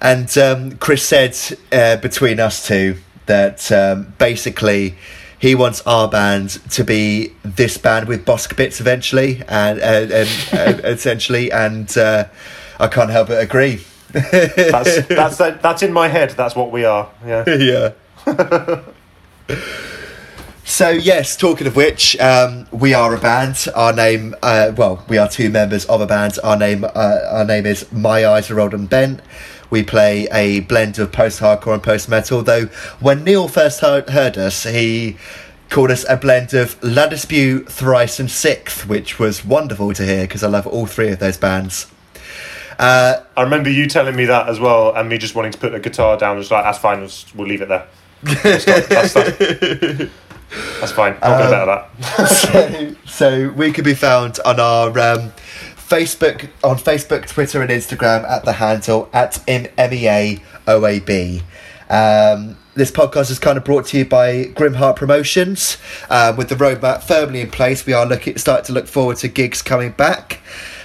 And 0.00 0.36
um, 0.38 0.76
Chris 0.78 1.06
said 1.06 1.36
uh, 1.70 1.96
between 1.96 2.40
us 2.40 2.66
two 2.66 2.98
that 3.26 3.70
um, 3.70 4.14
basically 4.18 4.96
he 5.38 5.54
wants 5.54 5.80
our 5.86 6.08
band 6.08 6.50
to 6.70 6.84
be 6.84 7.32
this 7.42 7.76
band 7.76 8.06
with 8.06 8.24
Bossk 8.24 8.56
bits 8.56 8.80
eventually, 8.80 9.42
and, 9.48 9.80
and, 9.80 10.12
and 10.12 10.28
uh, 10.52 10.80
essentially, 10.88 11.50
and 11.50 11.96
uh, 11.98 12.26
I 12.78 12.86
can't 12.88 13.10
help 13.10 13.28
but 13.28 13.42
agree. 13.42 13.80
That's 14.12 15.06
that's 15.06 15.38
that's 15.38 15.82
in 15.82 15.92
my 15.92 16.08
head. 16.08 16.30
That's 16.30 16.54
what 16.54 16.70
we 16.70 16.84
are. 16.84 17.10
Yeah. 17.26 17.44
yeah. 18.26 18.82
so 20.64 20.90
yes, 20.90 21.36
talking 21.36 21.66
of 21.66 21.76
which, 21.76 22.18
um, 22.18 22.66
we 22.70 22.94
are 22.94 23.14
a 23.14 23.18
band. 23.18 23.66
Our 23.74 23.92
name, 23.92 24.34
uh, 24.42 24.72
well, 24.76 25.04
we 25.08 25.18
are 25.18 25.28
two 25.28 25.50
members 25.50 25.84
of 25.86 26.00
a 26.00 26.06
band. 26.06 26.38
Our 26.44 26.56
name, 26.56 26.84
uh, 26.84 26.88
our 27.30 27.44
name 27.44 27.66
is 27.66 27.90
My 27.92 28.24
Eyes 28.26 28.50
Are 28.50 28.54
Rolled 28.56 28.74
and 28.74 28.88
Bent. 28.88 29.20
We 29.70 29.82
play 29.82 30.28
a 30.30 30.60
blend 30.60 30.98
of 30.98 31.12
post-hardcore 31.12 31.72
and 31.72 31.82
post-metal. 31.82 32.42
Though 32.42 32.66
when 33.00 33.24
Neil 33.24 33.48
first 33.48 33.80
heard, 33.80 34.10
heard 34.10 34.36
us, 34.36 34.64
he 34.64 35.16
called 35.70 35.90
us 35.90 36.04
a 36.06 36.18
blend 36.18 36.52
of 36.52 36.76
La 36.84 37.06
Dispute, 37.06 37.72
Thrice, 37.72 38.20
and 38.20 38.30
Sixth, 38.30 38.86
which 38.86 39.18
was 39.18 39.42
wonderful 39.42 39.94
to 39.94 40.04
hear 40.04 40.24
because 40.24 40.42
I 40.42 40.48
love 40.48 40.66
all 40.66 40.84
three 40.84 41.08
of 41.08 41.18
those 41.18 41.38
bands. 41.38 41.86
Uh, 42.82 43.22
I 43.36 43.42
remember 43.42 43.70
you 43.70 43.86
telling 43.86 44.16
me 44.16 44.24
that 44.26 44.48
as 44.48 44.58
well, 44.58 44.94
and 44.96 45.08
me 45.08 45.16
just 45.18 45.34
wanting 45.34 45.52
to 45.52 45.58
put 45.58 45.72
the 45.72 45.80
guitar 45.80 46.16
down. 46.18 46.38
Just 46.38 46.50
like 46.50 46.64
that's 46.64 46.78
fine. 46.78 47.00
We'll, 47.00 47.10
we'll 47.36 47.46
leave 47.48 47.62
it 47.62 47.68
there. 47.68 47.86
That's 48.22 48.64
that's- 48.64 49.12
that's- 49.14 50.10
That's 50.80 50.92
fine. 50.92 51.16
I'll 51.22 51.32
Um, 51.34 51.40
go 51.40 51.50
better 51.50 51.66
that. 51.66 52.26
so, 53.06 53.10
so 53.10 53.48
we 53.52 53.72
can 53.72 53.84
be 53.84 53.94
found 53.94 54.38
on 54.44 54.60
our 54.60 54.88
um, 54.98 55.32
Facebook, 55.76 56.50
on 56.62 56.76
Facebook, 56.76 57.26
Twitter, 57.26 57.62
and 57.62 57.70
Instagram 57.70 58.28
at 58.28 58.44
the 58.44 58.52
handle 58.52 59.08
at 59.14 59.38
M- 59.48 59.64
MEAOAB. 59.78 61.40
Um, 61.88 62.56
this 62.74 62.90
podcast 62.90 63.30
is 63.30 63.38
kind 63.38 63.56
of 63.56 63.64
brought 63.64 63.86
to 63.86 63.98
you 63.98 64.04
by 64.04 64.44
Grimheart 64.54 64.96
Promotions. 64.96 65.78
Uh, 66.10 66.34
with 66.36 66.48
the 66.50 66.54
roadmap 66.54 67.02
firmly 67.02 67.40
in 67.40 67.50
place, 67.50 67.86
we 67.86 67.92
are 67.94 68.04
looking 68.04 68.36
start 68.36 68.64
to 68.66 68.72
look 68.74 68.86
forward 68.86 69.16
to 69.18 69.28
gigs 69.28 69.62
coming 69.62 69.92
back. 69.92 70.40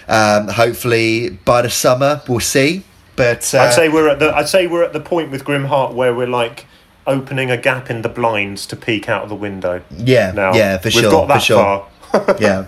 Um, 0.08 0.48
hopefully 0.48 1.30
by 1.30 1.62
the 1.62 1.70
summer, 1.70 2.22
we'll 2.28 2.40
see. 2.40 2.84
But 3.16 3.54
uh, 3.54 3.60
I'd 3.60 3.74
say 3.74 3.90
we're 3.90 4.10
at 4.10 4.20
the. 4.20 4.36
I'd 4.36 4.48
say 4.48 4.68
we're 4.68 4.84
at 4.84 4.94
the 4.94 5.00
point 5.00 5.32
with 5.32 5.44
Grimheart 5.44 5.94
where 5.94 6.14
we're 6.14 6.28
like 6.28 6.66
opening 7.06 7.50
a 7.50 7.58
gap 7.58 7.90
in 7.90 8.02
the 8.02 8.10
blinds 8.10 8.66
to 8.68 8.76
peek 8.76 9.10
out 9.10 9.24
of 9.24 9.30
the 9.30 9.36
window. 9.36 9.82
yeah, 9.92 10.32
Now 10.32 10.54
yeah, 10.54 10.78
for 10.78 10.88
we've 10.88 10.94
sure, 10.94 11.12
got 11.12 11.28
that 11.30 11.34
for 11.36 11.40
sure. 11.40 11.88
far. 12.12 12.36
yeah. 12.40 12.66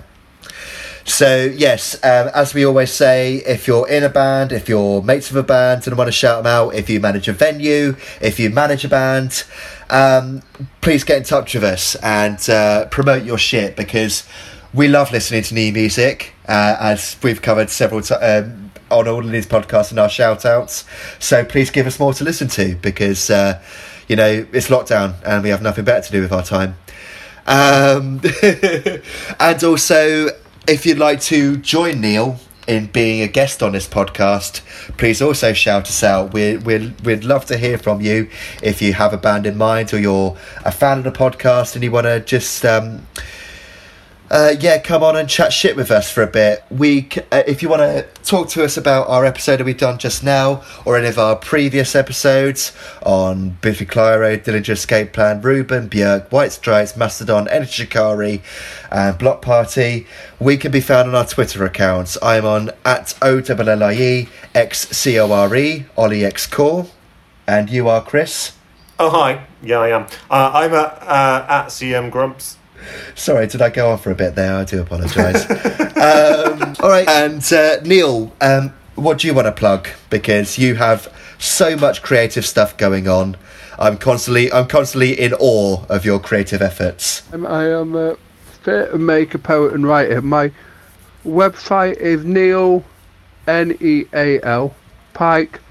So 1.06 1.46
yes, 1.46 1.96
um, 2.04 2.30
as 2.36 2.54
we 2.54 2.66
always 2.66 2.92
say, 2.92 3.38
if 3.38 3.68
you're 3.68 3.88
in 3.90 4.04
a 4.04 4.10
band, 4.10 4.52
if 4.52 4.70
you're 4.70 5.02
mates 5.02 5.30
of 5.32 5.36
a 5.38 5.44
band 5.44 5.88
and 5.88 5.98
want 5.98 6.08
to 6.08 6.12
shout 6.12 6.44
them 6.44 6.52
out, 6.52 6.76
if 6.76 6.90
you 6.90 7.00
manage 7.00 7.28
a 7.28 7.34
venue, 7.34 7.96
if 8.22 8.40
you 8.40 8.50
manage 8.50 8.86
a 8.86 8.90
band, 8.90 9.44
um, 9.90 10.44
please 10.82 11.04
get 11.04 11.18
in 11.18 11.24
touch 11.24 11.54
with 11.56 11.64
us 11.64 11.96
and 11.96 12.48
uh, 12.50 12.86
promote 12.88 13.24
your 13.24 13.40
shit 13.40 13.76
because 13.76 14.24
we 14.74 14.88
love 14.88 15.12
listening 15.12 15.42
to 15.44 15.54
new 15.56 15.74
music, 15.74 16.34
uh, 16.50 16.76
as 16.82 17.16
we've 17.24 17.42
covered 17.42 17.70
several 17.70 18.02
times. 18.02 18.22
Um, 18.22 18.66
on 18.92 19.08
all 19.08 19.24
of 19.24 19.32
these 19.32 19.46
podcasts 19.46 19.92
and 19.92 20.00
our 20.00 20.10
shout 20.10 20.46
outs. 20.46 20.84
So 21.20 21.46
please 21.46 21.70
give 21.70 21.86
us 21.86 22.00
more 22.00 22.12
to 22.16 22.24
listen 22.24 22.48
to 22.48 22.76
because, 22.78 23.30
uh, 23.30 23.62
you 24.08 24.16
know, 24.16 24.48
it's 24.52 24.68
lockdown 24.68 25.14
and 25.24 25.44
we 25.44 25.50
have 25.50 25.62
nothing 25.62 25.86
better 25.86 26.06
to 26.08 26.12
do 26.12 26.22
with 26.22 26.32
our 26.32 26.42
time. 26.42 26.76
Um, 27.46 28.22
and 29.40 29.64
also, 29.64 30.30
if 30.68 30.86
you'd 30.86 30.98
like 30.98 31.22
to 31.22 31.58
join 31.58 32.02
Neil 32.02 32.40
in 32.68 32.86
being 32.88 33.22
a 33.22 33.28
guest 33.28 33.64
on 33.64 33.72
this 33.72 33.88
podcast, 33.88 34.62
please 34.98 35.22
also 35.22 35.54
shout 35.54 35.84
us 35.84 36.04
out. 36.04 36.34
We 36.34 36.58
we 36.58 36.94
we'd 37.04 37.24
love 37.24 37.46
to 37.46 37.58
hear 37.58 37.80
from 37.80 38.02
you 38.02 38.30
if 38.62 38.82
you 38.82 38.94
have 38.94 39.14
a 39.14 39.18
band 39.18 39.48
in 39.48 39.58
mind 39.58 39.92
or 39.94 40.00
you're 40.00 40.38
a 40.64 40.72
fan 40.72 41.00
of 41.00 41.04
the 41.04 41.12
podcast 41.12 41.74
and 41.76 41.84
you 41.84 41.92
want 41.92 42.06
to 42.06 42.20
just. 42.20 42.64
Um, 42.66 43.08
uh, 44.32 44.54
yeah, 44.60 44.78
come 44.78 45.02
on 45.02 45.16
and 45.16 45.28
chat 45.28 45.52
shit 45.52 45.76
with 45.76 45.90
us 45.90 46.12
for 46.12 46.22
a 46.22 46.28
bit. 46.28 46.64
We, 46.70 47.10
uh, 47.32 47.44
if 47.48 47.64
you 47.64 47.70
want 47.70 47.82
to 47.82 48.08
talk 48.24 48.50
to 48.50 48.64
us 48.64 48.78
about 48.78 49.10
our 49.10 49.26
episode 49.26 49.58
that 49.58 49.66
we've 49.66 49.78
done 49.78 49.98
just 49.98 50.24
now, 50.24 50.64
or 50.86 50.98
any 50.98 51.08
of 51.08 51.18
our 51.18 51.36
previous 51.36 51.96
episodes 51.96 52.72
on 53.02 53.58
Biffy 53.62 53.88
Clyro, 53.88 54.38
Dillinger 54.38 54.70
Escape 54.70 55.14
Plan, 55.14 55.42
Reuben, 55.42 55.90
Björk, 55.90 56.32
White 56.32 56.52
Stripes, 56.52 56.96
Mastodon, 56.96 57.48
Enter 57.48 57.66
Shikari, 57.66 58.44
and 58.92 59.18
Bloc 59.18 59.42
Party, 59.42 60.06
we 60.40 60.58
can 60.58 60.72
be 60.72 60.82
found 60.82 61.10
on 61.10 61.16
our 61.16 61.26
Twitter 61.26 61.66
accounts. 61.66 62.16
I'm 62.22 62.46
on 62.46 62.70
at 62.86 63.18
O 63.24 63.40
L 63.40 63.70
L 63.70 63.84
I 63.84 63.94
E 63.94 64.30
X 64.54 64.90
C 64.90 65.20
O 65.20 65.32
R 65.32 65.56
E, 65.56 65.86
Ollie 65.98 66.24
X 66.24 66.46
Core, 66.46 66.86
and 67.48 67.70
you 67.70 67.88
are 67.90 68.04
Chris. 68.04 68.54
Oh 69.00 69.10
hi, 69.10 69.48
yeah 69.64 69.80
I 69.80 69.90
am. 69.90 70.04
Uh, 70.30 70.52
I'm 70.54 70.74
at 70.74 71.02
uh, 71.02 71.46
at 71.50 71.66
CM 71.68 72.12
Grumps. 72.12 72.59
Sorry, 73.16 73.48
did 73.48 73.62
I 73.62 73.70
go 73.70 73.92
on 73.92 73.98
for 73.98 74.12
a 74.12 74.16
bit 74.16 74.36
there? 74.36 74.56
I 74.56 74.64
do 74.64 74.82
apologise. 74.82 75.50
um, 75.98 76.76
all 76.80 76.90
right, 76.90 77.08
and 77.08 77.54
uh, 77.54 77.82
Neil, 77.82 78.32
um, 78.42 78.74
what 78.96 79.20
do 79.20 79.28
you 79.28 79.34
want 79.34 79.48
to 79.48 79.52
plug? 79.52 79.90
Because 80.10 80.58
you 80.58 80.76
have 80.76 81.14
so 81.38 81.76
much 81.76 82.02
creative 82.02 82.46
stuff 82.46 82.78
going 82.78 83.08
on. 83.08 83.38
I'm 83.78 83.98
constantly, 83.98 84.52
I'm 84.52 84.68
constantly 84.68 85.20
in 85.20 85.34
awe 85.34 85.86
of 85.88 86.06
your 86.06 86.20
creative 86.20 86.62
efforts. 86.62 87.32
Um, 87.34 87.46
I 87.46 87.68
am 87.68 87.96
a 87.96 88.18
theatre 88.64 88.98
maker, 88.98 89.38
poet, 89.38 89.74
and 89.74 89.88
writer. 89.88 90.22
My 90.22 90.52
website 91.26 91.98
is 91.98 92.26
Neil, 92.26 92.84
N 93.48 93.78
E 93.80 94.06
A 94.14 94.42
L, 94.42 94.76
Pike 95.14 95.62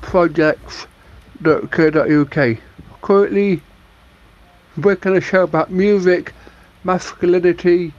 Projects.co.uk. 0.00 2.58
Currently 3.02 3.62
working 4.76 5.12
on 5.12 5.18
a 5.18 5.20
show 5.20 5.42
about 5.42 5.70
music, 5.70 6.32
masculinity, 6.84 7.92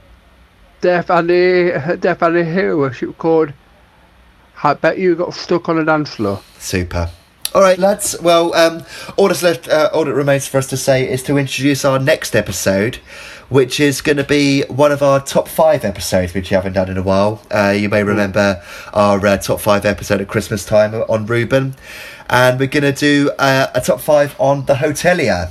death, 0.80 1.10
and 1.10 1.30
a 1.30 1.96
death 1.96 2.22
and 2.22 2.36
a 2.36 2.44
heroship 2.44 3.16
called 3.18 3.52
I 4.62 4.74
Bet 4.74 4.98
You 4.98 5.14
Got 5.14 5.34
Stuck 5.34 5.68
on 5.68 5.78
a 5.78 5.84
Dance 5.84 6.14
Floor. 6.14 6.40
Super. 6.58 7.10
All 7.52 7.62
right, 7.62 7.78
lads. 7.78 8.14
Well, 8.22 8.54
um, 8.54 8.84
all 9.16 9.26
that's 9.26 9.42
left, 9.42 9.68
uh, 9.68 9.90
all 9.92 10.04
that 10.04 10.14
remains 10.14 10.46
for 10.46 10.58
us 10.58 10.68
to 10.68 10.76
say 10.76 11.10
is 11.10 11.22
to 11.24 11.36
introduce 11.36 11.84
our 11.84 11.98
next 11.98 12.36
episode, 12.36 12.96
which 13.48 13.80
is 13.80 14.00
going 14.02 14.18
to 14.18 14.24
be 14.24 14.62
one 14.68 14.92
of 14.92 15.02
our 15.02 15.18
top 15.18 15.48
five 15.48 15.84
episodes, 15.84 16.32
which 16.32 16.52
you 16.52 16.54
haven't 16.54 16.74
done 16.74 16.88
in 16.88 16.96
a 16.96 17.02
while. 17.02 17.42
Uh, 17.50 17.74
you 17.76 17.88
may 17.88 18.04
remember 18.04 18.62
our 18.92 19.26
uh, 19.26 19.36
top 19.36 19.60
five 19.60 19.84
episode 19.84 20.20
at 20.20 20.28
Christmas 20.28 20.64
time 20.64 20.94
on 20.94 21.26
Reuben, 21.26 21.74
and 22.28 22.60
we're 22.60 22.68
going 22.68 22.84
to 22.84 22.92
do 22.92 23.32
uh, 23.38 23.66
a 23.74 23.80
top 23.80 24.00
five 24.00 24.36
on 24.38 24.66
the 24.66 24.74
Hotelier, 24.74 25.50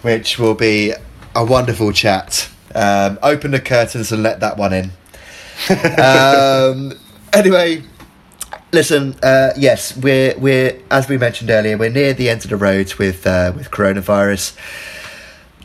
which 0.00 0.38
will 0.38 0.54
be 0.54 0.94
a 1.34 1.44
wonderful 1.44 1.92
chat. 1.92 2.48
Um, 2.74 3.18
open 3.22 3.50
the 3.50 3.60
curtains 3.60 4.12
and 4.12 4.22
let 4.22 4.40
that 4.40 4.56
one 4.56 4.72
in. 4.72 4.90
um, 5.98 6.92
anyway, 7.32 7.82
listen. 8.72 9.14
Uh, 9.22 9.52
yes, 9.56 9.96
we're 9.96 10.36
we're 10.38 10.80
as 10.90 11.08
we 11.08 11.18
mentioned 11.18 11.50
earlier, 11.50 11.76
we're 11.76 11.90
near 11.90 12.14
the 12.14 12.28
end 12.28 12.44
of 12.44 12.50
the 12.50 12.56
road 12.56 12.94
with 12.94 13.26
uh, 13.26 13.52
with 13.54 13.70
coronavirus. 13.70 14.56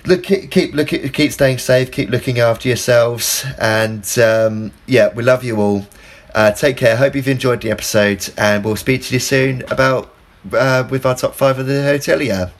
Look, 0.05 0.23
keep 0.23 0.73
look, 0.73 0.89
keep 0.89 1.31
staying 1.31 1.57
safe. 1.57 1.91
Keep 1.91 2.09
looking 2.09 2.39
after 2.39 2.67
yourselves, 2.67 3.45
and 3.59 4.07
um, 4.19 4.71
yeah, 4.85 5.13
we 5.13 5.23
love 5.23 5.43
you 5.43 5.57
all. 5.57 5.87
Uh, 6.33 6.51
take 6.51 6.77
care. 6.77 6.97
Hope 6.97 7.15
you've 7.15 7.27
enjoyed 7.27 7.61
the 7.61 7.71
episode, 7.71 8.29
and 8.37 8.63
we'll 8.63 8.75
speak 8.75 9.03
to 9.03 9.13
you 9.13 9.19
soon 9.19 9.63
about 9.71 10.13
uh, 10.53 10.87
with 10.89 11.05
our 11.05 11.15
top 11.15 11.33
five 11.33 11.57
of 11.57 11.65
the 11.65 11.73
hotelier. 11.73 12.51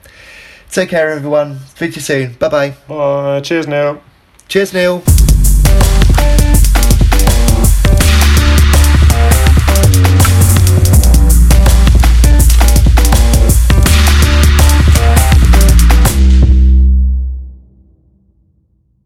Take 0.76 0.90
care, 0.90 1.12
everyone. 1.12 1.60
Speak 1.68 1.92
to 1.92 1.96
you 1.96 2.02
soon. 2.02 2.34
Bye 2.34 2.50
bye. 2.50 2.70
Bye. 2.90 3.40
Cheers 3.40 3.66
Neil. 3.66 4.02
Cheers, 4.50 4.74
Neil. 4.74 5.02